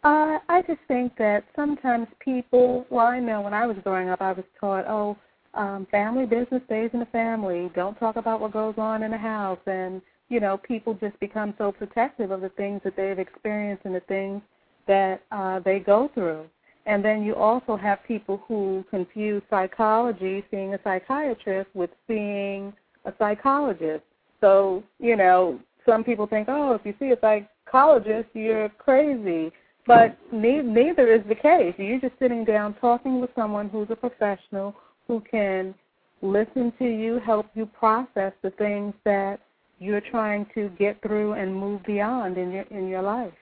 Uh, 0.03 0.39
I 0.47 0.61
just 0.67 0.79
think 0.87 1.17
that 1.17 1.43
sometimes 1.55 2.07
people, 2.19 2.85
well, 2.89 3.07
I 3.07 3.19
know 3.19 3.41
when 3.41 3.53
I 3.53 3.65
was 3.65 3.77
growing 3.83 4.09
up, 4.09 4.21
I 4.21 4.31
was 4.31 4.45
taught, 4.59 4.85
oh, 4.87 5.17
um, 5.57 5.87
family 5.89 6.25
business 6.25 6.61
stays 6.65 6.91
in 6.93 6.99
the 6.99 7.07
family. 7.07 7.69
Don't 7.75 7.99
talk 7.99 8.15
about 8.15 8.39
what 8.39 8.53
goes 8.53 8.75
on 8.77 9.03
in 9.03 9.11
the 9.11 9.17
house. 9.17 9.59
And, 9.65 10.01
you 10.29 10.39
know, 10.39 10.57
people 10.57 10.93
just 10.93 11.19
become 11.19 11.53
so 11.57 11.71
protective 11.71 12.31
of 12.31 12.41
the 12.41 12.49
things 12.49 12.81
that 12.83 12.95
they've 12.95 13.19
experienced 13.19 13.85
and 13.85 13.95
the 13.95 14.01
things 14.01 14.41
that 14.87 15.21
uh, 15.31 15.59
they 15.59 15.79
go 15.79 16.09
through. 16.13 16.45
And 16.85 17.03
then 17.03 17.23
you 17.23 17.35
also 17.35 17.75
have 17.75 17.99
people 18.07 18.41
who 18.47 18.85
confuse 18.89 19.41
psychology, 19.49 20.45
seeing 20.49 20.73
a 20.73 20.79
psychiatrist, 20.83 21.69
with 21.73 21.89
seeing 22.07 22.71
a 23.03 23.13
psychologist. 23.19 24.03
So, 24.39 24.83
you 24.99 25.17
know, 25.17 25.59
some 25.85 26.03
people 26.03 26.27
think, 26.27 26.47
oh, 26.49 26.73
if 26.73 26.81
you 26.85 26.93
see 26.99 27.11
a 27.11 27.19
psychologist, 27.19 28.29
you're 28.33 28.69
crazy. 28.69 29.51
But 29.85 30.17
ne- 30.31 30.61
neither 30.61 31.13
is 31.13 31.21
the 31.27 31.35
case. 31.35 31.73
You're 31.77 31.99
just 31.99 32.19
sitting 32.19 32.45
down 32.45 32.75
talking 32.75 33.19
with 33.19 33.31
someone 33.35 33.69
who's 33.69 33.87
a 33.89 33.95
professional 33.95 34.75
who 35.07 35.21
can 35.29 35.73
listen 36.21 36.73
to 36.79 36.85
you, 36.85 37.19
help 37.25 37.47
you 37.53 37.65
process 37.65 38.33
the 38.41 38.51
things 38.51 38.93
that 39.05 39.39
you're 39.79 40.01
trying 40.01 40.45
to 40.55 40.69
get 40.79 41.01
through 41.01 41.33
and 41.33 41.53
move 41.53 41.83
beyond 41.85 42.37
in 42.37 42.51
your 42.51 42.63
in 42.63 42.87
your 42.87 43.01
life. 43.01 43.33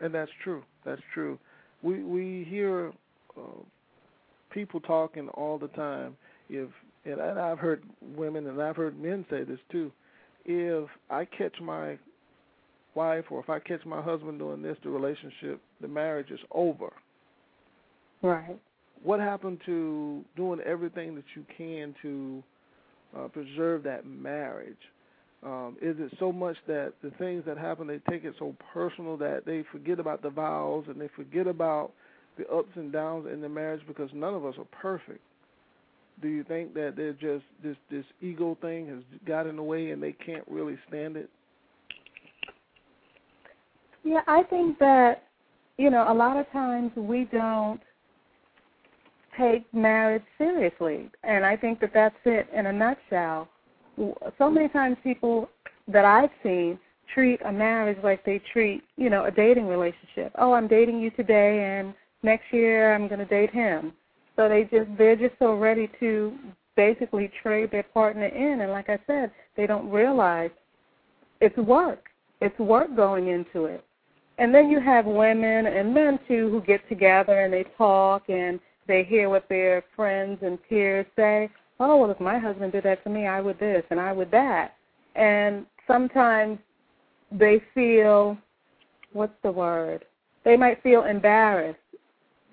And 0.00 0.14
that's 0.14 0.30
true. 0.42 0.62
That's 0.84 1.02
true. 1.14 1.38
We 1.82 2.02
we 2.02 2.46
hear 2.48 2.92
uh, 3.36 3.62
people 4.50 4.80
talking 4.80 5.28
all 5.30 5.58
the 5.58 5.68
time. 5.68 6.16
If 6.48 6.68
and 7.04 7.20
I've 7.20 7.58
heard 7.58 7.82
women 8.16 8.46
and 8.46 8.60
I've 8.60 8.76
heard 8.76 9.00
men 9.00 9.24
say 9.30 9.44
this 9.44 9.60
too. 9.70 9.92
If 10.44 10.88
I 11.10 11.24
catch 11.24 11.60
my 11.60 11.98
wife 12.94 13.26
or 13.30 13.40
if 13.40 13.48
I 13.48 13.58
catch 13.60 13.84
my 13.86 14.02
husband 14.02 14.38
doing 14.38 14.62
this, 14.62 14.76
the 14.82 14.90
relationship, 14.90 15.60
the 15.80 15.88
marriage 15.88 16.30
is 16.30 16.40
over. 16.50 16.92
Right. 18.22 18.58
What 19.02 19.20
happened 19.20 19.60
to 19.66 20.24
doing 20.36 20.60
everything 20.66 21.14
that 21.14 21.24
you 21.34 21.44
can 21.56 21.94
to 22.02 22.42
uh, 23.16 23.28
preserve 23.28 23.82
that 23.84 24.06
marriage? 24.06 24.76
Um, 25.42 25.76
is 25.80 25.96
it 26.00 26.12
so 26.18 26.32
much 26.32 26.56
that 26.66 26.94
the 27.02 27.10
things 27.12 27.44
that 27.46 27.56
happen 27.56 27.86
they 27.86 28.00
take 28.10 28.24
it 28.24 28.34
so 28.40 28.56
personal 28.72 29.16
that 29.18 29.44
they 29.46 29.64
forget 29.70 30.00
about 30.00 30.20
the 30.20 30.30
vows 30.30 30.84
and 30.88 31.00
they 31.00 31.08
forget 31.14 31.46
about 31.46 31.92
the 32.38 32.46
ups 32.48 32.70
and 32.74 32.92
downs 32.92 33.26
in 33.32 33.40
the 33.40 33.48
marriage 33.48 33.82
because 33.86 34.10
none 34.12 34.34
of 34.34 34.44
us 34.44 34.54
are 34.58 34.66
perfect. 34.82 35.20
Do 36.20 36.28
you 36.28 36.42
think 36.42 36.74
that 36.74 36.94
they're 36.96 37.12
just 37.12 37.44
this 37.62 37.76
this 37.88 38.04
ego 38.20 38.58
thing 38.60 38.88
has 38.88 38.98
got 39.26 39.46
in 39.46 39.54
the 39.54 39.62
way 39.62 39.90
and 39.90 40.02
they 40.02 40.12
can't 40.12 40.44
really 40.48 40.76
stand 40.88 41.16
it? 41.16 41.30
Yeah, 44.02 44.22
I 44.26 44.42
think 44.42 44.78
that 44.80 45.22
you 45.76 45.90
know 45.90 46.04
a 46.08 46.14
lot 46.14 46.36
of 46.36 46.50
times 46.50 46.90
we 46.96 47.28
don't 47.30 47.80
take 49.38 49.72
marriage 49.72 50.22
seriously, 50.36 51.10
and 51.22 51.44
I 51.44 51.56
think 51.56 51.80
that 51.80 51.92
that's 51.94 52.16
it 52.24 52.48
in 52.54 52.66
a 52.66 52.72
nutshell. 52.72 53.48
So 54.38 54.50
many 54.50 54.68
times 54.68 54.96
people 55.02 55.48
that 55.88 56.04
I've 56.04 56.30
seen 56.42 56.78
treat 57.12 57.40
a 57.44 57.52
marriage 57.52 57.98
like 58.02 58.24
they 58.24 58.40
treat, 58.52 58.82
you 58.96 59.10
know, 59.10 59.24
a 59.24 59.30
dating 59.30 59.66
relationship. 59.66 60.32
Oh, 60.38 60.52
I'm 60.52 60.68
dating 60.68 61.00
you 61.00 61.10
today 61.10 61.78
and 61.78 61.94
next 62.22 62.44
year 62.52 62.94
I'm 62.94 63.08
going 63.08 63.20
to 63.20 63.24
date 63.24 63.50
him. 63.50 63.92
So 64.36 64.48
they 64.48 64.62
just 64.64 64.88
they're 64.96 65.16
just 65.16 65.34
so 65.38 65.54
ready 65.54 65.90
to 66.00 66.32
basically 66.76 67.30
trade 67.42 67.70
their 67.72 67.82
partner 67.82 68.26
in 68.26 68.60
and 68.60 68.70
like 68.70 68.88
I 68.88 68.98
said, 69.06 69.32
they 69.56 69.66
don't 69.66 69.90
realize 69.90 70.50
it's 71.40 71.56
work. 71.56 72.04
It's 72.40 72.58
work 72.58 72.94
going 72.94 73.28
into 73.28 73.64
it. 73.64 73.84
And 74.38 74.54
then 74.54 74.70
you 74.70 74.78
have 74.78 75.04
women 75.04 75.66
and 75.66 75.92
men 75.92 76.20
too 76.28 76.48
who 76.50 76.60
get 76.60 76.88
together 76.88 77.40
and 77.40 77.52
they 77.52 77.64
talk 77.76 78.28
and 78.28 78.60
they 78.88 79.04
hear 79.04 79.28
what 79.28 79.48
their 79.48 79.84
friends 79.94 80.38
and 80.42 80.58
peers 80.68 81.06
say. 81.14 81.50
Oh, 81.78 81.98
well, 81.98 82.10
if 82.10 82.18
my 82.18 82.38
husband 82.38 82.72
did 82.72 82.84
that 82.84 83.04
to 83.04 83.10
me, 83.10 83.26
I 83.26 83.40
would 83.40 83.60
this 83.60 83.84
and 83.90 84.00
I 84.00 84.12
would 84.12 84.30
that. 84.32 84.74
And 85.14 85.66
sometimes 85.86 86.58
they 87.30 87.62
feel, 87.74 88.36
what's 89.12 89.34
the 89.44 89.52
word? 89.52 90.04
They 90.44 90.56
might 90.56 90.82
feel 90.82 91.04
embarrassed 91.04 91.78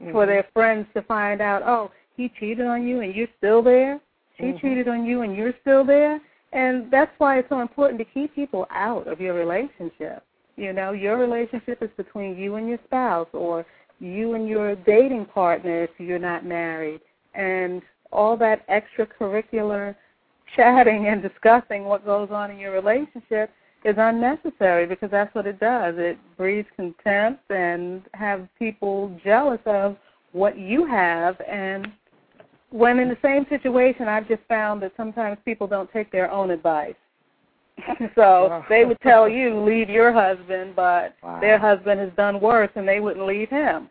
mm-hmm. 0.01 0.11
for 0.11 0.25
their 0.25 0.45
friends 0.53 0.85
to 0.93 1.01
find 1.03 1.41
out, 1.41 1.63
oh, 1.63 1.91
he 2.15 2.31
cheated 2.39 2.65
on 2.65 2.85
you 2.87 3.01
and 3.01 3.15
you're 3.15 3.27
still 3.37 3.63
there. 3.63 3.99
She 4.37 4.43
mm-hmm. 4.43 4.57
cheated 4.57 4.87
on 4.87 5.05
you 5.05 5.21
and 5.21 5.35
you're 5.35 5.53
still 5.61 5.83
there. 5.83 6.19
And 6.53 6.91
that's 6.91 7.11
why 7.17 7.39
it's 7.39 7.49
so 7.49 7.61
important 7.61 7.99
to 7.99 8.05
keep 8.05 8.35
people 8.35 8.67
out 8.69 9.07
of 9.07 9.19
your 9.19 9.33
relationship. 9.33 10.23
You 10.55 10.71
know, 10.71 10.91
your 10.91 11.17
relationship 11.17 11.81
is 11.81 11.89
between 11.97 12.37
you 12.37 12.55
and 12.55 12.67
your 12.67 12.79
spouse 12.85 13.27
or 13.33 13.65
you 13.99 14.33
and 14.33 14.47
your 14.47 14.75
dating 14.75 15.25
partner 15.25 15.83
if 15.83 15.89
you're 15.97 16.19
not 16.19 16.45
married, 16.45 17.01
and 17.33 17.81
all 18.11 18.37
that 18.37 18.67
extracurricular 18.67 19.95
chatting 20.55 21.07
and 21.07 21.21
discussing 21.21 21.85
what 21.85 22.05
goes 22.05 22.29
on 22.31 22.51
in 22.51 22.57
your 22.57 22.71
relationship 22.71 23.51
is 23.83 23.95
unnecessary 23.97 24.85
because 24.85 25.11
that's 25.11 25.33
what 25.35 25.45
it 25.45 25.59
does. 25.59 25.95
It 25.97 26.17
breeds 26.37 26.67
contempt 26.75 27.49
and 27.49 28.01
have 28.13 28.47
people 28.57 29.17
jealous 29.23 29.59
of 29.65 29.97
what 30.31 30.57
you 30.57 30.85
have 30.85 31.39
and 31.47 31.87
when 32.71 32.99
in 32.99 33.07
the 33.07 33.17
same 33.21 33.45
situation 33.47 34.07
I've 34.07 34.27
just 34.27 34.41
found 34.49 34.81
that 34.81 34.91
sometimes 34.97 35.37
people 35.45 35.67
don't 35.67 35.91
take 35.93 36.11
their 36.11 36.29
own 36.31 36.51
advice. 36.51 36.95
so 38.15 38.63
they 38.69 38.85
would 38.85 38.99
tell 39.01 39.27
you 39.27 39.59
leave 39.63 39.89
your 39.89 40.13
husband, 40.13 40.75
but 40.75 41.15
wow. 41.21 41.39
their 41.39 41.59
husband 41.59 41.99
has 41.99 42.11
done 42.15 42.39
worse, 42.39 42.69
and 42.75 42.87
they 42.87 42.99
wouldn't 42.99 43.25
leave 43.25 43.49
him. 43.49 43.89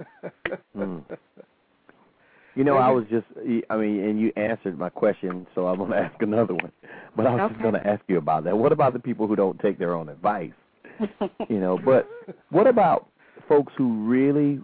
mm. 0.76 1.02
You 2.54 2.64
know, 2.64 2.76
I 2.76 2.90
was 2.90 3.04
just, 3.10 3.24
I 3.70 3.76
mean, 3.76 4.00
and 4.00 4.20
you 4.20 4.30
answered 4.36 4.78
my 4.78 4.90
question, 4.90 5.46
so 5.54 5.66
I'm 5.66 5.78
going 5.78 5.90
to 5.92 5.96
ask 5.96 6.20
another 6.20 6.52
one. 6.52 6.70
But 7.16 7.26
I 7.26 7.32
was 7.32 7.40
okay. 7.42 7.54
just 7.54 7.62
going 7.62 7.74
to 7.74 7.86
ask 7.86 8.02
you 8.08 8.18
about 8.18 8.44
that. 8.44 8.56
What 8.56 8.72
about 8.72 8.92
the 8.92 8.98
people 8.98 9.26
who 9.26 9.36
don't 9.36 9.58
take 9.60 9.78
their 9.78 9.94
own 9.94 10.10
advice? 10.10 10.52
you 11.48 11.58
know, 11.58 11.78
but 11.82 12.06
what 12.50 12.66
about 12.66 13.08
folks 13.48 13.72
who 13.76 14.06
really 14.06 14.60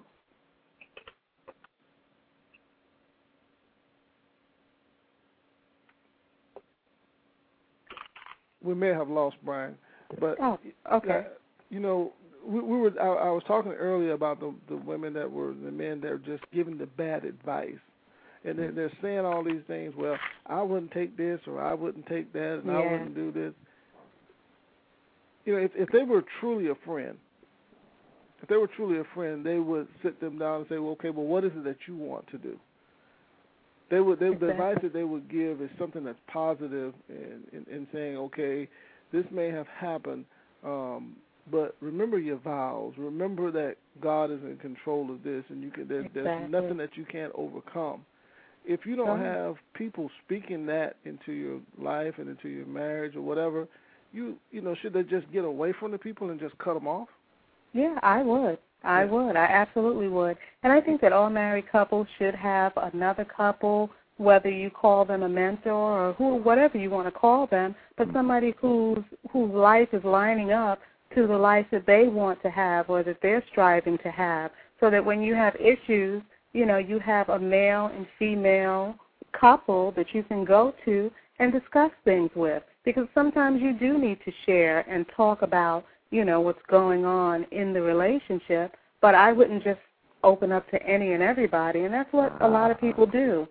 we 8.62 8.74
may 8.74 8.88
have 8.88 9.08
lost 9.08 9.36
Brian, 9.44 9.76
but 10.20 10.36
oh, 10.40 10.58
okay. 10.92 11.26
You 11.70 11.80
know, 11.80 12.12
we, 12.46 12.60
we 12.60 12.78
were. 12.78 12.92
I, 13.00 13.28
I 13.28 13.30
was 13.30 13.42
talking 13.46 13.72
earlier 13.72 14.12
about 14.12 14.40
the 14.40 14.54
the 14.68 14.76
women 14.76 15.12
that 15.14 15.30
were 15.30 15.48
the 15.48 15.70
men 15.70 16.00
that 16.00 16.10
were 16.10 16.18
just 16.18 16.44
giving 16.52 16.78
the 16.78 16.86
bad 16.86 17.24
advice, 17.24 17.74
and 18.44 18.58
they're, 18.58 18.72
they're 18.72 18.92
saying 19.02 19.20
all 19.20 19.44
these 19.44 19.62
things. 19.66 19.94
Well, 19.96 20.16
I 20.46 20.62
wouldn't 20.62 20.92
take 20.92 21.16
this, 21.16 21.40
or 21.46 21.62
I 21.62 21.74
wouldn't 21.74 22.06
take 22.06 22.32
that, 22.32 22.62
and 22.64 22.66
yeah. 22.66 22.78
I 22.78 22.92
wouldn't 22.92 23.14
do 23.14 23.32
this. 23.32 23.52
You 25.44 25.54
know, 25.54 25.60
if 25.60 25.70
if 25.74 25.88
they 25.90 26.02
were 26.02 26.24
truly 26.40 26.68
a 26.68 26.74
friend, 26.86 27.16
if 28.42 28.48
they 28.48 28.56
were 28.56 28.68
truly 28.68 28.98
a 28.98 29.04
friend, 29.14 29.44
they 29.44 29.58
would 29.58 29.88
sit 30.02 30.20
them 30.20 30.38
down 30.38 30.60
and 30.60 30.68
say, 30.68 30.78
"Well, 30.78 30.92
okay, 30.92 31.10
well, 31.10 31.26
what 31.26 31.44
is 31.44 31.52
it 31.54 31.64
that 31.64 31.76
you 31.86 31.96
want 31.96 32.26
to 32.28 32.38
do?" 32.38 32.58
They 33.90 34.00
would 34.00 34.20
they, 34.20 34.26
exactly. 34.26 34.48
the 34.48 34.52
advice 34.52 34.78
that 34.82 34.92
they 34.92 35.04
would 35.04 35.30
give 35.30 35.62
is 35.62 35.70
something 35.78 36.04
that's 36.04 36.18
positive 36.32 36.92
and 37.08 37.44
in, 37.52 37.64
in, 37.70 37.86
saying, 37.92 38.16
okay, 38.16 38.68
this 39.12 39.24
may 39.30 39.50
have 39.50 39.66
happened, 39.68 40.26
um, 40.64 41.16
but 41.50 41.74
remember 41.80 42.18
your 42.18 42.36
vows. 42.36 42.92
Remember 42.98 43.50
that 43.50 43.76
God 44.02 44.30
is 44.30 44.40
in 44.42 44.58
control 44.58 45.10
of 45.10 45.22
this, 45.22 45.44
and 45.48 45.62
you 45.62 45.70
can. 45.70 45.88
There, 45.88 46.00
exactly. 46.00 46.22
There's 46.22 46.50
nothing 46.50 46.76
that 46.76 46.90
you 46.96 47.06
can't 47.10 47.32
overcome. 47.34 48.04
If 48.66 48.84
you 48.84 48.96
don't 48.96 49.20
have 49.20 49.56
people 49.72 50.10
speaking 50.26 50.66
that 50.66 50.96
into 51.06 51.32
your 51.32 51.60
life 51.80 52.14
and 52.18 52.28
into 52.28 52.50
your 52.50 52.66
marriage 52.66 53.16
or 53.16 53.22
whatever, 53.22 53.66
you 54.12 54.36
you 54.50 54.60
know 54.60 54.74
should 54.74 54.92
they 54.92 55.02
just 55.02 55.30
get 55.32 55.44
away 55.44 55.72
from 55.80 55.92
the 55.92 55.98
people 55.98 56.28
and 56.28 56.38
just 56.38 56.56
cut 56.58 56.74
them 56.74 56.86
off? 56.86 57.08
Yeah, 57.72 57.98
I 58.02 58.22
would. 58.22 58.58
I 58.84 59.04
would. 59.04 59.36
I 59.36 59.44
absolutely 59.44 60.08
would. 60.08 60.36
And 60.62 60.72
I 60.72 60.80
think 60.80 61.00
that 61.00 61.12
all 61.12 61.30
married 61.30 61.70
couples 61.70 62.06
should 62.18 62.34
have 62.34 62.72
another 62.76 63.24
couple, 63.24 63.90
whether 64.16 64.48
you 64.48 64.70
call 64.70 65.04
them 65.04 65.22
a 65.22 65.28
mentor 65.28 66.08
or 66.08 66.12
who 66.14 66.36
whatever 66.36 66.78
you 66.78 66.90
want 66.90 67.06
to 67.06 67.12
call 67.12 67.46
them, 67.46 67.74
but 67.96 68.08
mm-hmm. 68.08 68.16
somebody 68.16 68.54
whose 68.60 69.04
whose 69.32 69.52
life 69.52 69.88
is 69.92 70.04
lining 70.04 70.52
up 70.52 70.80
to 71.14 71.26
the 71.26 71.36
life 71.36 71.66
that 71.72 71.86
they 71.86 72.06
want 72.08 72.40
to 72.42 72.50
have 72.50 72.88
or 72.90 73.02
that 73.02 73.18
they're 73.22 73.44
striving 73.50 73.98
to 73.98 74.10
have. 74.10 74.50
So 74.80 74.90
that 74.90 75.04
when 75.04 75.22
you 75.22 75.34
have 75.34 75.56
issues, 75.56 76.22
you 76.52 76.66
know, 76.66 76.78
you 76.78 76.98
have 77.00 77.28
a 77.30 77.38
male 77.38 77.90
and 77.94 78.06
female 78.18 78.94
couple 79.32 79.92
that 79.92 80.14
you 80.14 80.22
can 80.22 80.44
go 80.44 80.74
to 80.84 81.10
and 81.38 81.52
discuss 81.52 81.90
things 82.04 82.30
with. 82.34 82.62
Because 82.84 83.06
sometimes 83.14 83.60
you 83.60 83.72
do 83.72 83.98
need 83.98 84.18
to 84.24 84.32
share 84.46 84.80
and 84.88 85.04
talk 85.16 85.42
about 85.42 85.84
you 86.10 86.24
know 86.24 86.40
what's 86.40 86.62
going 86.68 87.04
on 87.04 87.44
in 87.50 87.72
the 87.72 87.80
relationship 87.80 88.76
but 89.00 89.14
i 89.14 89.32
wouldn't 89.32 89.62
just 89.62 89.80
open 90.24 90.50
up 90.50 90.68
to 90.70 90.82
any 90.82 91.12
and 91.12 91.22
everybody 91.22 91.80
and 91.80 91.94
that's 91.94 92.12
what 92.12 92.36
a 92.42 92.48
lot 92.48 92.70
of 92.72 92.80
people 92.80 93.06
do. 93.06 93.46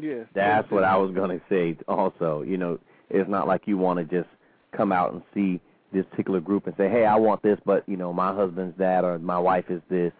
Yes 0.00 0.26
that's 0.34 0.70
what 0.70 0.84
i 0.84 0.96
was 0.96 1.12
going 1.14 1.30
to 1.30 1.44
say 1.48 1.76
also 1.88 2.42
you 2.42 2.56
know 2.56 2.78
it's 3.10 3.28
not 3.28 3.46
like 3.46 3.62
you 3.66 3.78
want 3.78 3.98
to 3.98 4.04
just 4.04 4.32
come 4.76 4.92
out 4.92 5.12
and 5.12 5.22
see 5.32 5.60
this 5.92 6.04
particular 6.10 6.40
group 6.40 6.66
and 6.66 6.74
say 6.76 6.88
hey 6.88 7.04
i 7.04 7.16
want 7.16 7.42
this 7.42 7.58
but 7.64 7.88
you 7.88 7.96
know 7.96 8.12
my 8.12 8.34
husband's 8.34 8.76
that 8.78 9.04
or 9.04 9.18
my 9.18 9.38
wife 9.38 9.66
is 9.68 9.82
this. 9.88 10.12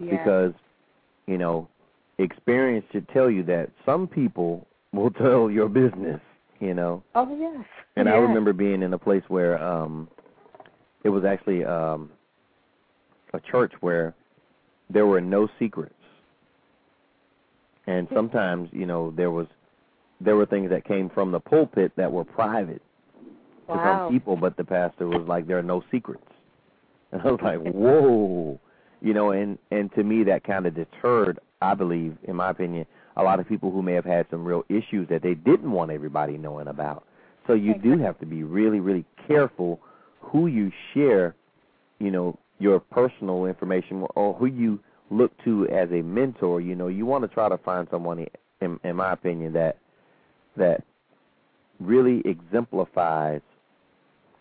Yes. 0.00 0.10
because 0.10 0.52
you 1.26 1.38
know 1.38 1.68
experience 2.18 2.84
should 2.92 3.08
tell 3.08 3.30
you 3.30 3.42
that 3.44 3.70
some 3.86 4.06
people 4.06 4.66
will 4.92 5.10
tell 5.22 5.50
your 5.50 5.68
business 5.68 6.20
you 6.60 6.74
know? 6.74 7.02
Oh 7.14 7.36
yes. 7.36 7.64
And 7.96 8.06
yes. 8.06 8.14
i 8.14 8.18
remember 8.18 8.52
being 8.52 8.82
in 8.82 8.92
a 8.94 8.98
place 8.98 9.22
where 9.28 9.62
um 9.62 10.08
it 11.04 11.10
was 11.10 11.24
actually 11.24 11.64
um, 11.64 12.10
a 13.32 13.40
church 13.40 13.72
where 13.80 14.14
there 14.90 15.06
were 15.06 15.20
no 15.20 15.48
secrets, 15.58 15.94
and 17.86 18.08
sometimes 18.12 18.70
you 18.72 18.86
know 18.86 19.12
there 19.12 19.30
was 19.30 19.46
there 20.20 20.36
were 20.36 20.46
things 20.46 20.70
that 20.70 20.84
came 20.84 21.10
from 21.10 21.30
the 21.30 21.40
pulpit 21.40 21.92
that 21.96 22.10
were 22.10 22.24
private 22.24 22.82
wow. 23.68 23.74
to 23.76 23.82
some 23.82 24.12
people, 24.12 24.36
but 24.36 24.56
the 24.56 24.64
pastor 24.64 25.06
was 25.06 25.26
like, 25.28 25.46
"There 25.46 25.58
are 25.58 25.62
no 25.62 25.84
secrets," 25.90 26.26
and 27.12 27.22
I 27.22 27.30
was 27.30 27.40
like, 27.42 27.60
"Whoa." 27.60 28.58
You 29.00 29.12
know, 29.12 29.30
and 29.30 29.58
and 29.70 29.92
to 29.94 30.02
me 30.02 30.24
that 30.24 30.44
kind 30.44 30.66
of 30.66 30.74
deterred, 30.74 31.38
I 31.60 31.74
believe, 31.74 32.16
in 32.24 32.36
my 32.36 32.50
opinion, 32.50 32.86
a 33.16 33.22
lot 33.22 33.38
of 33.38 33.46
people 33.46 33.70
who 33.70 33.82
may 33.82 33.92
have 33.92 34.06
had 34.06 34.26
some 34.30 34.44
real 34.44 34.64
issues 34.70 35.08
that 35.10 35.22
they 35.22 35.34
didn't 35.34 35.70
want 35.70 35.90
everybody 35.90 36.38
knowing 36.38 36.68
about. 36.68 37.04
So 37.46 37.52
you 37.52 37.74
do 37.74 37.98
have 37.98 38.18
to 38.20 38.26
be 38.26 38.42
really, 38.42 38.80
really 38.80 39.04
careful 39.28 39.80
who 40.34 40.48
you 40.48 40.72
share, 40.92 41.36
you 42.00 42.10
know, 42.10 42.36
your 42.58 42.80
personal 42.80 43.46
information 43.46 44.04
or 44.16 44.34
who 44.34 44.46
you 44.46 44.80
look 45.10 45.30
to 45.44 45.68
as 45.68 45.88
a 45.92 46.02
mentor, 46.02 46.60
you 46.60 46.74
know, 46.74 46.88
you 46.88 47.06
want 47.06 47.22
to 47.22 47.28
try 47.28 47.48
to 47.48 47.56
find 47.58 47.86
someone, 47.88 48.26
in, 48.60 48.80
in 48.82 48.96
my 48.96 49.12
opinion, 49.12 49.52
that 49.52 49.78
that 50.56 50.82
really 51.78 52.20
exemplifies, 52.24 53.42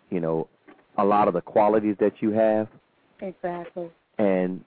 you 0.10 0.20
know, 0.20 0.48
a 0.98 1.06
lot 1.06 1.28
of 1.28 1.36
the 1.36 1.42
qualities 1.42 1.96
that 2.00 2.14
you 2.22 2.32
have. 2.32 2.68
Exactly. 3.22 3.90
And 4.18 4.64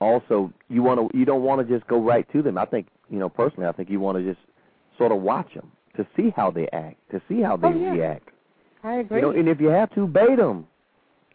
also, 0.00 0.52
you 0.68 0.82
want 0.82 1.12
to 1.12 1.16
you 1.16 1.24
don't 1.24 1.42
want 1.42 1.66
to 1.66 1.72
just 1.72 1.88
go 1.88 2.02
right 2.02 2.26
to 2.32 2.42
them. 2.42 2.58
I 2.58 2.64
think, 2.64 2.88
you 3.10 3.20
know, 3.20 3.28
personally, 3.28 3.68
I 3.68 3.72
think 3.72 3.90
you 3.90 4.00
want 4.00 4.18
to 4.18 4.24
just 4.24 4.44
sort 4.98 5.12
of 5.12 5.22
watch 5.22 5.54
them 5.54 5.70
to 5.96 6.06
see 6.16 6.32
how 6.34 6.50
they 6.50 6.66
act, 6.72 6.96
to 7.12 7.22
see 7.28 7.42
how 7.42 7.56
they 7.56 7.68
oh, 7.68 7.78
yeah. 7.78 7.90
react. 7.90 8.28
I 8.84 8.96
agree. 8.96 9.18
You 9.18 9.22
know, 9.22 9.30
and 9.30 9.48
if 9.48 9.60
you 9.60 9.68
have 9.68 9.92
to, 9.94 10.06
bait 10.06 10.36
them. 10.36 10.66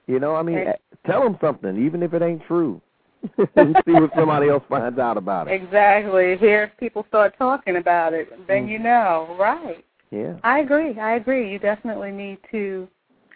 You 0.08 0.20
know, 0.20 0.36
I 0.36 0.44
mean, 0.44 0.56
Right. 0.66 0.80
tell 1.06 1.22
them 1.24 1.38
something, 1.42 1.78
even 1.86 2.02
if 2.04 2.14
it 2.14 2.22
ain't 2.22 2.44
true. 2.46 2.82
and 3.58 3.76
see 3.86 3.92
what 3.92 4.12
somebody 4.16 4.48
else 4.48 4.64
finds 4.70 4.98
out 4.98 5.18
about 5.18 5.50
it. 5.50 5.52
Exactly. 5.62 6.38
Here, 6.38 6.72
people 6.80 7.06
start 7.10 7.36
talking 7.38 7.76
about 7.76 8.14
it, 8.14 8.32
then 8.48 8.66
Mm. 8.66 8.70
you 8.70 8.80
know, 8.80 9.36
right? 9.38 9.84
Yeah. 10.10 10.36
I 10.44 10.60
agree. 10.60 10.98
I 10.98 11.16
agree. 11.16 11.52
You 11.52 11.60
definitely 11.60 12.12
need 12.12 12.38
to 12.52 12.88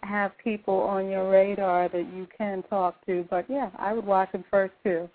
have 0.03 0.37
people 0.37 0.79
on 0.81 1.09
your 1.09 1.29
radar 1.29 1.89
that 1.89 2.05
you 2.13 2.27
can 2.37 2.63
talk 2.63 3.05
to. 3.05 3.25
But 3.29 3.45
yeah, 3.49 3.71
I 3.77 3.91
would 3.93 4.05
watch 4.05 4.31
them 4.31 4.45
first 4.49 4.73
too, 4.83 5.09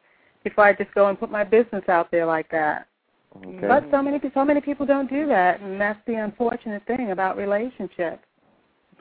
before 0.44 0.64
I 0.64 0.72
just 0.74 0.92
go 0.94 1.07
and 1.09 1.18
put 1.18 1.30
my 1.30 1.44
business 1.44 1.88
out 1.88 2.11
there 2.11 2.26
like 2.26 2.51
that. 2.51 2.86
Okay. 3.36 3.66
But 3.66 3.84
so 3.90 4.03
many 4.03 4.20
so 4.34 4.44
many 4.44 4.61
people 4.61 4.86
don't 4.86 5.09
do 5.11 5.26
that, 5.26 5.61
and 5.61 5.80
that's 5.80 6.01
the 6.07 6.14
unfortunate 6.14 6.82
thing 6.86 7.11
about 7.11 7.36
relationships. 7.36 8.24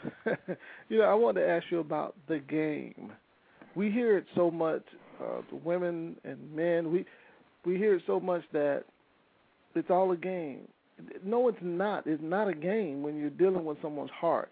you 0.89 1.00
know, 1.00 1.06
I 1.06 1.14
want 1.14 1.38
to 1.38 1.48
ask 1.48 1.66
you 1.70 1.80
about 1.80 2.16
the 2.28 2.39
game. 2.39 3.12
We 3.76 3.91
hear 3.91 4.18
it 4.18 4.26
so 4.36 4.50
much, 4.50 4.84
uh, 5.22 5.41
the 5.50 5.58
women 5.58 6.16
and 6.24 6.54
men. 6.56 6.91
We 6.91 7.06
we 7.66 7.78
hear 7.78 7.95
it 7.95 8.04
so 8.08 8.20
much 8.20 8.43
that 8.54 8.84
it's 9.76 9.89
all 9.89 10.12
a 10.12 10.18
game. 10.18 10.68
No, 11.24 11.48
it's 11.48 11.58
not. 11.62 12.08
It's 12.08 12.24
not 12.24 12.48
a 12.48 12.54
game 12.54 13.04
when 13.04 13.18
you're 13.18 13.30
dealing 13.30 13.66
with 13.66 13.78
someone's 13.82 14.12
heart. 14.12 14.52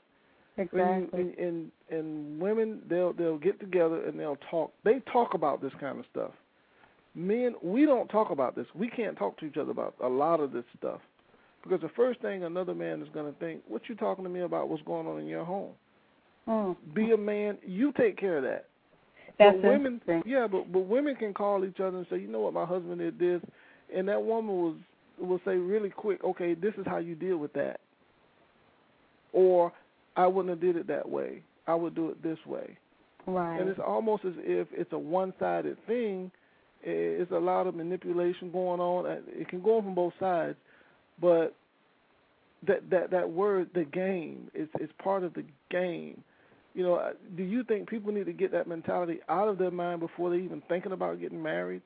Exactly. 0.57 1.19
And, 1.19 1.37
and 1.37 1.71
and 1.89 2.39
women, 2.39 2.81
they'll 2.89 3.13
they'll 3.13 3.37
get 3.37 3.59
together 3.59 4.05
and 4.05 4.19
they'll 4.19 4.37
talk. 4.49 4.71
They 4.83 5.01
talk 5.11 5.33
about 5.33 5.61
this 5.61 5.73
kind 5.79 5.99
of 5.99 6.05
stuff. 6.11 6.31
Men, 7.15 7.55
we 7.63 7.85
don't 7.85 8.09
talk 8.09 8.29
about 8.29 8.55
this. 8.55 8.67
We 8.75 8.89
can't 8.89 9.17
talk 9.17 9.37
to 9.39 9.45
each 9.45 9.57
other 9.57 9.71
about 9.71 9.95
a 10.03 10.07
lot 10.07 10.41
of 10.41 10.51
this 10.51 10.65
stuff 10.77 10.99
because 11.65 11.81
the 11.81 11.89
first 11.95 12.21
thing 12.21 12.43
another 12.43 12.73
man 12.75 13.01
is 13.01 13.09
going 13.13 13.31
to 13.31 13.37
think, 13.39 13.61
"What 13.67 13.81
you 13.89 13.95
talking 13.95 14.23
to 14.23 14.29
me 14.29 14.41
about? 14.41 14.69
What's 14.69 14.83
going 14.83 15.07
on 15.07 15.19
in 15.19 15.27
your 15.27 15.43
home?" 15.43 15.71
Mm. 16.47 16.75
Be 16.93 17.11
a 17.11 17.17
man. 17.17 17.57
You 17.65 17.91
take 17.93 18.17
care 18.17 18.37
of 18.37 18.43
that. 18.43 18.67
That's 19.37 19.57
but 19.61 19.69
women, 19.69 20.01
yeah, 20.25 20.47
but 20.47 20.71
but 20.71 20.81
women 20.81 21.15
can 21.15 21.33
call 21.33 21.65
each 21.65 21.79
other 21.79 21.97
and 21.97 22.07
say, 22.09 22.19
you 22.19 22.27
know 22.27 22.39
what, 22.41 22.53
my 22.53 22.65
husband 22.65 22.99
did 22.99 23.19
this, 23.19 23.41
and 23.93 24.07
that 24.07 24.23
woman 24.23 24.55
was 24.55 24.75
will 25.19 25.41
say 25.45 25.55
really 25.55 25.89
quick, 25.89 26.23
okay, 26.23 26.53
this 26.53 26.73
is 26.77 26.85
how 26.85 26.97
you 26.97 27.15
deal 27.15 27.37
with 27.37 27.51
that, 27.53 27.79
or 29.33 29.73
I 30.15 30.27
wouldn't 30.27 30.49
have 30.51 30.61
did 30.61 30.77
it 30.77 30.87
that 30.87 31.07
way. 31.07 31.41
I 31.67 31.75
would 31.75 31.95
do 31.95 32.09
it 32.09 32.21
this 32.23 32.37
way, 32.45 32.77
Right. 33.25 33.59
and 33.59 33.67
it's 33.69 33.79
almost 33.79 34.23
as 34.23 34.33
if 34.37 34.67
it's 34.71 34.93
a 34.93 34.99
one-sided 34.99 35.77
thing. 35.85 36.31
It's 36.83 37.31
a 37.31 37.39
lot 37.39 37.65
of 37.65 37.75
manipulation 37.75 38.51
going 38.51 38.79
on. 38.79 39.23
It 39.27 39.49
can 39.49 39.61
go 39.61 39.77
on 39.77 39.83
from 39.83 39.95
both 39.95 40.13
sides, 40.19 40.55
but 41.19 41.55
that 42.67 42.89
that 42.89 43.11
that 43.11 43.29
word, 43.29 43.69
the 43.73 43.85
game, 43.85 44.49
is 44.53 44.67
is 44.79 44.89
part 45.01 45.23
of 45.23 45.33
the 45.33 45.43
game 45.69 46.23
you 46.75 46.83
know, 46.83 46.95
uh, 46.95 47.13
do 47.37 47.43
you 47.43 47.63
think 47.63 47.89
people 47.89 48.11
need 48.11 48.25
to 48.25 48.33
get 48.33 48.51
that 48.51 48.67
mentality 48.67 49.19
out 49.29 49.47
of 49.47 49.57
their 49.57 49.71
mind 49.71 50.01
before 50.01 50.29
they 50.29 50.37
even 50.37 50.61
thinking 50.67 50.91
about 50.91 51.21
getting 51.21 51.41
married? 51.41 51.81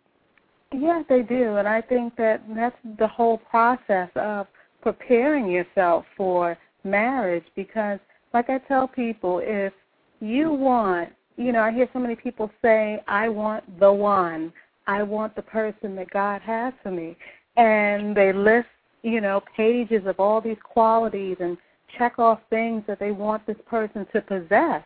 Yes, 0.74 1.06
they 1.08 1.22
do, 1.22 1.58
and 1.58 1.68
I 1.68 1.82
think 1.82 2.16
that 2.18 2.42
that's 2.56 2.76
the 2.98 3.08
whole 3.08 3.38
process 3.38 4.10
of 4.16 4.48
preparing 4.82 5.48
yourself 5.48 6.06
for 6.18 6.58
marriage. 6.84 7.46
Because, 7.56 8.00
like 8.34 8.50
I 8.50 8.58
tell 8.68 8.88
people, 8.88 9.42
if 9.44 9.74
you 10.20 10.52
want, 10.52 11.10
you 11.38 11.52
know, 11.52 11.62
I 11.62 11.72
hear 11.72 11.88
so 11.94 12.00
many 12.00 12.16
people 12.16 12.52
say, 12.62 13.04
"I 13.08 13.30
want 13.30 13.80
the 13.80 13.92
one, 13.92 14.52
I 14.88 15.04
want 15.04 15.36
the 15.36 15.44
person 15.44 15.96
that 15.96 16.10
God 16.10 16.42
has 16.42 16.74
for 16.82 16.92
me," 16.92 17.16
and 17.58 18.16
they 18.16 18.34
list, 18.34 18.68
you 19.04 19.22
know, 19.22 19.42
pages 19.56 20.04
of 20.06 20.20
all 20.20 20.42
these 20.42 20.58
qualities 20.64 21.38
and 21.40 21.58
check 21.98 22.20
off 22.20 22.40
things 22.50 22.84
that 22.88 23.00
they 23.00 23.12
want 23.12 23.46
this 23.48 23.58
person 23.66 24.06
to 24.14 24.22
possess. 24.22 24.84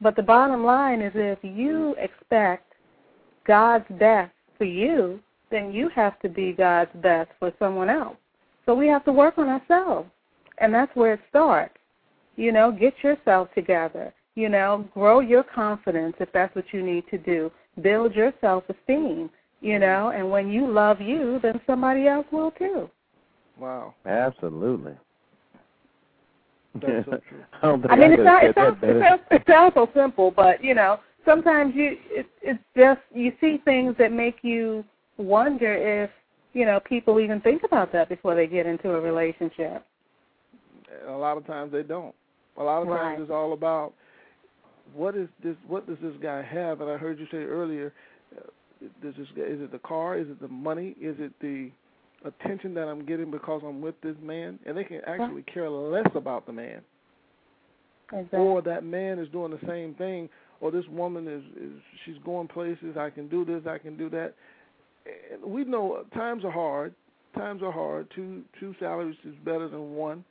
But 0.00 0.16
the 0.16 0.22
bottom 0.22 0.64
line 0.64 1.00
is, 1.00 1.12
if 1.14 1.38
you 1.42 1.94
expect 1.98 2.72
God's 3.46 3.84
best 3.98 4.32
for 4.56 4.64
you, 4.64 5.20
then 5.50 5.72
you 5.72 5.90
have 5.94 6.18
to 6.20 6.28
be 6.28 6.52
God's 6.52 6.90
best 7.02 7.30
for 7.38 7.52
someone 7.58 7.90
else. 7.90 8.16
So 8.66 8.74
we 8.74 8.86
have 8.88 9.04
to 9.04 9.12
work 9.12 9.36
on 9.36 9.48
ourselves. 9.48 10.08
And 10.58 10.72
that's 10.72 10.94
where 10.94 11.14
it 11.14 11.20
starts. 11.28 11.76
You 12.36 12.52
know, 12.52 12.70
get 12.70 12.94
yourself 13.02 13.48
together. 13.54 14.14
You 14.36 14.48
know, 14.48 14.88
grow 14.94 15.20
your 15.20 15.42
confidence 15.42 16.14
if 16.20 16.30
that's 16.32 16.54
what 16.54 16.66
you 16.72 16.82
need 16.82 17.04
to 17.10 17.18
do. 17.18 17.50
Build 17.82 18.14
your 18.14 18.32
self 18.40 18.64
esteem, 18.68 19.28
you 19.60 19.78
know, 19.78 20.12
and 20.14 20.30
when 20.30 20.50
you 20.50 20.70
love 20.70 21.00
you, 21.00 21.40
then 21.42 21.60
somebody 21.66 22.06
else 22.06 22.26
will 22.30 22.52
too. 22.52 22.88
Wow, 23.60 23.94
Absolutely. 24.06 24.92
that's 26.74 27.04
so 27.04 27.20
true. 27.28 27.44
I 27.62 27.92
I 27.92 27.96
mean, 27.96 28.12
it 28.12 28.16
could 28.16 28.26
sounds, 28.26 28.42
have 28.42 28.50
it 28.50 28.54
said 28.54 28.64
sounds, 28.64 28.78
it 28.82 29.02
sounds, 29.02 29.22
it 29.30 29.42
sounds 29.46 29.74
so 29.74 29.88
simple, 29.94 30.30
but 30.30 30.64
you 30.64 30.74
know, 30.74 30.98
sometimes 31.24 31.74
you 31.74 31.96
it, 32.10 32.26
it's 32.42 32.62
just 32.76 33.00
you 33.14 33.32
see 33.40 33.60
things 33.64 33.94
that 33.98 34.12
make 34.12 34.36
you 34.42 34.84
wonder 35.18 35.74
if 36.04 36.10
you 36.54 36.64
know 36.64 36.80
people 36.80 37.20
even 37.20 37.40
think 37.42 37.62
about 37.64 37.92
that 37.92 38.08
before 38.08 38.34
they 38.34 38.46
get 38.46 38.66
into 38.66 38.90
a 38.92 39.00
relationship. 39.00 39.84
A 41.08 41.12
lot 41.12 41.36
of 41.36 41.46
times 41.46 41.70
they 41.72 41.82
don't. 41.82 42.14
A 42.56 42.62
lot 42.62 42.82
of 42.82 42.88
times 42.88 43.16
Right. 43.16 43.20
it's 43.20 43.30
all 43.30 43.52
about 43.52 43.92
what 44.94 45.16
is 45.16 45.28
this? 45.42 45.56
What 45.68 45.86
does 45.86 45.98
this 46.02 46.14
guy 46.22 46.42
have? 46.42 46.80
And 46.80 46.90
I 46.90 46.96
heard 46.96 47.18
you 47.18 47.26
say 47.30 47.38
earlier, 47.38 47.92
uh, 48.36 48.40
does 49.02 49.14
this 49.16 49.28
guy, 49.36 49.42
is 49.42 49.60
it 49.60 49.70
the 49.70 49.78
car? 49.80 50.16
Is 50.16 50.28
it 50.28 50.40
the 50.40 50.48
money? 50.48 50.96
Is 51.00 51.16
it 51.18 51.32
the 51.40 51.70
attention 52.24 52.74
that 52.74 52.88
I'm 52.88 53.04
getting 53.04 53.30
because 53.30 53.62
I'm 53.64 53.80
with 53.80 54.00
this 54.02 54.16
man? 54.22 54.58
And 54.66 54.76
they 54.76 54.84
can 54.84 55.00
actually 55.06 55.42
care 55.42 55.68
less 55.70 56.10
about 56.14 56.46
the 56.46 56.52
man. 56.52 56.80
Exactly. 58.12 58.38
or 58.40 58.60
that 58.62 58.84
man 58.84 59.18
is 59.18 59.28
doing 59.28 59.52
the 59.52 59.66
same 59.66 59.94
thing, 59.94 60.28
or 60.60 60.70
this 60.70 60.84
woman 60.90 61.28
is, 61.28 61.42
is 61.56 61.72
she's 62.04 62.16
going 62.24 62.48
places. 62.48 62.96
I 62.98 63.10
can 63.10 63.28
do 63.28 63.44
this, 63.44 63.62
I 63.66 63.78
can 63.78 63.96
do 63.96 64.10
that. 64.10 64.34
And 65.32 65.42
we 65.44 65.64
know 65.64 66.04
times 66.14 66.44
are 66.44 66.50
hard. 66.50 66.94
Times 67.34 67.62
are 67.62 67.70
hard. 67.70 68.08
Two 68.14 68.42
two 68.58 68.74
salaries 68.80 69.16
is 69.24 69.34
better 69.44 69.68
than 69.68 69.94
one, 69.94 70.24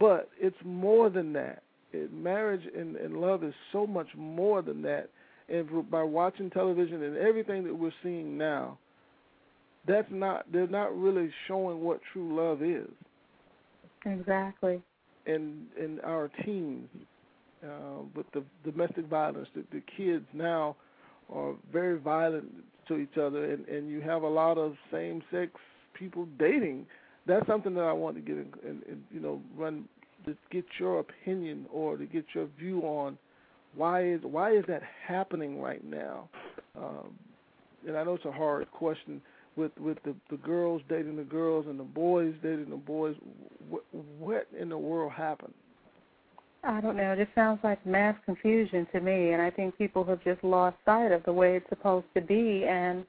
but 0.00 0.30
it's 0.40 0.56
more 0.64 1.10
than 1.10 1.34
that. 1.34 1.62
It, 1.92 2.12
marriage 2.12 2.62
and, 2.74 2.96
and 2.96 3.18
love 3.18 3.44
is 3.44 3.52
so 3.70 3.86
much 3.86 4.08
more 4.16 4.62
than 4.62 4.80
that. 4.82 5.10
And 5.50 5.90
by 5.90 6.02
watching 6.02 6.48
television 6.48 7.02
and 7.02 7.18
everything 7.18 7.64
that 7.64 7.74
we're 7.74 7.92
seeing 8.02 8.38
now, 8.38 8.78
that's 9.86 10.08
not 10.10 10.50
they're 10.52 10.66
not 10.66 10.96
really 10.96 11.30
showing 11.46 11.80
what 11.80 12.00
true 12.12 12.36
love 12.36 12.62
is 12.62 12.90
Exactly. 14.06 14.82
And 15.26 15.66
in 15.80 15.98
our 16.00 16.30
teens 16.44 16.88
uh, 17.64 18.02
with 18.14 18.26
the 18.32 18.44
domestic 18.70 19.06
violence. 19.06 19.48
The, 19.54 19.64
the 19.72 19.82
kids 19.96 20.26
now 20.34 20.76
are 21.32 21.54
very 21.72 21.98
violent 21.98 22.50
to 22.88 22.98
each 22.98 23.16
other, 23.16 23.50
and 23.50 23.66
and 23.66 23.88
you 23.88 24.00
have 24.02 24.22
a 24.22 24.28
lot 24.28 24.58
of 24.58 24.74
same 24.92 25.22
sex 25.30 25.52
people 25.94 26.28
dating. 26.38 26.86
That's 27.26 27.46
something 27.46 27.74
that 27.74 27.84
I 27.84 27.92
want 27.92 28.16
to 28.16 28.20
get 28.20 28.36
in, 28.36 28.52
in, 28.62 28.82
in 28.86 29.04
you 29.10 29.20
know 29.20 29.40
run 29.56 29.88
to 30.26 30.36
get 30.50 30.64
your 30.78 31.00
opinion 31.00 31.66
or 31.72 31.96
to 31.96 32.04
get 32.04 32.26
your 32.34 32.48
view 32.58 32.80
on 32.82 33.16
why 33.74 34.04
is 34.04 34.20
why 34.22 34.54
is 34.54 34.64
that 34.68 34.82
happening 35.06 35.60
right 35.60 35.84
now? 35.84 36.28
Um, 36.76 37.14
and 37.86 37.96
I 37.96 38.04
know 38.04 38.14
it's 38.14 38.24
a 38.24 38.32
hard 38.32 38.70
question 38.70 39.22
with 39.56 39.72
with 39.78 39.98
the 40.04 40.14
the 40.30 40.36
girls 40.38 40.82
dating 40.88 41.16
the 41.16 41.22
girls 41.22 41.66
and 41.68 41.78
the 41.78 41.84
boys 41.84 42.34
dating 42.42 42.70
the 42.70 42.76
boys. 42.76 43.16
What, 43.68 43.84
what 44.18 44.46
in 44.58 44.68
the 44.68 44.78
world 44.78 45.12
happened? 45.12 45.54
I 46.62 46.80
don't 46.80 46.96
know. 46.96 47.12
It 47.12 47.16
just 47.16 47.34
sounds 47.34 47.60
like 47.62 47.84
mass 47.84 48.16
confusion 48.24 48.86
to 48.92 49.00
me, 49.00 49.32
and 49.32 49.42
I 49.42 49.50
think 49.50 49.76
people 49.76 50.04
have 50.04 50.22
just 50.24 50.42
lost 50.42 50.76
sight 50.84 51.12
of 51.12 51.22
the 51.24 51.32
way 51.32 51.56
it's 51.56 51.68
supposed 51.68 52.06
to 52.14 52.20
be, 52.20 52.64
and 52.64 53.04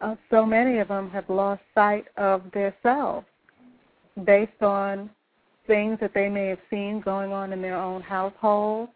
uh, 0.00 0.16
so 0.30 0.44
many 0.44 0.78
of 0.78 0.88
them 0.88 1.08
have 1.10 1.28
lost 1.28 1.62
sight 1.74 2.06
of 2.16 2.42
their 2.52 2.74
selves 2.82 3.26
based 4.24 4.62
on 4.62 5.08
things 5.66 5.98
that 6.00 6.12
they 6.12 6.28
may 6.28 6.48
have 6.48 6.58
seen 6.70 7.00
going 7.00 7.32
on 7.32 7.52
in 7.52 7.62
their 7.62 7.76
own 7.76 8.02
household, 8.02 8.88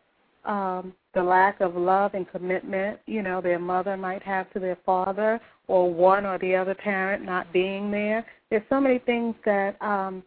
um, 0.45 0.93
the 1.17 1.23
lack 1.23 1.63
of 1.63 1.75
love 1.75 2.13
and 2.13 2.31
commitment, 2.31 3.01
you 3.07 3.23
know, 3.23 3.41
their 3.41 3.59
mother 3.59 3.97
might 3.97 4.23
have 4.23 4.53
to 4.53 4.61
their 4.61 4.77
father, 4.85 5.41
or 5.67 5.93
one 5.93 6.27
or 6.27 6.39
the 6.39 6.55
other 6.55 6.75
parent 6.75 7.25
not 7.25 7.51
being 7.55 7.91
there. 7.91 8.25
There's 8.51 8.63
so 8.69 8.83
many 8.83 8.99
things 8.99 9.35
that 9.47 9.81
um, 9.81 10.23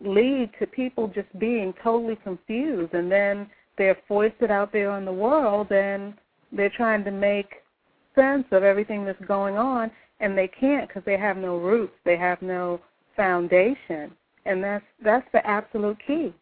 lead 0.00 0.50
to 0.60 0.66
people 0.68 1.08
just 1.08 1.26
being 1.40 1.74
totally 1.82 2.16
confused, 2.22 2.94
and 2.94 3.10
then 3.10 3.50
they're 3.76 3.98
foisted 4.06 4.48
out 4.48 4.72
there 4.72 4.96
in 4.96 5.04
the 5.04 5.12
world, 5.12 5.72
and 5.72 6.14
they're 6.52 6.70
trying 6.70 7.02
to 7.02 7.10
make 7.10 7.54
sense 8.14 8.44
of 8.52 8.62
everything 8.62 9.04
that's 9.04 9.22
going 9.26 9.56
on, 9.56 9.90
and 10.20 10.38
they 10.38 10.48
can't 10.48 10.86
because 10.86 11.02
they 11.04 11.18
have 11.18 11.36
no 11.36 11.56
roots, 11.56 11.94
they 12.04 12.16
have 12.16 12.40
no 12.42 12.80
foundation, 13.16 14.12
and 14.46 14.62
that's 14.62 14.84
that's 15.02 15.26
the 15.32 15.44
absolute 15.44 15.98
key. 16.06 16.32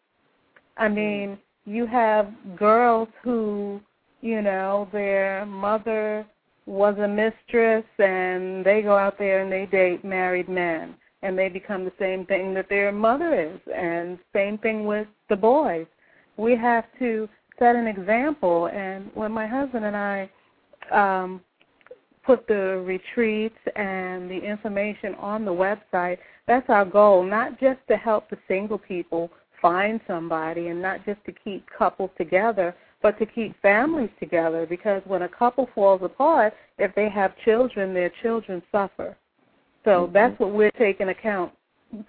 I 0.77 0.87
mean, 0.87 1.39
you 1.67 1.85
have 1.85 2.31
girls 2.55 3.09
who, 3.21 3.81
you 4.21 4.41
know, 4.41 4.87
their 4.93 5.45
mother 5.45 6.25
was 6.65 6.97
a 6.97 7.07
mistress 7.07 7.83
and 7.99 8.65
they 8.65 8.81
go 8.81 8.97
out 8.97 9.19
there 9.19 9.41
and 9.41 9.51
they 9.51 9.65
date 9.65 10.03
married 10.03 10.47
men 10.47 10.95
and 11.23 11.37
they 11.37 11.49
become 11.49 11.83
the 11.83 11.91
same 11.99 12.25
thing 12.25 12.53
that 12.53 12.69
their 12.69 12.91
mother 12.93 13.33
is 13.39 13.59
and 13.75 14.17
same 14.33 14.57
thing 14.59 14.85
with 14.85 15.07
the 15.29 15.35
boys. 15.35 15.85
We 16.37 16.55
have 16.55 16.85
to 16.99 17.27
set 17.59 17.75
an 17.75 17.87
example 17.87 18.67
and 18.67 19.11
when 19.13 19.33
my 19.33 19.45
husband 19.45 19.83
and 19.83 19.95
I 19.95 20.29
um 20.91 21.41
put 22.25 22.47
the 22.47 22.83
retreats 22.85 23.57
and 23.75 24.29
the 24.29 24.37
information 24.37 25.15
on 25.15 25.45
the 25.45 25.51
website, 25.51 26.17
that's 26.45 26.69
our 26.69 26.83
goal, 26.83 27.23
not 27.23 27.57
just 27.59 27.79
to 27.87 27.95
help 27.95 28.29
the 28.29 28.37
single 28.49 28.77
people 28.77 29.31
find 29.61 29.99
somebody 30.07 30.67
and 30.67 30.81
not 30.81 31.05
just 31.05 31.23
to 31.25 31.31
keep 31.31 31.65
couples 31.77 32.11
together, 32.17 32.75
but 33.01 33.17
to 33.19 33.25
keep 33.25 33.59
families 33.61 34.09
together 34.19 34.65
because 34.67 35.01
when 35.05 35.23
a 35.23 35.29
couple 35.29 35.69
falls 35.75 36.01
apart, 36.03 36.53
if 36.77 36.93
they 36.95 37.09
have 37.09 37.37
children, 37.45 37.93
their 37.93 38.11
children 38.21 38.61
suffer. 38.71 39.15
So 39.85 40.03
mm-hmm. 40.03 40.13
that's 40.13 40.39
what 40.39 40.53
we're 40.53 40.71
taking 40.71 41.09
account 41.09 41.51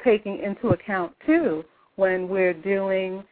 taking 0.05 0.43
into 0.43 0.71
account 0.71 1.13
too 1.25 1.65
when 1.95 2.29
we're 2.29 2.53
doing 2.55 3.23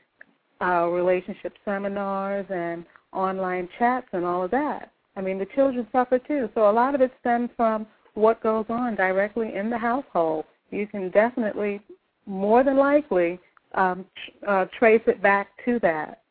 our 0.60 0.92
relationship 0.92 1.54
seminars 1.64 2.46
and 2.50 2.84
online 3.12 3.68
chats 3.78 4.06
and 4.12 4.24
all 4.24 4.44
of 4.44 4.50
that. 4.52 4.92
I 5.16 5.22
mean, 5.22 5.38
the 5.38 5.46
children 5.54 5.86
suffer 5.90 6.18
too. 6.18 6.48
So 6.54 6.70
a 6.70 6.72
lot 6.72 6.94
of 6.94 7.00
it 7.00 7.12
stems 7.20 7.50
from 7.56 7.86
what 8.14 8.42
goes 8.42 8.66
on 8.68 8.94
directly 8.94 9.54
in 9.54 9.70
the 9.70 9.78
household. 9.78 10.44
You 10.70 10.86
can 10.86 11.10
definitely, 11.10 11.80
more 12.26 12.62
than 12.64 12.76
likely, 12.76 13.38
um, 13.76 14.04
uh, 14.46 14.66
trace 14.78 15.02
it 15.06 15.22
back 15.22 15.48
to 15.64 15.78
that. 15.80 16.22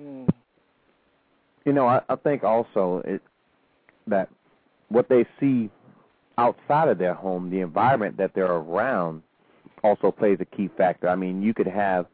Mm. 0.00 0.28
You 1.64 1.72
know, 1.72 1.86
I, 1.86 2.00
I 2.08 2.16
think 2.16 2.44
also 2.44 3.02
it, 3.04 3.22
that 4.06 4.28
what 4.88 5.08
they 5.08 5.24
see 5.40 5.70
outside 6.38 6.88
of 6.88 6.98
their 6.98 7.14
home, 7.14 7.50
the 7.50 7.60
environment 7.60 8.16
that 8.18 8.32
they're 8.34 8.52
around, 8.52 9.22
also 9.82 10.10
plays 10.10 10.38
a 10.40 10.44
key 10.56 10.70
factor. 10.76 11.08
I 11.08 11.16
mean, 11.16 11.42
you 11.42 11.54
could 11.54 11.66
have 11.66 12.06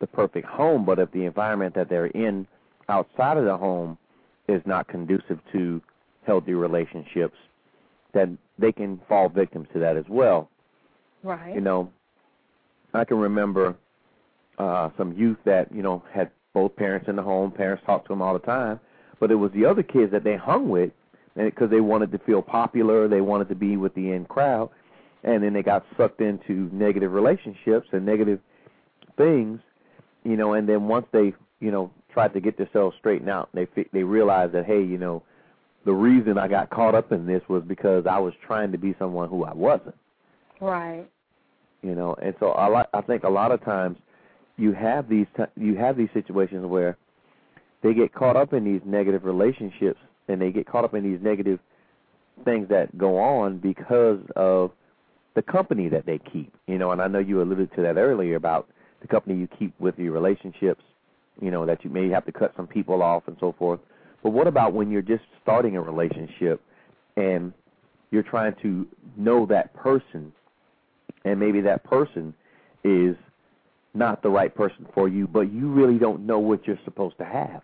the 0.00 0.06
perfect 0.06 0.46
home, 0.46 0.84
but 0.84 0.98
if 0.98 1.10
the 1.12 1.24
environment 1.24 1.74
that 1.74 1.88
they're 1.88 2.06
in 2.06 2.46
outside 2.88 3.36
of 3.36 3.44
the 3.44 3.56
home 3.56 3.98
is 4.48 4.62
not 4.64 4.88
conducive 4.88 5.38
to 5.52 5.80
healthy 6.26 6.54
relationships, 6.54 7.36
then 8.12 8.38
they 8.58 8.72
can 8.72 9.00
fall 9.08 9.28
victims 9.28 9.68
to 9.72 9.78
that 9.78 9.96
as 9.96 10.04
well. 10.08 10.48
Right. 11.22 11.54
You 11.54 11.60
know, 11.60 11.90
I 12.94 13.04
can 13.04 13.18
remember 13.18 13.76
uh 14.60 14.90
some 14.98 15.12
youth 15.14 15.38
that 15.44 15.72
you 15.74 15.82
know 15.82 16.02
had 16.12 16.30
both 16.52 16.74
parents 16.76 17.08
in 17.08 17.16
the 17.16 17.22
home. 17.22 17.50
Parents 17.50 17.82
talked 17.86 18.06
to 18.06 18.12
them 18.12 18.22
all 18.22 18.34
the 18.34 18.40
time, 18.40 18.78
but 19.18 19.30
it 19.30 19.36
was 19.36 19.50
the 19.52 19.64
other 19.64 19.82
kids 19.82 20.12
that 20.12 20.24
they 20.24 20.36
hung 20.36 20.68
with 20.68 20.90
because 21.34 21.70
they 21.70 21.80
wanted 21.80 22.12
to 22.12 22.18
feel 22.18 22.42
popular. 22.42 23.08
They 23.08 23.20
wanted 23.20 23.48
to 23.48 23.54
be 23.54 23.76
with 23.76 23.94
the 23.94 24.12
in 24.12 24.24
crowd, 24.24 24.70
and 25.24 25.42
then 25.42 25.52
they 25.52 25.62
got 25.62 25.84
sucked 25.96 26.20
into 26.20 26.68
negative 26.72 27.12
relationships 27.12 27.88
and 27.92 28.04
negative 28.04 28.40
things, 29.16 29.60
you 30.24 30.36
know. 30.36 30.54
And 30.54 30.68
then 30.68 30.88
once 30.88 31.06
they, 31.12 31.32
you 31.60 31.70
know, 31.70 31.90
tried 32.12 32.34
to 32.34 32.40
get 32.40 32.58
themselves 32.58 32.96
straightened 32.98 33.30
out, 33.30 33.48
they 33.54 33.66
they 33.92 34.02
realized 34.02 34.52
that 34.52 34.66
hey, 34.66 34.82
you 34.82 34.98
know, 34.98 35.22
the 35.84 35.92
reason 35.92 36.36
I 36.36 36.48
got 36.48 36.70
caught 36.70 36.94
up 36.94 37.12
in 37.12 37.26
this 37.26 37.42
was 37.48 37.62
because 37.66 38.06
I 38.06 38.18
was 38.18 38.34
trying 38.46 38.72
to 38.72 38.78
be 38.78 38.94
someone 38.98 39.28
who 39.28 39.44
I 39.44 39.54
wasn't. 39.54 39.96
Right. 40.60 41.06
You 41.82 41.94
know, 41.94 42.14
and 42.20 42.34
so 42.40 42.50
I 42.50 42.66
like 42.66 42.88
I 42.92 43.00
think 43.00 43.22
a 43.22 43.30
lot 43.30 43.52
of 43.52 43.64
times 43.64 43.96
you 44.60 44.72
have 44.72 45.08
these 45.08 45.26
you 45.56 45.74
have 45.76 45.96
these 45.96 46.10
situations 46.12 46.66
where 46.66 46.96
they 47.82 47.94
get 47.94 48.12
caught 48.14 48.36
up 48.36 48.52
in 48.52 48.64
these 48.64 48.82
negative 48.84 49.24
relationships 49.24 49.98
and 50.28 50.40
they 50.40 50.50
get 50.52 50.66
caught 50.66 50.84
up 50.84 50.94
in 50.94 51.02
these 51.02 51.20
negative 51.22 51.58
things 52.44 52.68
that 52.68 52.96
go 52.96 53.18
on 53.18 53.58
because 53.58 54.20
of 54.36 54.70
the 55.34 55.42
company 55.42 55.88
that 55.88 56.04
they 56.04 56.18
keep. 56.18 56.52
You 56.66 56.78
know, 56.78 56.90
and 56.90 57.00
I 57.00 57.08
know 57.08 57.18
you 57.18 57.40
alluded 57.40 57.74
to 57.76 57.82
that 57.82 57.96
earlier 57.96 58.36
about 58.36 58.68
the 59.00 59.08
company 59.08 59.38
you 59.38 59.48
keep 59.58 59.78
with 59.80 59.98
your 59.98 60.12
relationships, 60.12 60.82
you 61.40 61.50
know, 61.50 61.64
that 61.64 61.82
you 61.82 61.90
may 61.90 62.08
have 62.10 62.26
to 62.26 62.32
cut 62.32 62.52
some 62.56 62.66
people 62.66 63.02
off 63.02 63.22
and 63.26 63.36
so 63.40 63.54
forth. 63.58 63.80
But 64.22 64.30
what 64.30 64.46
about 64.46 64.74
when 64.74 64.90
you're 64.90 65.00
just 65.00 65.24
starting 65.42 65.76
a 65.76 65.80
relationship 65.80 66.60
and 67.16 67.54
you're 68.10 68.22
trying 68.22 68.54
to 68.60 68.86
know 69.16 69.46
that 69.46 69.72
person 69.74 70.32
and 71.24 71.40
maybe 71.40 71.62
that 71.62 71.82
person 71.84 72.34
is 72.84 73.16
not 73.94 74.22
the 74.22 74.30
right 74.30 74.54
person 74.54 74.86
for 74.94 75.08
you, 75.08 75.26
but 75.26 75.52
you 75.52 75.70
really 75.70 75.98
don't 75.98 76.26
know 76.26 76.38
what 76.38 76.66
you're 76.66 76.78
supposed 76.84 77.18
to 77.18 77.24
have. 77.24 77.62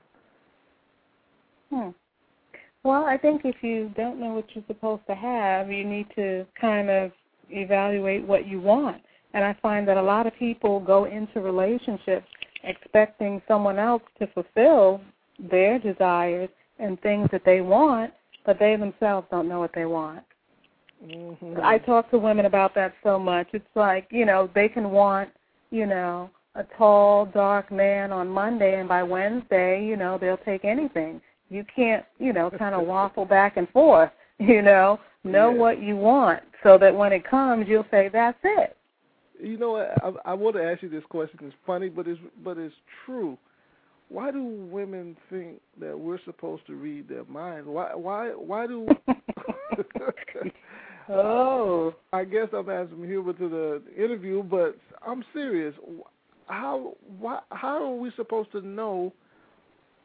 Hmm. 1.70 1.90
Well, 2.82 3.04
I 3.04 3.16
think 3.16 3.42
if 3.44 3.56
you 3.62 3.92
don't 3.96 4.20
know 4.20 4.34
what 4.34 4.46
you're 4.54 4.64
supposed 4.68 5.02
to 5.08 5.14
have, 5.14 5.70
you 5.70 5.84
need 5.84 6.06
to 6.14 6.46
kind 6.60 6.88
of 6.88 7.10
evaluate 7.50 8.26
what 8.26 8.46
you 8.46 8.60
want. 8.60 9.02
And 9.34 9.44
I 9.44 9.56
find 9.60 9.86
that 9.88 9.96
a 9.96 10.02
lot 10.02 10.26
of 10.26 10.34
people 10.36 10.80
go 10.80 11.04
into 11.04 11.40
relationships 11.40 12.26
expecting 12.64 13.42
someone 13.46 13.78
else 13.78 14.02
to 14.18 14.26
fulfill 14.28 15.00
their 15.50 15.78
desires 15.78 16.48
and 16.78 17.00
things 17.00 17.28
that 17.32 17.42
they 17.44 17.60
want, 17.60 18.12
but 18.44 18.58
they 18.58 18.76
themselves 18.76 19.26
don't 19.30 19.48
know 19.48 19.60
what 19.60 19.72
they 19.74 19.84
want. 19.84 20.22
Mm-hmm. 21.04 21.60
I 21.62 21.78
talk 21.78 22.10
to 22.10 22.18
women 22.18 22.46
about 22.46 22.74
that 22.74 22.94
so 23.02 23.18
much. 23.18 23.48
It's 23.52 23.64
like, 23.74 24.06
you 24.10 24.24
know, 24.24 24.48
they 24.54 24.68
can 24.68 24.90
want, 24.90 25.30
you 25.70 25.86
know, 25.86 26.30
a 26.54 26.64
tall, 26.76 27.26
dark 27.26 27.70
man 27.70 28.12
on 28.12 28.28
Monday, 28.28 28.78
and 28.78 28.88
by 28.88 29.02
Wednesday, 29.02 29.84
you 29.84 29.96
know, 29.96 30.18
they'll 30.18 30.38
take 30.38 30.64
anything. 30.64 31.20
You 31.50 31.64
can't, 31.74 32.04
you 32.18 32.32
know, 32.32 32.50
kind 32.50 32.74
of 32.74 32.86
waffle 32.86 33.24
back 33.24 33.56
and 33.56 33.68
forth. 33.70 34.10
You 34.38 34.60
know, 34.60 35.00
know 35.24 35.50
yeah. 35.50 35.56
what 35.56 35.82
you 35.82 35.96
want 35.96 36.42
so 36.62 36.76
that 36.76 36.94
when 36.94 37.10
it 37.10 37.26
comes, 37.26 37.64
you'll 37.66 37.86
say, 37.90 38.10
"That's 38.12 38.36
it." 38.44 38.76
You 39.40 39.56
know, 39.56 39.76
I, 39.76 40.12
I 40.26 40.34
want 40.34 40.56
to 40.56 40.62
ask 40.62 40.82
you 40.82 40.90
this 40.90 41.04
question. 41.08 41.38
It's 41.42 41.56
funny, 41.66 41.88
but 41.88 42.06
it's 42.06 42.20
but 42.44 42.58
it's 42.58 42.74
true. 43.06 43.38
Why 44.10 44.30
do 44.30 44.44
women 44.44 45.16
think 45.30 45.62
that 45.80 45.98
we're 45.98 46.22
supposed 46.26 46.66
to 46.66 46.74
read 46.74 47.08
their 47.08 47.24
minds? 47.24 47.66
Why 47.66 47.94
why 47.94 48.28
why 48.28 48.66
do? 48.66 48.86
oh. 51.08 51.94
I 52.12 52.24
guess 52.24 52.48
I'm 52.52 52.66
some 52.66 53.04
humor 53.04 53.32
to 53.32 53.48
the 53.48 53.82
interview, 54.02 54.42
but 54.42 54.76
I'm 55.06 55.24
serious. 55.32 55.74
How 56.46 56.94
why 57.18 57.40
how 57.50 57.82
are 57.82 57.96
we 57.96 58.12
supposed 58.16 58.52
to 58.52 58.60
know 58.60 59.12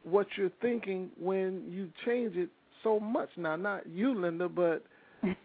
what 0.04 0.26
you're 0.36 0.50
thinking 0.60 1.10
when 1.18 1.62
you 1.68 1.88
change 2.04 2.36
it 2.36 2.48
so 2.82 2.98
much 2.98 3.28
now. 3.36 3.56
Not 3.56 3.88
you, 3.88 4.18
Linda, 4.18 4.48
but 4.48 4.84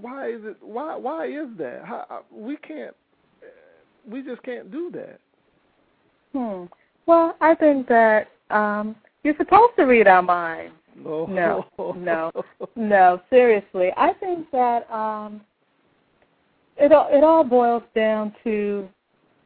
why 0.00 0.30
is 0.30 0.40
it? 0.44 0.56
Why 0.60 0.96
why 0.96 1.26
is 1.26 1.48
that? 1.58 1.82
How, 1.84 2.06
uh, 2.10 2.20
we 2.32 2.56
can't. 2.56 2.94
We 4.08 4.22
just 4.22 4.42
can't 4.42 4.70
do 4.70 4.90
that. 4.92 5.18
Hmm. 6.32 6.64
Well, 7.06 7.36
I 7.40 7.54
think 7.54 7.88
that 7.88 8.28
um, 8.50 8.96
you're 9.22 9.36
supposed 9.36 9.76
to 9.76 9.84
read 9.84 10.06
our 10.06 10.22
minds. 10.22 10.74
No. 10.96 11.26
No. 11.26 11.66
No. 11.96 12.32
No. 12.76 13.20
Seriously, 13.30 13.90
I 13.96 14.12
think 14.14 14.50
that 14.50 14.90
um, 14.90 15.40
it 16.76 16.92
all 16.92 17.08
it 17.10 17.24
all 17.24 17.44
boils 17.44 17.82
down 17.94 18.34
to 18.44 18.88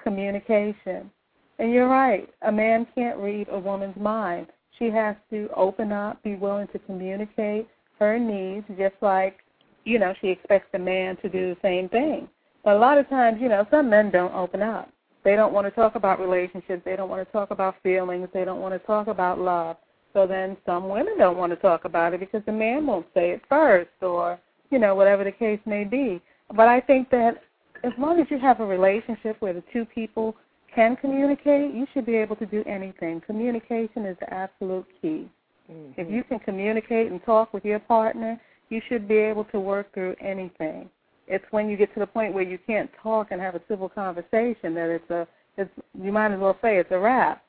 communication. 0.03 1.11
And 1.59 1.73
you're 1.73 1.89
right. 1.89 2.29
A 2.43 2.53
man 2.53 2.87
can't 2.95 3.19
read 3.19 3.49
a 3.51 3.59
woman's 3.59 3.97
mind. 3.97 4.47
She 4.79 4.91
has 4.91 5.17
to 5.31 5.49
open 5.57 5.91
up, 5.91 6.23
be 6.23 6.37
willing 6.37 6.69
to 6.69 6.79
communicate 6.79 7.69
her 7.99 8.19
needs, 8.19 8.65
just 8.79 8.95
like, 9.01 9.39
you 9.85 9.99
know, 9.99 10.15
she 10.21 10.29
expects 10.29 10.69
the 10.73 10.79
man 10.79 11.17
to 11.17 11.29
do 11.29 11.55
the 11.55 11.61
same 11.63 11.89
thing. 11.89 12.29
But 12.65 12.77
a 12.77 12.79
lot 12.79 12.99
of 12.99 13.09
times, 13.09 13.39
you 13.41 13.49
know, 13.49 13.67
some 13.71 13.91
men 13.91 14.11
don't 14.11 14.35
open 14.35 14.63
up. 14.63 14.89
They 15.25 15.35
don't 15.35 15.53
want 15.53 15.67
to 15.67 15.71
talk 15.73 15.97
about 15.97 16.21
relationships. 16.21 16.83
They 16.85 16.95
don't 16.95 17.11
want 17.11 17.27
to 17.27 17.33
talk 17.33 17.51
about 17.51 17.75
feelings. 17.83 18.29
They 18.33 18.45
don't 18.45 18.61
want 18.61 18.75
to 18.75 18.87
talk 18.87 19.09
about 19.09 19.41
love. 19.41 19.77
So 20.13 20.27
then 20.27 20.57
some 20.65 20.89
women 20.89 21.19
don't 21.19 21.37
want 21.37 21.53
to 21.53 21.57
talk 21.57 21.85
about 21.85 22.15
it 22.15 22.21
because 22.21 22.43
the 22.47 22.53
man 22.53 22.87
won't 22.87 23.07
say 23.15 23.31
it 23.31 23.43
first 23.49 23.91
or, 24.01 24.39
you 24.71 24.79
know, 24.79 24.95
whatever 24.95 25.25
the 25.25 25.33
case 25.33 25.61
may 25.67 25.85
be. 25.85 26.21
But 26.55 26.69
I 26.69 26.81
think 26.81 27.11
that 27.11 27.43
as 27.85 27.93
long 27.99 28.21
as 28.21 28.27
you 28.31 28.39
have 28.39 28.61
a 28.61 28.67
relationship 28.67 29.37
where 29.41 29.53
the 29.53 29.63
two 29.73 29.85
people 29.85 30.35
can 30.75 30.97
communicate, 30.97 31.75
you 31.75 31.87
should 31.93 32.07
be 32.07 32.17
able 32.17 32.37
to 32.37 32.47
do 32.47 32.65
anything. 32.67 33.21
Communication 33.27 34.07
is 34.07 34.17
the 34.21 34.33
absolute 34.33 34.87
key. 35.01 35.29
Mm-hmm. 35.71 36.01
If 36.01 36.11
you 36.11 36.25
can 36.25 36.39
communicate 36.41 37.11
and 37.11 37.23
talk 37.25 37.53
with 37.53 37.65
your 37.65 37.79
partner, 37.79 38.41
you 38.71 38.81
should 38.89 39.09
be 39.09 39.17
able 39.17 39.45
to 39.45 39.61
work 39.61 39.93
through 39.95 40.15
anything. 40.21 40.89
It's 41.27 41.45
when 41.51 41.69
you 41.69 41.77
get 41.77 41.93
to 41.95 42.01
the 42.01 42.07
point 42.07 42.33
where 42.33 42.45
you 42.45 42.59
can't 42.67 42.91
talk 43.03 43.29
and 43.31 43.41
have 43.41 43.55
a 43.55 43.61
civil 43.69 43.89
conversation 43.89 44.75
that 44.75 44.89
it's 44.89 45.11
a 45.11 45.27
it's 45.59 45.71
you 46.01 46.13
might 46.13 46.33
as 46.33 46.39
well 46.39 46.57
say 46.63 46.79
it's 46.79 46.91
a 46.93 46.99
wrap. 46.99 47.43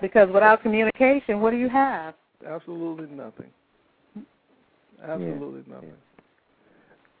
Because 0.00 0.28
without 0.32 0.62
communication, 0.62 1.40
what 1.40 1.50
do 1.50 1.56
you 1.56 1.68
have? 1.68 2.14
Absolutely 2.46 3.06
nothing. 3.14 3.50
Absolutely 5.02 5.62
Yeah. 5.66 5.74
nothing. 5.74 5.92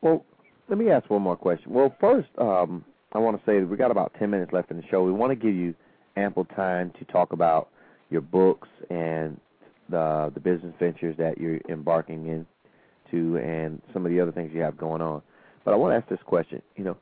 Well, 0.00 0.24
let 0.68 0.78
me 0.78 0.90
ask 0.90 1.08
one 1.10 1.22
more 1.22 1.36
question. 1.36 1.72
Well, 1.72 1.94
first, 2.00 2.28
um, 2.38 2.84
I 3.12 3.18
want 3.18 3.38
to 3.38 3.50
say 3.50 3.60
that 3.60 3.66
we 3.66 3.76
got 3.76 3.90
about 3.90 4.12
10 4.18 4.30
minutes 4.30 4.52
left 4.52 4.70
in 4.70 4.76
the 4.76 4.82
show. 4.90 5.04
We 5.04 5.12
want 5.12 5.30
to 5.30 5.36
give 5.36 5.54
you 5.54 5.74
ample 6.16 6.44
time 6.44 6.92
to 6.98 7.04
talk 7.06 7.32
about 7.32 7.68
your 8.10 8.20
books 8.20 8.68
and 8.90 9.40
the 9.88 10.30
the 10.34 10.40
business 10.40 10.74
ventures 10.78 11.16
that 11.18 11.38
you're 11.38 11.60
embarking 11.68 12.26
into 12.26 13.36
and 13.38 13.80
some 13.92 14.06
of 14.06 14.12
the 14.12 14.20
other 14.20 14.32
things 14.32 14.50
you 14.54 14.60
have 14.60 14.76
going 14.76 15.02
on. 15.02 15.22
But 15.64 15.74
I 15.74 15.76
want 15.76 15.92
to 15.92 15.96
ask 15.96 16.08
this 16.08 16.22
question, 16.24 16.62
you 16.76 16.84
know, 16.84 16.96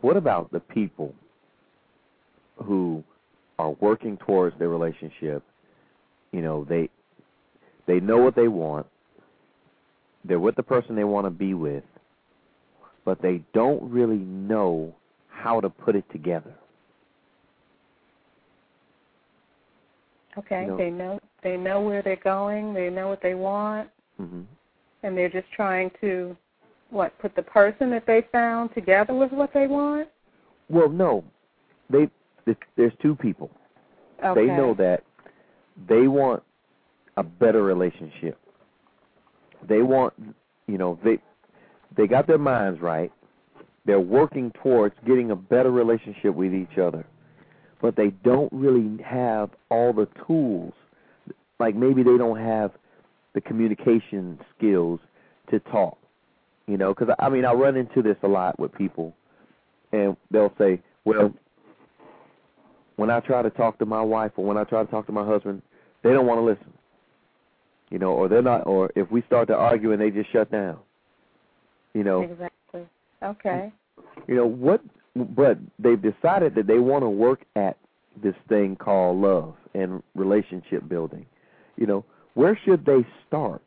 what 0.00 0.16
about 0.16 0.50
the 0.52 0.60
people 0.60 1.14
who 2.62 3.02
are 3.58 3.70
working 3.80 4.16
towards 4.18 4.58
their 4.58 4.68
relationship, 4.68 5.42
you 6.32 6.42
know, 6.42 6.64
they 6.68 6.88
they 7.86 8.00
know 8.00 8.18
what 8.18 8.34
they 8.34 8.48
want. 8.48 8.86
They're 10.24 10.40
with 10.40 10.56
the 10.56 10.62
person 10.62 10.96
they 10.96 11.04
want 11.04 11.26
to 11.26 11.30
be 11.30 11.54
with, 11.54 11.84
but 13.04 13.22
they 13.22 13.42
don't 13.54 13.82
really 13.90 14.18
know 14.18 14.94
how 15.28 15.60
to 15.60 15.70
put 15.70 15.94
it 15.94 16.04
together. 16.10 16.54
Okay, 20.36 20.62
You 20.62 20.68
know- 20.68 20.76
they 20.76 20.90
know 20.90 21.20
they 21.42 21.56
know 21.56 21.80
where 21.80 22.02
they're 22.02 22.16
going, 22.16 22.74
they 22.74 22.90
know 22.90 23.08
what 23.08 23.22
they 23.22 23.34
want, 23.34 23.88
hmm 24.18 24.42
and 25.02 25.16
they're 25.16 25.28
just 25.28 25.50
trying 25.52 25.90
to 26.00 26.36
what 26.90 27.16
put 27.18 27.34
the 27.36 27.42
person 27.42 27.90
that 27.90 28.06
they 28.06 28.22
found 28.32 28.72
together 28.74 29.14
with 29.14 29.30
what 29.32 29.52
they 29.52 29.66
want. 29.66 30.08
Well, 30.68 30.88
no, 30.88 31.24
they 31.90 31.98
th- 31.98 32.10
there's 32.76 32.92
two 33.02 33.14
people. 33.16 33.50
Okay. 34.24 34.46
They 34.46 34.52
know 34.52 34.74
that 34.74 35.02
they 35.88 36.08
want 36.08 36.42
a 37.16 37.22
better 37.22 37.62
relationship. 37.62 38.38
They 39.66 39.82
want, 39.82 40.14
you 40.66 40.78
know, 40.78 40.98
they 41.04 41.18
they 41.96 42.06
got 42.06 42.26
their 42.26 42.38
minds 42.38 42.80
right. 42.80 43.12
They're 43.84 44.00
working 44.00 44.52
towards 44.62 44.94
getting 45.06 45.30
a 45.30 45.36
better 45.36 45.70
relationship 45.70 46.34
with 46.34 46.52
each 46.52 46.78
other, 46.78 47.06
but 47.80 47.96
they 47.96 48.08
don't 48.24 48.52
really 48.52 49.02
have 49.02 49.50
all 49.70 49.92
the 49.92 50.08
tools. 50.26 50.74
Like 51.58 51.74
maybe 51.74 52.02
they 52.02 52.18
don't 52.18 52.38
have 52.38 52.72
the 53.34 53.40
communication 53.40 54.38
skills 54.56 55.00
to 55.50 55.60
talk. 55.60 55.98
You 56.66 56.76
know, 56.76 56.92
because 56.92 57.14
I 57.18 57.28
mean, 57.28 57.44
I 57.44 57.52
run 57.52 57.76
into 57.76 58.02
this 58.02 58.16
a 58.24 58.28
lot 58.28 58.58
with 58.58 58.74
people, 58.74 59.14
and 59.92 60.16
they'll 60.32 60.52
say, 60.58 60.80
"Well, 61.04 61.32
when 62.96 63.10
I 63.10 63.20
try 63.20 63.42
to 63.42 63.50
talk 63.50 63.78
to 63.78 63.86
my 63.86 64.02
wife 64.02 64.32
or 64.36 64.44
when 64.44 64.56
I 64.56 64.64
try 64.64 64.84
to 64.84 64.90
talk 64.90 65.06
to 65.06 65.12
my 65.12 65.24
husband, 65.24 65.62
they 66.02 66.10
don't 66.10 66.26
want 66.26 66.38
to 66.38 66.44
listen. 66.44 66.72
You 67.90 67.98
know, 67.98 68.12
or 68.12 68.28
they're 68.28 68.42
not, 68.42 68.66
or 68.66 68.90
if 68.96 69.10
we 69.10 69.22
start 69.22 69.46
to 69.48 69.54
argue 69.54 69.92
and 69.92 70.00
they 70.00 70.10
just 70.10 70.32
shut 70.32 70.50
down. 70.50 70.78
You 71.94 72.02
know, 72.04 72.22
Exactly. 72.22 72.86
Okay. 73.22 73.72
you 74.26 74.34
know 74.34 74.46
what? 74.46 74.82
But 75.14 75.58
they've 75.78 76.00
decided 76.00 76.54
that 76.56 76.66
they 76.66 76.78
want 76.78 77.04
to 77.04 77.08
work 77.08 77.40
at 77.54 77.76
this 78.22 78.34
thing 78.48 78.76
called 78.76 79.18
love 79.18 79.54
and 79.74 80.02
relationship 80.14 80.88
building. 80.88 81.26
You 81.76 81.86
know, 81.86 82.04
where 82.34 82.58
should 82.64 82.84
they 82.84 83.06
start? 83.26 83.62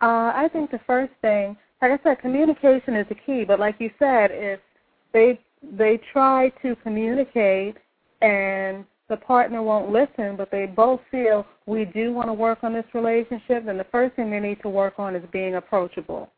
Uh, 0.00 0.32
I 0.34 0.48
think 0.52 0.70
the 0.70 0.80
first 0.86 1.12
thing, 1.20 1.56
like 1.82 1.92
I 1.92 2.02
said, 2.02 2.20
communication 2.20 2.94
is 2.94 3.06
the 3.08 3.14
key. 3.14 3.44
But 3.44 3.60
like 3.60 3.76
you 3.78 3.90
said, 3.98 4.30
if 4.32 4.60
they 5.12 5.40
they 5.62 6.00
try 6.12 6.50
to 6.62 6.76
communicate 6.76 7.76
and 8.22 8.84
the 9.08 9.16
partner 9.16 9.62
won't 9.62 9.90
listen, 9.90 10.36
but 10.36 10.50
they 10.50 10.66
both 10.66 11.00
feel 11.10 11.46
we 11.66 11.86
do 11.86 12.12
want 12.12 12.28
to 12.28 12.32
work 12.34 12.58
on 12.62 12.74
this 12.74 12.84
relationship, 12.92 13.64
then 13.64 13.78
the 13.78 13.86
first 13.90 14.14
thing 14.16 14.30
they 14.30 14.40
need 14.40 14.60
to 14.62 14.68
work 14.68 14.94
on 14.98 15.16
is 15.16 15.22
being 15.32 15.54
approachable. 15.54 16.30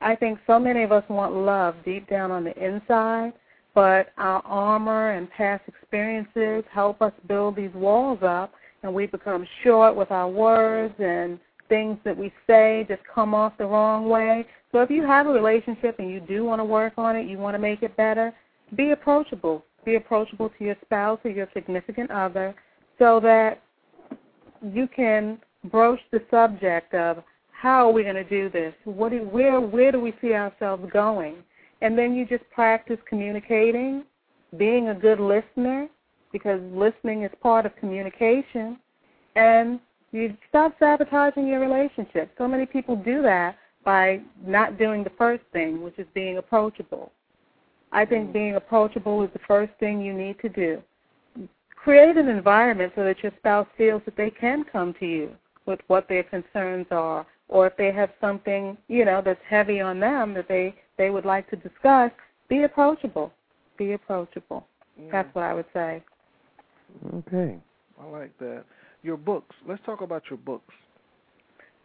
I 0.00 0.16
think 0.16 0.38
so 0.46 0.58
many 0.58 0.82
of 0.82 0.92
us 0.92 1.04
want 1.08 1.34
love 1.34 1.74
deep 1.84 2.08
down 2.08 2.30
on 2.30 2.44
the 2.44 2.56
inside, 2.62 3.32
but 3.74 4.08
our 4.16 4.40
armor 4.46 5.12
and 5.12 5.30
past 5.30 5.64
experiences 5.66 6.64
help 6.72 7.02
us 7.02 7.12
build 7.28 7.56
these 7.56 7.72
walls 7.74 8.20
up, 8.22 8.52
and 8.82 8.94
we 8.94 9.06
become 9.06 9.46
short 9.62 9.94
with 9.94 10.10
our 10.10 10.28
words 10.28 10.94
and 10.98 11.38
things 11.68 11.98
that 12.04 12.16
we 12.16 12.32
say 12.46 12.84
just 12.88 13.00
come 13.12 13.34
off 13.34 13.52
the 13.58 13.66
wrong 13.66 14.08
way. 14.08 14.46
So 14.72 14.80
if 14.80 14.90
you 14.90 15.06
have 15.06 15.26
a 15.26 15.32
relationship 15.32 15.98
and 15.98 16.10
you 16.10 16.20
do 16.20 16.44
want 16.44 16.60
to 16.60 16.64
work 16.64 16.94
on 16.96 17.16
it, 17.16 17.26
you 17.26 17.38
want 17.38 17.54
to 17.54 17.58
make 17.58 17.82
it 17.82 17.96
better, 17.96 18.32
be 18.76 18.90
approachable. 18.90 19.64
Be 19.84 19.96
approachable 19.96 20.50
to 20.58 20.64
your 20.64 20.76
spouse 20.84 21.18
or 21.24 21.30
your 21.30 21.48
significant 21.52 22.10
other 22.10 22.54
so 22.98 23.20
that 23.20 23.62
you 24.62 24.88
can 24.94 25.38
broach 25.70 26.00
the 26.10 26.22
subject 26.30 26.94
of 26.94 27.22
how 27.50 27.88
are 27.88 27.92
we 27.92 28.02
going 28.02 28.14
to 28.14 28.24
do 28.24 28.50
this? 28.50 28.74
What 28.84 29.10
do, 29.10 29.18
where 29.18 29.60
where 29.60 29.92
do 29.92 30.00
we 30.00 30.14
see 30.20 30.34
ourselves 30.34 30.84
going? 30.92 31.36
And 31.80 31.98
then 31.98 32.14
you 32.14 32.26
just 32.26 32.44
practice 32.50 32.98
communicating, 33.08 34.04
being 34.56 34.88
a 34.88 34.94
good 34.94 35.20
listener 35.20 35.88
because 36.32 36.60
listening 36.72 37.22
is 37.22 37.30
part 37.42 37.66
of 37.66 37.76
communication 37.76 38.78
and 39.36 39.80
you 40.12 40.36
stop 40.48 40.74
sabotaging 40.78 41.46
your 41.46 41.60
relationship. 41.60 42.30
So 42.38 42.46
many 42.46 42.66
people 42.66 42.96
do 42.96 43.22
that 43.22 43.56
by 43.84 44.20
not 44.46 44.78
doing 44.78 45.04
the 45.04 45.12
first 45.18 45.42
thing, 45.52 45.82
which 45.82 45.98
is 45.98 46.06
being 46.14 46.38
approachable. 46.38 47.12
I 47.94 48.04
think 48.04 48.32
being 48.32 48.56
approachable 48.56 49.22
is 49.22 49.30
the 49.32 49.40
first 49.46 49.72
thing 49.78 50.00
you 50.00 50.12
need 50.12 50.40
to 50.40 50.48
do. 50.48 50.82
Create 51.76 52.16
an 52.16 52.28
environment 52.28 52.92
so 52.96 53.04
that 53.04 53.22
your 53.22 53.32
spouse 53.38 53.68
feels 53.78 54.02
that 54.04 54.16
they 54.16 54.30
can 54.30 54.64
come 54.64 54.94
to 54.98 55.06
you 55.06 55.30
with 55.66 55.78
what 55.86 56.08
their 56.08 56.24
concerns 56.24 56.86
are, 56.90 57.24
or 57.48 57.68
if 57.68 57.76
they 57.76 57.92
have 57.92 58.10
something, 58.20 58.76
you 58.88 59.04
know, 59.04 59.22
that's 59.24 59.40
heavy 59.48 59.80
on 59.80 60.00
them 60.00 60.34
that 60.34 60.48
they 60.48 60.74
they 60.98 61.10
would 61.10 61.24
like 61.24 61.48
to 61.50 61.56
discuss. 61.56 62.10
Be 62.48 62.64
approachable. 62.64 63.32
Be 63.78 63.92
approachable. 63.92 64.66
That's 65.10 65.32
what 65.34 65.44
I 65.44 65.54
would 65.54 65.66
say. 65.72 66.02
Okay. 67.14 67.56
I 68.00 68.06
like 68.06 68.36
that. 68.38 68.64
Your 69.02 69.16
books. 69.16 69.54
Let's 69.66 69.84
talk 69.84 70.00
about 70.00 70.24
your 70.30 70.38
books. 70.38 70.74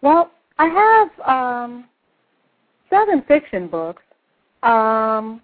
Well, 0.01 0.31
I 0.57 0.67
have 0.67 1.27
um, 1.27 1.85
seven 2.89 3.23
fiction 3.27 3.67
books. 3.67 4.03
Um, 4.63 5.41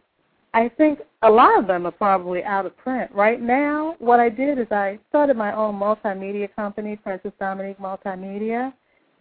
I 0.56 0.70
think 0.78 1.00
a 1.22 1.30
lot 1.30 1.60
of 1.60 1.68
them 1.68 1.86
are 1.86 1.92
probably 1.92 2.42
out 2.46 2.66
of 2.66 2.78
print. 2.78 3.12
Right 3.14 3.42
now, 3.42 3.98
what 4.00 4.22
I 4.22 4.30
did 4.30 4.58
is 4.58 4.68
I 4.72 4.98
started 5.10 5.36
my 5.36 5.54
own 5.54 5.76
multimedia 5.76 6.48
company, 6.56 6.96
Princess 6.96 7.34
Dominique 7.42 7.78
Multimedia, 7.78 8.72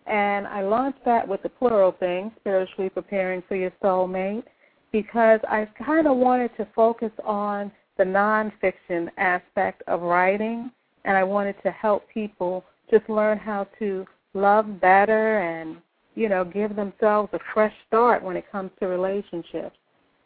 and 0.07 0.47
I 0.47 0.63
launched 0.63 1.05
that 1.05 1.27
with 1.27 1.43
the 1.43 1.49
plural 1.49 1.91
thing, 1.91 2.31
spiritually 2.39 2.89
preparing 2.89 3.43
for 3.49 3.57
your 3.57 3.73
soulmate, 3.83 4.45
because 4.93 5.41
I 5.49 5.67
kind 5.85 6.07
of 6.07 6.17
wanted 6.19 6.57
to 6.57 6.69
focus 6.73 7.11
on 7.25 7.73
the 7.99 8.05
nonfiction 8.05 9.09
aspect 9.17 9.83
of 9.89 10.03
writing, 10.03 10.71
and 11.05 11.17
I 11.17 11.25
wanted 11.25 11.57
to 11.65 11.73
help 11.73 12.09
people 12.15 12.65
just 12.93 13.09
learn 13.09 13.39
how 13.39 13.67
to 13.81 14.07
love 14.35 14.81
better 14.81 15.41
and, 15.41 15.79
you 16.15 16.29
know, 16.29 16.45
give 16.45 16.77
themselves 16.77 17.31
a 17.33 17.41
fresh 17.53 17.75
start 17.89 18.23
when 18.23 18.37
it 18.37 18.45
comes 18.53 18.71
to 18.79 18.87
relationships. 18.87 19.77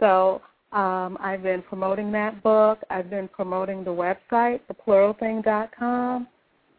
So 0.00 0.42
um, 0.72 1.16
I've 1.20 1.42
been 1.42 1.62
promoting 1.62 2.12
that 2.12 2.42
book. 2.42 2.80
I've 2.90 3.08
been 3.08 3.28
promoting 3.28 3.84
the 3.84 3.90
website, 3.90 4.60
thepluralthing.com. 4.70 6.28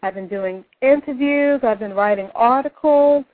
I've 0.04 0.14
been 0.14 0.28
doing 0.28 0.64
interviews. 0.82 1.62
I've 1.64 1.80
been 1.80 1.94
writing 1.94 2.30
articles. 2.36 3.26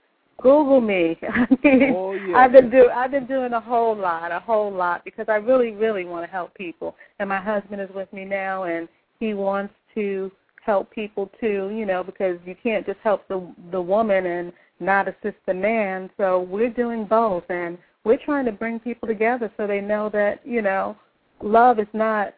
Google 0.42 0.82
me. 0.82 1.18
I 1.30 1.48
mean, 1.64 1.94
Oh, 1.96 2.14
yeah. 2.14 2.38
I've 2.38 2.52
been 2.52 2.70
do 2.70 2.90
I've 2.94 3.12
been 3.12 3.26
doing 3.26 3.54
a 3.54 3.60
whole 3.60 3.96
lot, 3.96 4.32
a 4.32 4.40
whole 4.40 4.72
lot 4.72 5.04
because 5.06 5.28
I 5.30 5.36
really, 5.36 5.72
really 5.72 6.06
want 6.06 6.26
to 6.26 6.32
help 6.32 6.54
people. 6.56 6.96
And 7.20 7.30
my 7.30 7.40
husband 7.40 7.82
is 7.82 7.90
with 7.94 8.12
me 8.12 8.26
now, 8.26 8.64
and 8.64 8.88
he 9.20 9.34
wants 9.34 9.74
to 9.96 10.32
help 10.66 10.92
people 10.92 11.30
too. 11.40 11.72
You 11.74 11.86
know, 11.86 12.04
because 12.04 12.38
you 12.46 12.56
can't 12.62 12.86
just 12.86 13.00
help 13.04 13.28
the 13.28 13.48
the 13.72 13.82
woman 13.82 14.26
and 14.26 14.52
not 14.80 15.08
assist 15.08 15.38
the 15.46 15.54
man. 15.54 16.10
So 16.18 16.42
we're 16.42 16.70
doing 16.70 17.06
both, 17.06 17.44
and 17.50 17.78
we're 18.06 18.24
trying 18.24 18.46
to 18.46 18.52
bring 18.52 18.80
people 18.80 19.08
together 19.08 19.52
so 19.58 19.68
they 19.68 19.82
know 19.82 20.10
that 20.10 20.40
you 20.46 20.62
know 20.62 20.96
love 21.42 21.80
is 21.80 21.88
not 21.94 22.34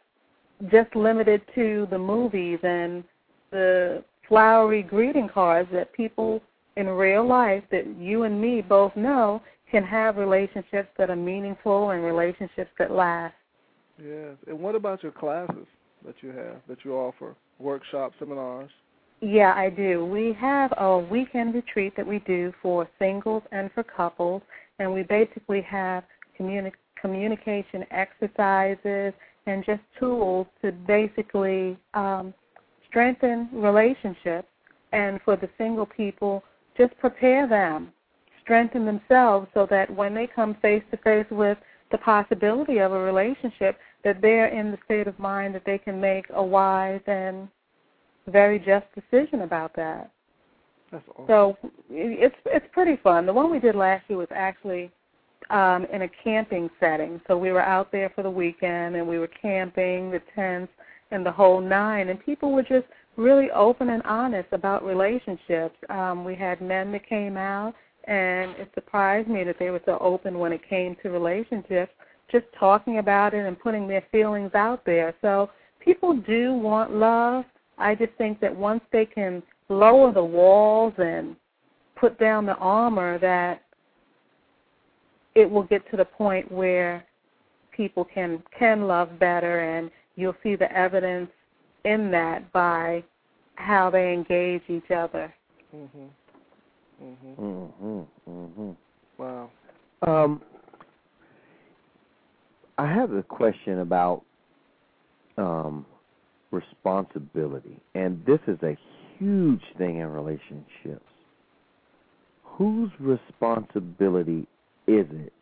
just 0.71 0.95
limited 0.95 1.41
to 1.53 1.87
the 1.91 1.99
movies 1.99 2.57
and 2.63 3.03
the 3.51 4.03
flowery 4.27 4.81
greeting 4.81 5.29
cards 5.31 5.69
that 5.71 5.93
people 5.93 6.41
in 6.75 6.87
real 6.87 7.27
life 7.27 7.63
that 7.71 7.85
you 7.99 8.23
and 8.23 8.41
me 8.41 8.61
both 8.61 8.95
know 8.95 9.41
can 9.69 9.83
have 9.83 10.17
relationships 10.17 10.89
that 10.97 11.09
are 11.09 11.15
meaningful 11.15 11.91
and 11.91 12.03
relationships 12.03 12.71
that 12.79 12.91
last. 12.91 13.33
Yes. 13.97 14.35
And 14.47 14.59
what 14.59 14.75
about 14.75 15.03
your 15.03 15.11
classes 15.11 15.65
that 16.05 16.15
you 16.21 16.29
have, 16.29 16.57
that 16.67 16.83
you 16.83 16.93
offer? 16.93 17.35
Workshops, 17.59 18.15
seminars? 18.19 18.69
Yeah, 19.21 19.53
I 19.55 19.71
do. 19.71 20.05
We 20.05 20.33
have 20.39 20.71
a 20.77 20.99
weekend 20.99 21.55
retreat 21.55 21.93
that 21.97 22.05
we 22.05 22.19
do 22.19 22.53
for 22.61 22.87
singles 22.99 23.41
and 23.51 23.71
for 23.73 23.83
couples, 23.83 24.43
and 24.79 24.93
we 24.93 25.03
basically 25.03 25.61
have 25.61 26.03
communi- 26.39 26.71
communication 27.01 27.85
exercises 27.91 29.13
and 29.45 29.65
just 29.65 29.81
tools 29.99 30.47
to 30.61 30.71
basically 30.71 31.77
um, 31.93 32.33
strengthen 32.87 33.49
relationships 33.53 34.47
And 34.91 35.19
for 35.23 35.35
the 35.35 35.49
single 35.57 35.85
people, 35.85 36.43
just 36.77 36.97
prepare 36.99 37.47
them, 37.47 37.91
strengthen 38.41 38.85
themselves 38.85 39.47
so 39.53 39.67
that 39.69 39.93
when 39.93 40.13
they 40.13 40.27
come 40.27 40.55
face 40.61 40.83
to 40.91 40.97
face 40.97 41.25
with 41.29 41.57
the 41.91 41.97
possibility 41.99 42.79
of 42.79 42.91
a 42.91 42.99
relationship, 42.99 43.77
that 44.03 44.21
they're 44.21 44.47
in 44.47 44.71
the 44.71 44.77
state 44.85 45.07
of 45.07 45.17
mind 45.19 45.55
that 45.55 45.65
they 45.65 45.77
can 45.77 45.99
make 45.99 46.25
a 46.33 46.43
wise 46.43 47.01
and 47.07 47.47
very 48.27 48.59
just 48.59 48.85
decision 48.95 49.41
about 49.41 49.75
that. 49.75 50.11
That's 50.97 51.09
awesome. 51.09 51.25
So 51.27 51.57
it's 51.89 52.35
it's 52.45 52.65
pretty 52.71 52.97
fun. 53.03 53.25
The 53.25 53.33
one 53.33 53.51
we 53.51 53.59
did 53.59 53.75
last 53.75 54.05
year 54.09 54.17
was 54.17 54.27
actually 54.31 54.91
um, 55.49 55.85
in 55.93 56.03
a 56.03 56.09
camping 56.23 56.69
setting. 56.79 57.21
So 57.27 57.37
we 57.37 57.51
were 57.51 57.61
out 57.61 57.91
there 57.91 58.11
for 58.15 58.23
the 58.23 58.29
weekend 58.29 58.95
and 58.95 59.07
we 59.07 59.19
were 59.19 59.27
camping, 59.27 60.11
the 60.11 60.21
tents, 60.35 60.71
and 61.11 61.25
the 61.25 61.31
whole 61.31 61.61
nine. 61.61 62.09
And 62.09 62.23
people 62.23 62.51
were 62.51 62.63
just 62.63 62.85
really 63.15 63.49
open 63.51 63.89
and 63.89 64.03
honest 64.03 64.49
about 64.51 64.83
relationships. 64.83 65.75
Um, 65.89 66.23
we 66.23 66.35
had 66.35 66.61
men 66.61 66.91
that 66.91 67.07
came 67.07 67.37
out, 67.37 67.73
and 68.05 68.51
it 68.51 68.69
surprised 68.73 69.27
me 69.27 69.43
that 69.43 69.57
they 69.59 69.69
were 69.69 69.81
so 69.85 69.97
open 69.99 70.37
when 70.39 70.51
it 70.51 70.61
came 70.67 70.95
to 71.03 71.09
relationships, 71.09 71.91
just 72.31 72.45
talking 72.59 72.97
about 72.97 73.33
it 73.33 73.45
and 73.45 73.59
putting 73.59 73.87
their 73.87 74.03
feelings 74.11 74.51
out 74.53 74.85
there. 74.85 75.15
So 75.21 75.49
people 75.79 76.13
do 76.13 76.53
want 76.53 76.93
love. 76.93 77.45
I 77.77 77.95
just 77.95 78.13
think 78.17 78.39
that 78.41 78.55
once 78.55 78.81
they 78.91 79.05
can 79.05 79.41
lower 79.69 80.11
the 80.11 80.23
walls 80.23 80.93
and 80.97 81.35
put 81.95 82.19
down 82.19 82.45
the 82.45 82.55
armor, 82.55 83.17
that 83.19 83.63
it 85.35 85.49
will 85.49 85.63
get 85.63 85.89
to 85.91 85.97
the 85.97 86.05
point 86.05 86.51
where 86.51 87.05
people 87.71 88.03
can 88.03 88.41
can 88.57 88.87
love 88.87 89.19
better 89.19 89.77
and 89.77 89.91
you'll 90.15 90.35
see 90.41 90.55
the 90.55 90.71
evidence 90.75 91.29
in 91.85 92.09
that 92.11 92.51
by 92.51 93.03
how 93.55 93.89
they 93.89 94.13
engage 94.13 94.63
each 94.67 94.91
other. 94.91 95.33
Mhm. 95.73 96.09
Mhm. 97.01 97.35
Mhm. 97.37 98.07
Mhm. 98.27 98.75
Wow. 99.17 99.49
Um, 100.01 100.41
I 102.77 102.85
have 102.85 103.11
a 103.13 103.23
question 103.23 103.79
about 103.79 104.23
um, 105.37 105.85
responsibility, 106.51 107.79
and 107.93 108.23
this 108.25 108.39
is 108.47 108.57
a 108.63 108.75
huge 109.17 109.61
thing 109.77 109.97
in 109.97 110.07
relationships. 110.07 111.05
Whose 112.43 112.89
responsibility 112.99 114.47
is 114.87 115.05
it 115.11 115.33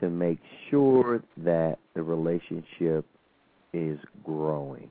to 0.00 0.10
make 0.10 0.38
sure 0.70 1.22
that 1.38 1.78
the 1.94 2.02
relationship 2.02 3.04
is 3.72 3.98
growing? 4.24 4.88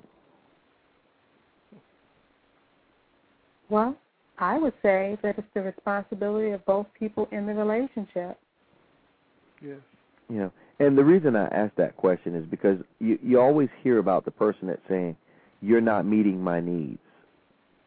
Well, 3.69 3.97
I 4.37 4.57
would 4.57 4.73
say 4.81 5.17
that 5.23 5.37
it's 5.37 5.47
the 5.53 5.61
responsibility 5.61 6.51
of 6.51 6.63
both 6.65 6.87
people 6.97 7.27
in 7.31 7.45
the 7.45 7.53
relationship. 7.53 8.37
Yes. 9.61 9.77
You 10.29 10.37
know, 10.37 10.51
and 10.79 10.97
the 10.97 11.03
reason 11.03 11.35
I 11.35 11.45
ask 11.47 11.73
that 11.75 11.95
question 11.97 12.35
is 12.35 12.45
because 12.45 12.79
you 12.99 13.19
you 13.21 13.39
always 13.39 13.69
hear 13.83 13.99
about 13.99 14.25
the 14.25 14.31
person 14.31 14.67
that's 14.67 14.81
saying 14.89 15.15
you're 15.61 15.81
not 15.81 16.05
meeting 16.05 16.41
my 16.41 16.59
needs. 16.59 16.99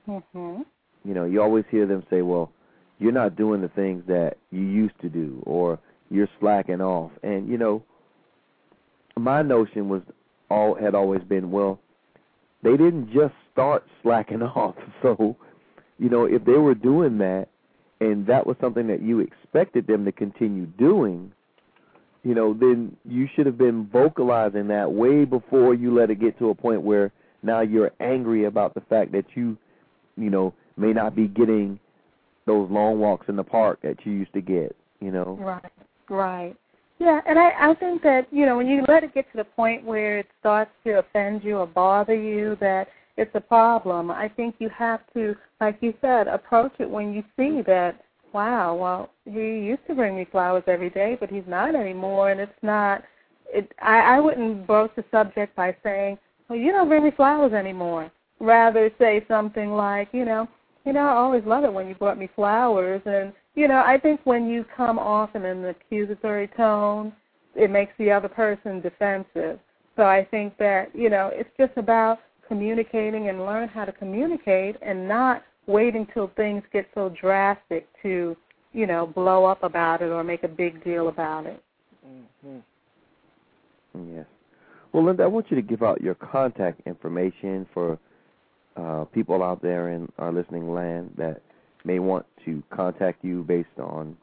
Mhm. 0.08 0.64
You 1.04 1.14
know, 1.14 1.24
you 1.24 1.42
always 1.42 1.64
hear 1.70 1.86
them 1.86 2.02
say, 2.10 2.22
"Well, 2.22 2.50
you're 2.98 3.12
not 3.12 3.36
doing 3.36 3.60
the 3.60 3.68
things 3.68 4.04
that 4.06 4.38
you 4.50 4.62
used 4.62 4.98
to 5.00 5.08
do 5.08 5.42
or 5.46 5.78
you're 6.10 6.28
slacking 6.40 6.80
off." 6.80 7.12
And 7.22 7.48
you 7.48 7.58
know, 7.58 7.82
my 9.16 9.42
notion 9.42 9.88
was 9.88 10.02
all 10.50 10.74
had 10.74 10.94
always 10.94 11.22
been, 11.24 11.50
well, 11.50 11.78
they 12.62 12.76
didn't 12.76 13.12
just 13.12 13.34
start 13.52 13.84
slacking 14.02 14.42
off. 14.42 14.76
So, 15.02 15.36
you 15.98 16.08
know, 16.08 16.24
if 16.26 16.44
they 16.44 16.58
were 16.58 16.74
doing 16.74 17.18
that 17.18 17.48
and 18.00 18.26
that 18.26 18.46
was 18.46 18.56
something 18.60 18.86
that 18.88 19.02
you 19.02 19.20
expected 19.20 19.86
them 19.86 20.04
to 20.04 20.12
continue 20.12 20.66
doing, 20.66 21.32
you 22.22 22.34
know, 22.34 22.52
then 22.52 22.96
you 23.04 23.28
should 23.34 23.46
have 23.46 23.58
been 23.58 23.86
vocalizing 23.86 24.68
that 24.68 24.92
way 24.92 25.24
before 25.24 25.74
you 25.74 25.94
let 25.94 26.10
it 26.10 26.20
get 26.20 26.38
to 26.38 26.50
a 26.50 26.54
point 26.54 26.82
where 26.82 27.12
now 27.42 27.60
you're 27.60 27.92
angry 28.00 28.44
about 28.44 28.74
the 28.74 28.80
fact 28.82 29.12
that 29.12 29.24
you, 29.34 29.56
you 30.16 30.30
know, 30.30 30.54
may 30.76 30.92
not 30.92 31.14
be 31.14 31.28
getting 31.28 31.78
those 32.46 32.70
long 32.70 32.98
walks 32.98 33.28
in 33.28 33.36
the 33.36 33.44
park 33.44 33.80
that 33.82 33.96
you 34.04 34.12
used 34.12 34.32
to 34.32 34.40
get, 34.40 34.76
you 35.00 35.10
know. 35.10 35.36
Right. 35.40 35.72
Right. 36.08 36.56
Yeah, 36.98 37.20
and 37.26 37.38
I 37.38 37.52
I 37.58 37.74
think 37.74 38.02
that 38.04 38.26
you 38.30 38.46
know 38.46 38.56
when 38.56 38.66
you 38.66 38.82
let 38.88 39.04
it 39.04 39.12
get 39.12 39.30
to 39.32 39.36
the 39.36 39.44
point 39.44 39.84
where 39.84 40.18
it 40.20 40.26
starts 40.40 40.70
to 40.84 41.00
offend 41.00 41.44
you 41.44 41.58
or 41.58 41.66
bother 41.66 42.14
you, 42.14 42.56
that 42.60 42.88
it's 43.18 43.34
a 43.34 43.40
problem. 43.40 44.10
I 44.10 44.28
think 44.28 44.56
you 44.58 44.70
have 44.70 45.00
to, 45.14 45.34
like 45.60 45.78
you 45.80 45.92
said, 46.00 46.26
approach 46.26 46.72
it 46.78 46.88
when 46.88 47.12
you 47.12 47.22
see 47.36 47.62
that. 47.66 48.00
Wow, 48.32 48.74
well, 48.74 49.10
he 49.24 49.64
used 49.64 49.86
to 49.86 49.94
bring 49.94 50.16
me 50.16 50.26
flowers 50.30 50.64
every 50.66 50.90
day, 50.90 51.16
but 51.18 51.30
he's 51.30 51.46
not 51.46 51.74
anymore, 51.74 52.30
and 52.30 52.40
it's 52.40 52.62
not. 52.62 53.02
It. 53.48 53.72
I 53.80 54.16
I 54.16 54.20
wouldn't 54.20 54.66
broach 54.66 54.90
the 54.96 55.04
subject 55.10 55.54
by 55.54 55.76
saying, 55.82 56.18
"Well, 56.48 56.58
you 56.58 56.72
don't 56.72 56.88
bring 56.88 57.04
me 57.04 57.10
flowers 57.10 57.52
anymore." 57.52 58.10
Rather 58.38 58.90
say 58.98 59.24
something 59.28 59.72
like, 59.72 60.08
you 60.12 60.24
know, 60.24 60.48
you 60.84 60.92
know, 60.92 61.06
I 61.06 61.14
always 61.14 61.44
love 61.44 61.64
it 61.64 61.72
when 61.72 61.88
you 61.88 61.94
brought 61.94 62.18
me 62.18 62.28
flowers, 62.34 63.02
and 63.06 63.32
you 63.54 63.66
know, 63.66 63.82
I 63.84 63.98
think 63.98 64.20
when 64.24 64.48
you 64.48 64.64
come 64.76 64.98
off 64.98 65.34
in 65.34 65.44
an 65.44 65.64
accusatory 65.64 66.48
tone, 66.56 67.12
it 67.54 67.70
makes 67.70 67.92
the 67.98 68.12
other 68.12 68.28
person 68.28 68.80
defensive. 68.80 69.58
So 69.96 70.02
I 70.02 70.26
think 70.30 70.56
that, 70.58 70.94
you 70.94 71.08
know, 71.08 71.30
it's 71.32 71.48
just 71.58 71.72
about 71.76 72.18
communicating 72.46 73.28
and 73.30 73.40
learn 73.40 73.68
how 73.68 73.86
to 73.86 73.92
communicate 73.92 74.76
and 74.82 75.08
not 75.08 75.42
waiting 75.66 76.06
till 76.12 76.30
things 76.36 76.62
get 76.72 76.86
so 76.94 77.12
drastic 77.20 77.88
to, 78.02 78.36
you 78.72 78.86
know, 78.86 79.06
blow 79.06 79.46
up 79.46 79.62
about 79.62 80.02
it 80.02 80.10
or 80.10 80.22
make 80.22 80.44
a 80.44 80.48
big 80.48 80.84
deal 80.84 81.08
about 81.08 81.46
it. 81.46 81.62
Mhm. 82.06 82.62
Yes. 84.14 84.26
Well, 84.92 85.04
Linda, 85.04 85.24
I 85.24 85.26
want 85.26 85.50
you 85.50 85.56
to 85.56 85.62
give 85.62 85.82
out 85.82 86.02
your 86.02 86.14
contact 86.14 86.82
information 86.86 87.66
for 87.72 87.98
uh, 88.76 89.04
people 89.06 89.42
out 89.42 89.60
there 89.62 89.88
in 89.90 90.08
our 90.18 90.32
listening 90.32 90.72
land 90.72 91.12
that 91.16 91.40
may 91.84 91.98
want 91.98 92.24
to 92.44 92.62
contact 92.70 93.24
you 93.24 93.42
based 93.42 93.68
on, 93.78 94.16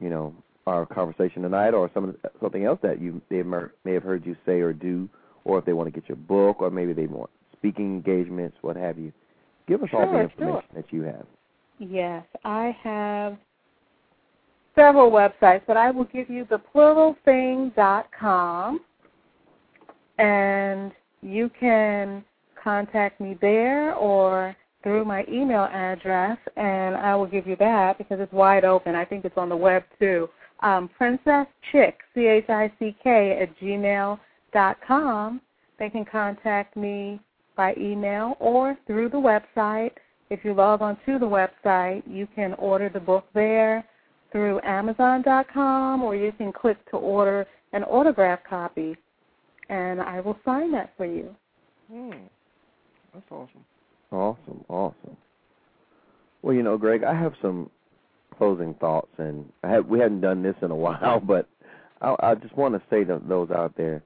you 0.00 0.10
know, 0.10 0.34
our 0.66 0.84
conversation 0.86 1.42
tonight, 1.42 1.74
or 1.74 1.90
some 1.92 2.16
something 2.40 2.64
else 2.64 2.78
that 2.82 2.98
you 3.00 3.20
they 3.28 3.42
may 3.42 3.92
have 3.92 4.02
heard 4.02 4.24
you 4.24 4.34
say 4.46 4.60
or 4.60 4.72
do, 4.72 5.06
or 5.44 5.58
if 5.58 5.66
they 5.66 5.74
want 5.74 5.92
to 5.92 6.00
get 6.00 6.08
your 6.08 6.16
book, 6.16 6.62
or 6.62 6.70
maybe 6.70 6.94
they 6.94 7.06
want 7.06 7.28
speaking 7.52 7.86
engagements, 7.86 8.56
what 8.60 8.76
have 8.76 8.98
you. 8.98 9.12
Give 9.66 9.82
us 9.82 9.88
all 9.92 10.12
the 10.12 10.20
information 10.20 10.38
sure. 10.38 10.62
that 10.74 10.92
you 10.92 11.02
have. 11.02 11.26
Yes, 11.78 12.24
I 12.44 12.76
have 12.82 13.38
several 14.74 15.10
websites, 15.10 15.62
but 15.66 15.78
I 15.78 15.90
will 15.90 16.04
give 16.04 16.28
you 16.28 16.46
the 16.48 16.60
pluralthing.com, 16.74 18.80
and 20.18 20.92
you 21.22 21.50
can 21.58 22.22
contact 22.64 23.20
me 23.20 23.36
there 23.40 23.94
or 23.94 24.56
through 24.82 25.04
my 25.04 25.24
email 25.30 25.64
address, 25.64 26.38
and 26.56 26.96
I 26.96 27.14
will 27.14 27.26
give 27.26 27.46
you 27.46 27.56
that 27.56 27.98
because 27.98 28.18
it's 28.20 28.32
wide 28.32 28.64
open. 28.64 28.94
I 28.94 29.04
think 29.04 29.24
it's 29.24 29.36
on 29.36 29.48
the 29.48 29.56
web 29.56 29.84
too. 29.98 30.28
Um, 30.62 30.88
Princess 30.96 31.46
Chick, 31.70 31.98
C 32.14 32.26
H 32.26 32.48
I 32.48 32.72
C 32.78 32.96
K, 33.02 33.38
at 33.40 33.58
gmail 33.58 34.18
dot 34.52 34.78
com. 34.86 35.40
They 35.78 35.90
can 35.90 36.04
contact 36.04 36.76
me 36.76 37.20
by 37.56 37.74
email 37.78 38.36
or 38.40 38.76
through 38.86 39.10
the 39.10 39.16
website. 39.16 39.92
If 40.30 40.44
you 40.44 40.54
log 40.54 40.82
on 40.82 40.96
to 41.06 41.18
the 41.18 41.26
website, 41.26 42.02
you 42.06 42.26
can 42.34 42.54
order 42.54 42.88
the 42.88 43.00
book 43.00 43.26
there 43.34 43.84
through 44.32 44.60
Amazon.com 44.64 46.02
or 46.02 46.16
you 46.16 46.32
can 46.32 46.52
click 46.52 46.78
to 46.90 46.96
order 46.96 47.46
an 47.72 47.84
autograph 47.84 48.40
copy, 48.48 48.96
and 49.68 50.00
I 50.00 50.20
will 50.20 50.38
sign 50.44 50.72
that 50.72 50.92
for 50.96 51.06
you. 51.06 51.34
Hmm. 51.92 52.26
That's 53.14 53.26
awesome. 53.30 53.64
Awesome, 54.10 54.64
awesome. 54.68 55.16
Well, 56.42 56.54
you 56.54 56.62
know, 56.62 56.76
Greg, 56.76 57.04
I 57.04 57.14
have 57.14 57.34
some 57.40 57.70
closing 58.36 58.74
thoughts, 58.74 59.10
and 59.18 59.50
I 59.62 59.70
have, 59.70 59.86
we 59.86 60.00
hadn't 60.00 60.20
done 60.20 60.42
this 60.42 60.56
in 60.62 60.70
a 60.70 60.76
while, 60.86 61.20
but 61.20 61.48
I, 62.00 62.16
I 62.20 62.34
just 62.34 62.56
want 62.56 62.74
to 62.74 62.82
say 62.90 63.04
to 63.04 63.20
those 63.26 63.50
out 63.50 63.74
there, 63.76 64.02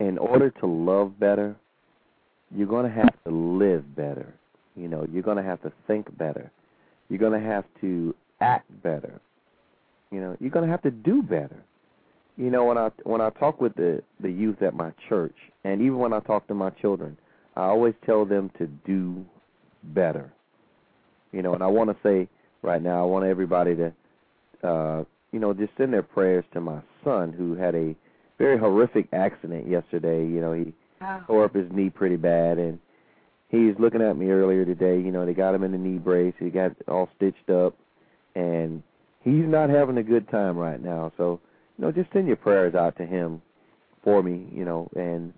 in 0.00 0.16
order 0.16 0.50
to 0.50 0.66
love 0.66 1.18
better, 1.18 1.54
you're 2.54 2.66
going 2.66 2.86
to 2.86 2.94
have 2.94 3.12
to 3.24 3.30
live 3.30 3.94
better. 3.94 4.34
You 4.74 4.88
know, 4.88 5.06
you're 5.10 5.22
going 5.22 5.36
to 5.36 5.42
have 5.42 5.60
to 5.62 5.72
think 5.86 6.16
better. 6.16 6.50
You're 7.08 7.18
going 7.18 7.40
to 7.40 7.46
have 7.46 7.64
to 7.80 8.14
act 8.40 8.70
better. 8.82 9.20
You 10.10 10.20
know, 10.20 10.36
you're 10.40 10.50
going 10.50 10.64
to 10.64 10.70
have 10.70 10.82
to 10.82 10.90
do 10.90 11.22
better. 11.22 11.62
You 12.36 12.50
know, 12.50 12.64
when 12.64 12.78
I 12.78 12.90
when 13.02 13.20
I 13.20 13.30
talk 13.30 13.60
with 13.60 13.74
the 13.74 14.00
the 14.20 14.30
youth 14.30 14.62
at 14.62 14.72
my 14.72 14.92
church, 15.08 15.34
and 15.64 15.82
even 15.82 15.98
when 15.98 16.12
I 16.12 16.20
talk 16.20 16.46
to 16.46 16.54
my 16.54 16.70
children, 16.70 17.18
I 17.58 17.64
always 17.64 17.94
tell 18.06 18.24
them 18.24 18.52
to 18.58 18.68
do 18.68 19.26
better. 19.82 20.32
You 21.32 21.42
know, 21.42 21.54
and 21.54 21.62
I 21.62 21.66
want 21.66 21.90
to 21.90 21.96
say 22.04 22.28
right 22.62 22.80
now, 22.80 23.02
I 23.02 23.06
want 23.06 23.24
everybody 23.26 23.74
to, 23.74 23.92
uh, 24.62 25.04
you 25.32 25.40
know, 25.40 25.52
just 25.52 25.72
send 25.76 25.92
their 25.92 26.04
prayers 26.04 26.44
to 26.52 26.60
my 26.60 26.80
son 27.02 27.32
who 27.32 27.54
had 27.54 27.74
a 27.74 27.96
very 28.38 28.58
horrific 28.58 29.08
accident 29.12 29.68
yesterday. 29.68 30.24
You 30.24 30.40
know, 30.40 30.52
he 30.52 30.72
tore 31.26 31.44
up 31.44 31.54
his 31.54 31.66
knee 31.72 31.90
pretty 31.90 32.14
bad, 32.14 32.58
and 32.58 32.78
he's 33.48 33.74
looking 33.80 34.02
at 34.02 34.16
me 34.16 34.30
earlier 34.30 34.64
today. 34.64 35.00
You 35.00 35.10
know, 35.10 35.26
they 35.26 35.34
got 35.34 35.54
him 35.54 35.64
in 35.64 35.72
the 35.72 35.78
knee 35.78 35.98
brace. 35.98 36.34
He 36.38 36.50
got 36.50 36.76
all 36.86 37.08
stitched 37.16 37.50
up, 37.50 37.76
and 38.36 38.84
he's 39.24 39.46
not 39.46 39.68
having 39.68 39.98
a 39.98 40.02
good 40.04 40.30
time 40.30 40.56
right 40.56 40.82
now. 40.82 41.12
So, 41.16 41.40
you 41.76 41.84
know, 41.84 41.90
just 41.90 42.12
send 42.12 42.28
your 42.28 42.36
prayers 42.36 42.76
out 42.76 42.96
to 42.98 43.04
him 43.04 43.42
for 44.04 44.22
me. 44.22 44.46
You 44.54 44.64
know, 44.64 44.88
and 44.94 45.34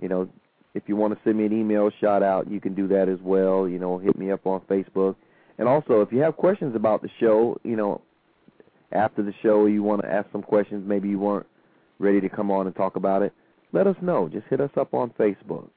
you 0.00 0.08
know, 0.08 0.28
if 0.74 0.82
you 0.86 0.96
want 0.96 1.14
to 1.14 1.20
send 1.24 1.38
me 1.38 1.46
an 1.46 1.52
email 1.52 1.90
shout 2.00 2.22
out, 2.22 2.50
you 2.50 2.60
can 2.60 2.74
do 2.74 2.88
that 2.88 3.08
as 3.08 3.18
well. 3.22 3.68
You 3.68 3.78
know, 3.78 3.98
hit 3.98 4.18
me 4.18 4.30
up 4.30 4.46
on 4.46 4.60
Facebook. 4.62 5.16
And 5.58 5.68
also, 5.68 6.00
if 6.00 6.12
you 6.12 6.18
have 6.20 6.36
questions 6.36 6.74
about 6.74 7.00
the 7.00 7.08
show, 7.20 7.58
you 7.62 7.76
know, 7.76 8.00
after 8.92 9.22
the 9.22 9.32
show 9.42 9.66
you 9.66 9.82
want 9.82 10.02
to 10.02 10.10
ask 10.10 10.30
some 10.32 10.42
questions, 10.42 10.84
maybe 10.86 11.08
you 11.08 11.18
weren't 11.18 11.46
ready 11.98 12.20
to 12.20 12.28
come 12.28 12.50
on 12.50 12.66
and 12.66 12.74
talk 12.74 12.96
about 12.96 13.22
it, 13.22 13.32
let 13.72 13.86
us 13.86 13.96
know. 14.02 14.28
Just 14.28 14.46
hit 14.48 14.60
us 14.60 14.70
up 14.76 14.94
on 14.94 15.10
Facebook. 15.10 15.68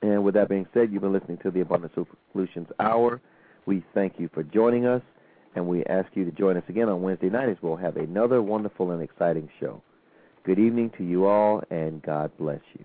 And 0.00 0.24
with 0.24 0.34
that 0.34 0.48
being 0.48 0.66
said, 0.72 0.90
you've 0.92 1.02
been 1.02 1.12
listening 1.12 1.38
to 1.42 1.50
the 1.50 1.60
Abundant 1.60 1.92
Solutions 2.32 2.68
Hour. 2.78 3.20
We 3.66 3.84
thank 3.94 4.14
you 4.18 4.30
for 4.32 4.42
joining 4.42 4.86
us, 4.86 5.02
and 5.56 5.66
we 5.66 5.84
ask 5.84 6.08
you 6.14 6.24
to 6.24 6.30
join 6.30 6.56
us 6.56 6.62
again 6.68 6.88
on 6.88 7.02
Wednesday 7.02 7.28
night 7.28 7.48
as 7.48 7.56
we'll 7.60 7.76
have 7.76 7.96
another 7.96 8.40
wonderful 8.40 8.92
and 8.92 9.02
exciting 9.02 9.48
show. 9.60 9.82
Good 10.44 10.58
evening 10.58 10.90
to 10.96 11.04
you 11.04 11.26
all, 11.26 11.62
and 11.70 12.00
God 12.00 12.30
bless 12.38 12.60
you. 12.78 12.84